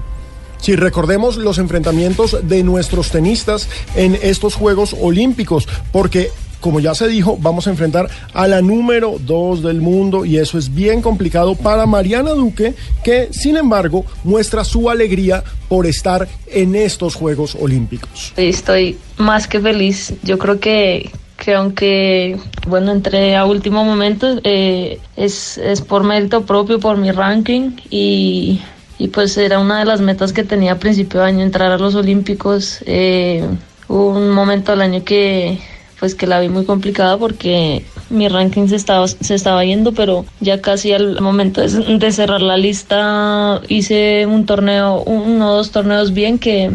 Si 0.61 0.75
recordemos 0.75 1.37
los 1.37 1.57
enfrentamientos 1.57 2.37
de 2.43 2.63
nuestros 2.63 3.11
tenistas 3.11 3.69
en 3.95 4.19
estos 4.21 4.55
Juegos 4.55 4.95
Olímpicos, 4.99 5.67
porque 5.91 6.31
como 6.59 6.79
ya 6.79 6.93
se 6.93 7.07
dijo, 7.07 7.37
vamos 7.39 7.67
a 7.67 7.69
enfrentar 7.69 8.09
a 8.33 8.47
la 8.47 8.61
número 8.61 9.17
2 9.19 9.63
del 9.63 9.81
mundo 9.81 10.25
y 10.25 10.37
eso 10.37 10.57
es 10.57 10.73
bien 10.73 11.01
complicado 11.01 11.55
para 11.55 11.85
Mariana 11.85 12.31
Duque, 12.31 12.73
que 13.03 13.29
sin 13.31 13.57
embargo 13.57 14.05
muestra 14.23 14.63
su 14.63 14.89
alegría 14.89 15.43
por 15.67 15.85
estar 15.85 16.27
en 16.47 16.75
estos 16.75 17.15
Juegos 17.15 17.55
Olímpicos. 17.59 18.33
Estoy 18.35 18.97
más 19.17 19.47
que 19.47 19.59
feliz. 19.59 20.13
Yo 20.23 20.37
creo 20.37 20.59
que, 20.59 21.11
que 21.37 21.55
aunque, 21.55 22.37
bueno, 22.67 22.91
entré 22.91 23.35
a 23.35 23.45
último 23.45 23.83
momento, 23.85 24.39
eh, 24.43 24.99
es, 25.15 25.57
es 25.57 25.81
por 25.81 26.03
mérito 26.03 26.45
propio, 26.45 26.79
por 26.79 26.97
mi 26.97 27.11
ranking 27.11 27.71
y, 27.89 28.61
y 28.97 29.07
pues 29.07 29.37
era 29.37 29.59
una 29.59 29.79
de 29.79 29.85
las 29.85 30.01
metas 30.01 30.33
que 30.33 30.43
tenía 30.43 30.73
a 30.73 30.79
principio 30.79 31.21
de 31.21 31.27
año, 31.27 31.43
entrar 31.43 31.71
a 31.71 31.77
los 31.77 31.95
Olímpicos. 31.95 32.79
Eh, 32.85 33.45
un 33.87 34.29
momento 34.29 34.71
del 34.71 34.81
año 34.81 35.03
que 35.03 35.59
pues 35.99 36.15
que 36.15 36.27
la 36.27 36.39
vi 36.39 36.49
muy 36.49 36.65
complicada 36.65 37.17
porque 37.17 37.85
mi 38.09 38.27
ranking 38.27 38.67
se 38.67 38.75
estaba, 38.75 39.07
se 39.07 39.35
estaba 39.35 39.63
yendo, 39.65 39.93
pero 39.93 40.25
ya 40.39 40.61
casi 40.61 40.93
al 40.93 41.21
momento 41.21 41.61
de, 41.61 42.11
cerrar 42.11 42.41
la 42.41 42.57
lista 42.57 43.61
hice 43.67 44.25
un 44.25 44.45
torneo, 44.45 45.03
uno 45.03 45.51
o 45.51 45.55
dos 45.57 45.71
torneos 45.71 46.13
bien 46.13 46.39
que, 46.39 46.71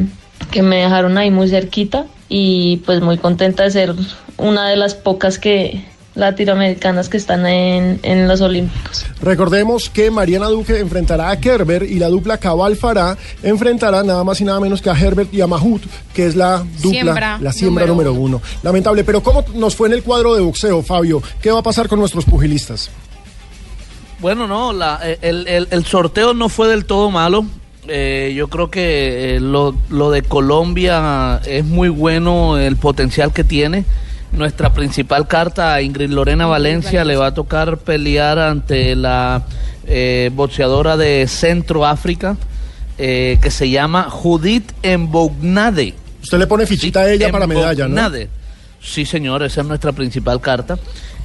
que 0.51 0.63
me 0.63 0.77
dejaron 0.77 1.19
ahí 1.19 1.31
muy 1.31 1.49
cerquita 1.49 2.07
y 2.29 2.79
pues 2.85 3.01
muy 3.01 3.19
contenta 3.19 3.65
de 3.65 3.71
ser 3.71 3.95
una 4.37 4.69
de 4.69 4.77
las 4.77 4.95
pocas 4.95 5.39
que 5.39 5.85
latinoamericanas 6.15 7.09
que 7.09 7.17
están 7.17 7.45
en, 7.47 7.99
en 8.03 8.29
los 8.29 8.41
Olímpicos. 8.41 9.05
Recordemos 9.21 9.91
que 9.91 10.11
Mariana 10.11 10.47
Duque 10.49 10.79
enfrentará 10.79 11.31
a 11.31 11.41
Kerber 11.41 11.83
y 11.83 11.99
la 11.99 12.09
dupla 12.09 12.39
Cabal 12.39 12.77
Farah 12.77 13.17
enfrentará 13.43 14.03
nada 14.03 14.23
más 14.25 14.41
y 14.41 14.45
nada 14.45 14.61
menos 14.61 14.81
que 14.81 14.91
a 14.91 14.99
Herbert 14.99 15.33
y 15.35 15.41
a 15.41 15.47
Mahut, 15.47 15.83
que 16.13 16.27
es 16.27 16.37
la 16.37 16.59
dupla, 16.59 16.91
Siembra 16.91 17.39
la 17.41 17.53
siembra 17.53 17.87
número 17.87 18.11
número 18.11 18.25
uno. 18.27 18.43
Lamentable, 18.63 19.03
pero 19.05 19.23
¿cómo 19.23 19.45
nos 19.55 19.75
fue 19.75 19.89
en 19.89 19.95
el 19.95 20.03
cuadro 20.03 20.35
de 20.35 20.41
boxeo, 20.43 20.83
Fabio? 20.83 21.23
¿Qué 21.43 21.51
va 21.51 21.59
a 21.59 21.63
pasar 21.63 21.89
con 21.89 21.99
nuestros 21.99 22.25
pugilistas? 22.25 22.91
Bueno, 24.21 24.47
no, 24.47 24.73
la- 24.73 25.01
el, 25.21 25.47
el- 25.49 25.69
el 25.71 25.85
sorteo 25.85 26.33
no 26.35 26.49
fue 26.49 26.69
del 26.69 26.85
todo 26.85 27.11
malo. 27.11 27.45
Eh, 27.87 28.33
yo 28.35 28.49
creo 28.49 28.71
que 28.71 29.37
eh, 29.37 29.41
lo, 29.41 29.75
lo 29.91 30.11
de 30.11 30.23
Colombia 30.23 31.41
es 31.45 31.65
muy 31.65 31.91
bueno 31.91 32.57
el 32.57 32.77
potencial 32.77 33.33
que 33.33 33.45
tiene. 33.45 33.85
Nuestra 34.37 34.73
principal 34.73 35.29
carta, 35.29 35.81
Ingrid 35.81 36.11
Lorena 36.11 36.47
Valencia, 36.47 37.05
le 37.05 37.17
va 37.17 37.29
a 37.29 37.35
tocar 37.35 37.79
pelear 37.79 38.39
ante 38.39 38.97
la 38.97 39.43
eh, 39.87 40.31
boxeadora 40.35 40.97
de 40.97 41.27
Centro 41.29 41.87
África, 41.87 42.37
eh, 42.99 43.39
que 43.41 43.51
se 43.51 43.71
llama 43.71 44.05
Judith 44.11 44.73
Embognade. 44.83 45.95
Usted 46.23 46.39
le 46.39 46.47
pone 46.49 46.67
fichita 46.67 47.01
a 47.01 47.11
ella 47.13 47.27
para 47.31 47.47
medalla, 47.47 47.87
¿no? 47.89 47.95
Sí, 48.83 49.07
señor, 49.07 49.43
esa 49.45 49.61
es 49.61 49.67
nuestra 49.67 49.93
principal 49.93 50.41
carta. 50.41 50.79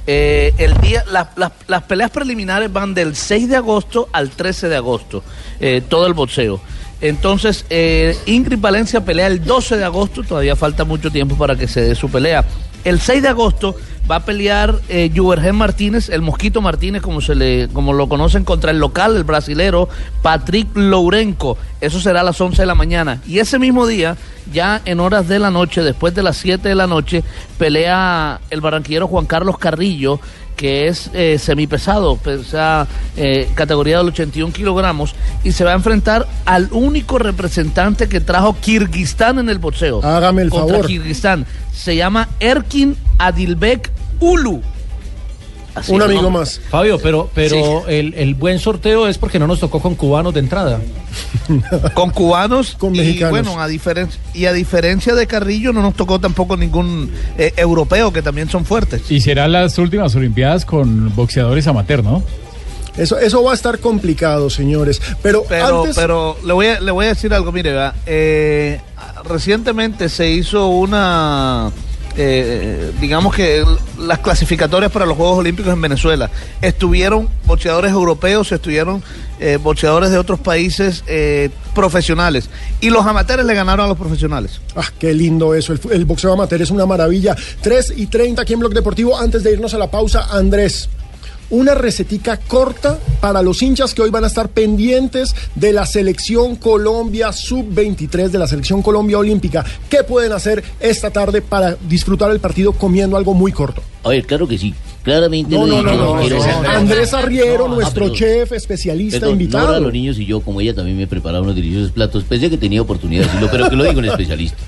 Eh, 0.06 0.54
el 0.58 0.78
día, 0.80 1.04
la- 1.10 1.30
la- 1.36 1.52
las 1.66 1.82
peleas 1.82 2.10
preliminares 2.10 2.72
van 2.72 2.94
del 2.94 3.16
6 3.16 3.48
de 3.48 3.56
agosto 3.56 4.08
al 4.12 4.30
13 4.30 4.68
de 4.68 4.76
agosto, 4.76 5.22
eh, 5.60 5.82
todo 5.88 6.06
el 6.06 6.14
boxeo. 6.14 6.60
Entonces, 7.00 7.64
eh, 7.70 8.16
Ingrid 8.26 8.58
Valencia 8.60 9.04
pelea 9.04 9.26
el 9.26 9.42
12 9.44 9.76
de 9.76 9.84
agosto, 9.84 10.22
todavía 10.22 10.54
falta 10.54 10.84
mucho 10.84 11.10
tiempo 11.10 11.36
para 11.36 11.56
que 11.56 11.66
se 11.66 11.80
dé 11.82 11.94
su 11.94 12.08
pelea. 12.10 12.44
El 12.84 13.00
6 13.00 13.22
de 13.22 13.28
agosto 13.28 13.76
Va 14.10 14.16
a 14.16 14.24
pelear 14.24 14.74
eh, 14.88 15.08
Martínez, 15.52 16.08
el 16.08 16.20
Mosquito 16.20 16.60
Martínez, 16.60 17.00
como 17.00 17.20
se 17.20 17.36
le, 17.36 17.68
como 17.68 17.92
lo 17.92 18.08
conocen, 18.08 18.42
contra 18.42 18.72
el 18.72 18.78
local, 18.78 19.16
el 19.16 19.22
brasilero 19.22 19.88
Patrick 20.20 20.66
Lourenco. 20.74 21.56
Eso 21.80 22.00
será 22.00 22.22
a 22.22 22.24
las 22.24 22.40
11 22.40 22.62
de 22.62 22.66
la 22.66 22.74
mañana. 22.74 23.22
Y 23.24 23.38
ese 23.38 23.60
mismo 23.60 23.86
día, 23.86 24.16
ya 24.52 24.80
en 24.84 24.98
horas 24.98 25.28
de 25.28 25.38
la 25.38 25.52
noche, 25.52 25.82
después 25.82 26.12
de 26.12 26.24
las 26.24 26.38
7 26.38 26.68
de 26.68 26.74
la 26.74 26.88
noche, 26.88 27.22
pelea 27.56 28.40
el 28.50 28.60
barranquillero 28.60 29.06
Juan 29.06 29.26
Carlos 29.26 29.58
Carrillo, 29.58 30.18
que 30.60 30.88
es 30.88 31.08
eh, 31.14 31.38
semipesado, 31.38 32.18
pesa 32.18 32.86
eh, 33.16 33.48
categoría 33.54 33.96
de 33.96 34.04
los 34.04 34.12
81 34.12 34.52
kilogramos, 34.52 35.14
y 35.42 35.52
se 35.52 35.64
va 35.64 35.70
a 35.70 35.74
enfrentar 35.74 36.26
al 36.44 36.68
único 36.70 37.18
representante 37.18 38.10
que 38.10 38.20
trajo 38.20 38.54
Kirguistán 38.60 39.38
en 39.38 39.48
el 39.48 39.58
boxeo. 39.58 40.04
Hágame 40.04 40.42
el 40.42 40.50
contra 40.50 40.74
favor. 40.74 40.86
Kirguistán. 40.86 41.46
Se 41.72 41.96
llama 41.96 42.28
Erkin 42.40 42.94
Adilbek 43.16 43.90
Ulu. 44.20 44.60
Así 45.74 45.92
Un 45.92 46.02
amigo 46.02 46.30
más. 46.30 46.60
Fabio, 46.70 46.98
pero, 47.02 47.30
pero 47.34 47.86
el, 47.88 48.14
el 48.14 48.34
buen 48.34 48.58
sorteo 48.58 49.06
es 49.08 49.18
porque 49.18 49.38
no 49.38 49.46
nos 49.46 49.60
tocó 49.60 49.80
con 49.80 49.94
cubanos 49.94 50.34
de 50.34 50.40
entrada. 50.40 50.80
con 51.94 52.10
cubanos 52.10 52.76
Con 52.78 52.94
y 52.94 52.98
mexicanos. 52.98 53.30
bueno 53.30 53.60
a 53.60 53.66
diferencia 53.66 54.20
y 54.34 54.46
a 54.46 54.52
diferencia 54.52 55.14
de 55.14 55.26
Carrillo 55.26 55.72
no 55.72 55.82
nos 55.82 55.94
tocó 55.94 56.20
tampoco 56.20 56.56
ningún 56.56 57.10
eh, 57.36 57.52
europeo 57.56 58.12
que 58.12 58.22
también 58.22 58.48
son 58.48 58.64
fuertes 58.64 59.10
Y 59.10 59.20
serán 59.20 59.52
las 59.52 59.76
últimas 59.78 60.14
Olimpiadas 60.14 60.64
con 60.64 61.14
boxeadores 61.14 61.66
amateur, 61.66 62.04
¿no? 62.04 62.22
Eso, 62.96 63.18
eso 63.18 63.42
va 63.42 63.52
a 63.52 63.54
estar 63.54 63.78
complicado, 63.78 64.50
señores. 64.50 65.00
Pero, 65.22 65.44
pero 65.48 65.80
antes. 65.80 65.96
pero 65.96 66.36
le 66.44 66.52
voy 66.52 66.66
a, 66.66 66.80
le 66.80 66.90
voy 66.90 67.06
a 67.06 67.10
decir 67.10 67.32
algo 67.32 67.52
mire 67.52 67.72
eh, 68.06 68.80
recientemente 69.24 70.08
se 70.08 70.28
hizo 70.30 70.68
una 70.68 71.70
eh, 72.16 72.92
digamos 73.00 73.34
que 73.34 73.64
las 73.98 74.18
clasificatorias 74.18 74.90
para 74.90 75.06
los 75.06 75.16
Juegos 75.16 75.38
Olímpicos 75.38 75.72
en 75.72 75.80
Venezuela 75.80 76.30
estuvieron 76.60 77.28
boxeadores 77.46 77.92
europeos 77.92 78.50
estuvieron 78.52 79.02
eh, 79.38 79.58
de 79.58 80.18
otros 80.18 80.40
países 80.40 81.04
eh, 81.06 81.50
profesionales 81.74 82.50
y 82.80 82.90
los 82.90 83.06
amateurs 83.06 83.44
le 83.44 83.54
ganaron 83.54 83.86
a 83.86 83.88
los 83.88 83.96
profesionales 83.96 84.60
Ah, 84.76 84.84
qué 84.98 85.12
lindo 85.12 85.54
eso. 85.54 85.74
El 85.90 86.04
boxeo 86.04 86.32
amateur 86.32 86.62
es 86.62 86.70
una 86.70 86.86
maravilla. 86.86 87.36
3 87.60 87.94
y 87.96 88.06
30 88.06 88.42
aquí 88.42 88.52
en 88.52 88.60
Blog 88.60 88.72
Deportivo. 88.72 89.18
Antes 89.18 89.42
de 89.42 89.52
irnos 89.52 89.74
a 89.74 89.78
la 89.78 89.90
pausa, 89.90 90.28
Andrés. 90.30 90.88
Una 91.50 91.74
recetica 91.74 92.36
corta 92.36 92.98
para 93.20 93.42
los 93.42 93.60
hinchas 93.60 93.92
que 93.92 94.02
hoy 94.02 94.10
van 94.10 94.22
a 94.22 94.28
estar 94.28 94.50
pendientes 94.50 95.34
de 95.56 95.72
la 95.72 95.84
selección 95.84 96.54
Colombia 96.54 97.32
sub-23, 97.32 98.28
de 98.28 98.38
la 98.38 98.46
selección 98.46 98.82
Colombia 98.82 99.18
Olímpica. 99.18 99.64
¿Qué 99.88 100.04
pueden 100.04 100.30
hacer 100.32 100.62
esta 100.78 101.10
tarde 101.10 101.42
para 101.42 101.76
disfrutar 101.88 102.30
el 102.30 102.38
partido 102.38 102.72
comiendo 102.72 103.16
algo 103.16 103.34
muy 103.34 103.50
corto? 103.50 103.82
A 104.04 104.10
ver, 104.10 104.24
claro 104.26 104.46
que 104.46 104.58
sí. 104.58 104.72
Claramente 105.02 105.52
No, 105.56 105.66
lo 105.66 105.82
no, 105.82 105.96
no, 105.96 106.14
no, 106.14 106.20
quiero- 106.20 106.38
no. 106.38 106.68
Andrés 106.68 107.14
Arriero, 107.14 107.66
No, 107.66 107.74
nuestro 107.74 108.10
chef, 108.10 108.52
especialista, 108.52 109.18
Perdón, 109.18 109.32
invitado. 109.32 109.66
Nora, 109.68 109.80
los 109.80 109.92
niños 109.92 110.18
y 110.18 110.26
yo, 110.26 110.40
como 110.42 110.60
ella 110.60 110.74
también 110.74 110.96
me 110.98 111.06
preparaba 111.08 111.42
unos 111.42 111.56
deliciosos 111.56 111.90
platos, 111.90 112.22
pensé 112.24 112.48
que 112.48 112.58
tenía 112.58 112.80
oportunidad 112.82 113.22
de 113.22 113.26
decirlo, 113.26 113.48
pero 113.50 113.68
que 113.70 113.76
lo 113.76 113.84
digo 113.84 113.98
un 113.98 114.04
especialista. 114.04 114.58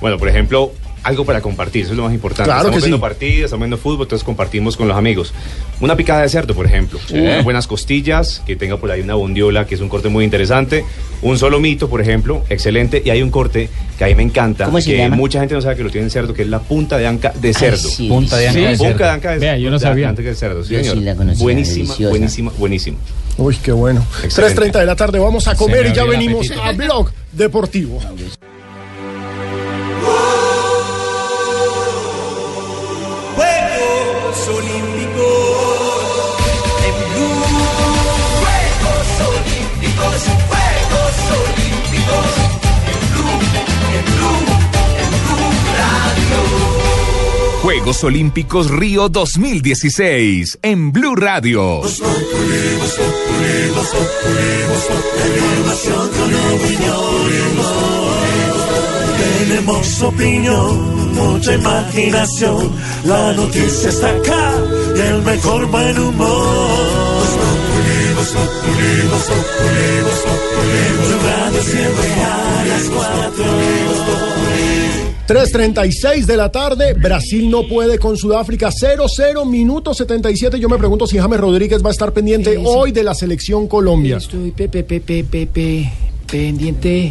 Bueno, 0.00 0.18
por 0.18 0.28
ejemplo, 0.28 0.72
algo 1.04 1.24
para 1.24 1.40
compartir, 1.40 1.82
eso 1.82 1.92
es 1.92 1.96
lo 1.96 2.04
más 2.04 2.12
importante. 2.14 2.44
Claro 2.48 2.60
estamos 2.62 2.76
que 2.82 2.86
viendo 2.86 2.96
sí. 2.96 3.00
partidos, 3.00 3.44
estamos 3.44 3.62
viendo 3.64 3.76
fútbol, 3.78 4.02
entonces 4.06 4.24
compartimos 4.24 4.76
con 4.76 4.88
los 4.88 4.96
amigos. 4.96 5.32
Una 5.80 5.96
picada 5.96 6.22
de 6.22 6.28
cerdo, 6.28 6.54
por 6.54 6.66
ejemplo. 6.66 6.98
Sí. 7.06 7.18
Unas 7.18 7.44
buenas 7.44 7.66
costillas, 7.66 8.42
que 8.46 8.56
tenga 8.56 8.78
por 8.78 8.90
ahí 8.90 9.00
una 9.02 9.14
bondiola, 9.14 9.66
que 9.66 9.74
es 9.74 9.80
un 9.80 9.88
corte 9.88 10.08
muy 10.08 10.24
interesante. 10.24 10.84
Un 11.22 11.38
solo 11.38 11.60
mito, 11.60 11.88
por 11.88 12.00
ejemplo, 12.00 12.42
excelente. 12.50 13.02
Y 13.04 13.10
hay 13.10 13.22
un 13.22 13.30
corte 13.30 13.68
que 13.98 14.04
a 14.04 14.08
mí 14.08 14.14
me 14.14 14.22
encanta, 14.24 14.64
¿Cómo 14.64 14.80
se 14.80 14.90
que 14.92 14.98
llama? 14.98 15.16
mucha 15.16 15.38
gente 15.40 15.54
no 15.54 15.60
sabe 15.62 15.76
que 15.76 15.84
lo 15.84 15.90
tiene 15.90 16.06
en 16.06 16.10
cerdo, 16.10 16.34
que 16.34 16.42
es 16.42 16.48
la 16.48 16.58
punta 16.60 16.98
de 16.98 17.06
anca 17.06 17.32
de 17.40 17.52
cerdo. 17.54 17.76
sí, 17.88 18.08
Punta 18.08 18.36
de 18.38 18.48
anca 18.48 18.58
Sí, 18.60 18.64
de 18.66 18.76
cerdo. 18.76 18.88
Punta 18.90 19.04
de 19.04 19.10
anca 19.10 19.30
de 19.32 19.38
Vea, 19.38 19.56
yo 19.58 19.70
no 19.70 19.76
punta 19.76 19.88
de 19.88 19.92
sabía. 19.92 20.08
anca 20.08 20.22
de 20.22 20.34
cerdo, 20.34 20.64
sí, 20.64 20.72
Yo 20.74 20.78
sí 20.80 20.84
señor. 20.88 21.04
la 21.04 21.14
conocía, 21.16 21.42
buenísima, 21.42 21.76
deliciosa. 21.84 22.10
buenísima, 22.10 22.52
buenísima. 22.58 22.96
Uy, 23.36 23.56
qué 23.62 23.72
bueno. 23.72 24.04
Excelente. 24.22 24.62
3.30 24.72 24.78
de 24.80 24.86
la 24.86 24.96
tarde, 24.96 25.18
vamos 25.18 25.46
a 25.48 25.54
comer 25.54 25.84
me 25.84 25.90
y 25.90 25.92
ya 25.92 26.04
venimos 26.04 26.46
apetito. 26.50 26.62
a 26.62 26.72
Blog 26.72 27.10
Deportivo. 27.32 28.00
Juegos 47.74 48.04
Olímpicos 48.04 48.70
Río 48.70 49.08
2016 49.08 50.60
en 50.62 50.92
Blue 50.92 51.16
Radio. 51.16 51.82
Tenemos 59.48 60.02
opinión, 60.02 61.14
mucha 61.14 61.54
imaginación. 61.54 62.70
La 63.06 63.32
noticia 63.32 63.88
está 63.88 64.08
acá 64.08 64.52
y 64.96 65.00
el 65.00 65.22
mejor 65.22 65.66
buen 65.66 65.98
humor. 65.98 67.24
Radio 71.26 71.62
siempre 71.62 72.12
a 72.22 72.64
las 72.68 72.88
cuatro. 72.88 74.73
3.36 75.26 76.26
de 76.26 76.36
la 76.36 76.52
tarde, 76.52 76.92
Brasil 76.92 77.48
no 77.48 77.66
puede 77.66 77.98
con 77.98 78.14
Sudáfrica 78.14 78.70
0-0, 78.70 79.46
minuto 79.46 79.94
77. 79.94 80.60
Yo 80.60 80.68
me 80.68 80.76
pregunto 80.76 81.06
si 81.06 81.16
James 81.16 81.40
Rodríguez 81.40 81.82
va 81.82 81.88
a 81.88 81.92
estar 81.92 82.12
pendiente 82.12 82.60
hoy 82.62 82.92
de 82.92 83.02
la 83.02 83.14
selección 83.14 83.66
Colombia. 83.66 84.18
Estoy 84.18 84.50
pe, 84.50 84.68
pe, 84.68 84.84
pe, 84.84 85.00
pe, 85.00 85.24
pe, 85.24 85.46
pe, 85.46 85.92
pendiente 86.30 87.10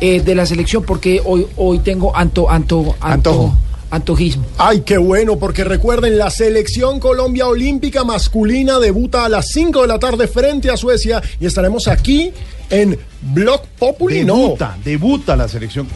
eh, 0.00 0.20
de 0.22 0.34
la 0.34 0.46
selección 0.46 0.84
porque 0.84 1.20
hoy 1.22 1.46
hoy 1.56 1.80
tengo 1.80 2.16
anto, 2.16 2.48
anto, 2.48 2.96
anto, 2.98 3.54
antojismo. 3.90 4.46
Ay, 4.56 4.80
qué 4.80 4.96
bueno, 4.96 5.38
porque 5.38 5.64
recuerden, 5.64 6.16
la 6.16 6.30
selección 6.30 6.98
Colombia 6.98 7.46
Olímpica 7.46 8.04
masculina 8.04 8.78
debuta 8.78 9.26
a 9.26 9.28
las 9.28 9.48
5 9.48 9.82
de 9.82 9.88
la 9.88 9.98
tarde 9.98 10.28
frente 10.28 10.70
a 10.70 10.78
Suecia 10.78 11.22
y 11.38 11.44
estaremos 11.44 11.88
aquí 11.88 12.32
en 12.70 12.98
Blog 13.20 13.60
Populi. 13.78 14.24
no. 14.24 14.36
Debuta, 14.36 14.78
debuta 14.82 15.36
la 15.36 15.46
selección. 15.46 15.86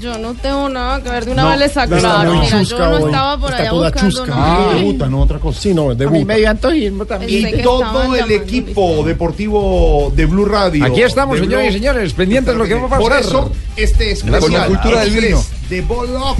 Yo 0.00 0.18
no 0.18 0.34
tengo 0.34 0.68
nada 0.68 1.02
que 1.02 1.10
ver 1.10 1.24
de 1.24 1.32
una 1.32 1.42
No, 1.42 1.48
vez 1.50 1.58
le 1.58 1.68
saco. 1.68 1.94
está 1.96 2.08
Claro, 2.08 2.34
muy 2.34 2.44
mira, 2.46 2.62
yo 2.62 2.78
no 2.78 2.98
estaba 3.06 3.38
por 3.38 3.50
Está 3.50 3.62
allá 3.62 3.70
toda 3.70 3.90
buscando 3.90 4.10
chusca. 4.18 4.34
nada. 4.34 4.74
debuta, 4.74 5.06
no 5.08 5.20
otra 5.20 5.38
cosa. 5.38 5.60
Sí, 5.60 5.74
no, 5.74 5.94
debuta. 5.94 6.34
dio 6.34 6.50
antojismo 6.50 7.04
también. 7.06 7.42
Pensé 7.44 7.60
Y 7.60 7.62
todo 7.62 8.14
el 8.14 8.30
equipo 8.30 9.02
deportivo 9.04 10.12
de 10.14 10.26
Blue 10.26 10.44
Radio. 10.44 10.84
Aquí 10.84 11.02
estamos, 11.02 11.36
de 11.36 11.42
señores 11.44 11.70
y 11.70 11.72
señores, 11.78 12.12
pendientes 12.12 12.54
de 12.54 12.58
lo 12.58 12.66
que 12.66 12.74
va 12.74 12.86
a 12.86 12.88
pasar. 12.88 13.02
Por 13.02 13.12
eso, 13.12 13.52
este. 13.76 14.16
Con 14.40 14.52
la 14.52 14.66
cultura 14.66 15.00
del 15.00 15.10
vino. 15.10 15.44
De 15.68 15.80
Boloc 15.82 16.38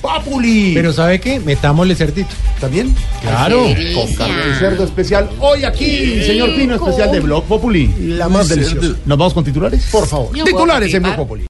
Populi. 0.00 0.72
Pero 0.74 0.92
¿sabe 0.92 1.20
qué? 1.20 1.38
Metámosle 1.40 1.94
cerdito. 1.94 2.30
¿También? 2.58 2.94
Claro. 3.20 3.64
Con 3.94 4.14
carne 4.14 4.46
de 4.46 4.54
cerdo 4.58 4.84
especial. 4.84 5.28
Hoy 5.40 5.64
aquí, 5.64 6.22
señor 6.24 6.54
Pino, 6.56 6.74
especial 6.76 7.12
de 7.12 7.20
Blog 7.20 7.44
Populi. 7.44 7.92
La 7.98 8.28
más 8.28 8.48
deliciosa. 8.48 8.88
¿Nos 9.04 9.18
vamos 9.18 9.34
con 9.34 9.44
titulares? 9.44 9.88
Por 9.92 10.06
favor. 10.06 10.30
Titulares 10.32 10.92
en 10.94 11.02
Blog 11.02 11.16
Populi. 11.16 11.46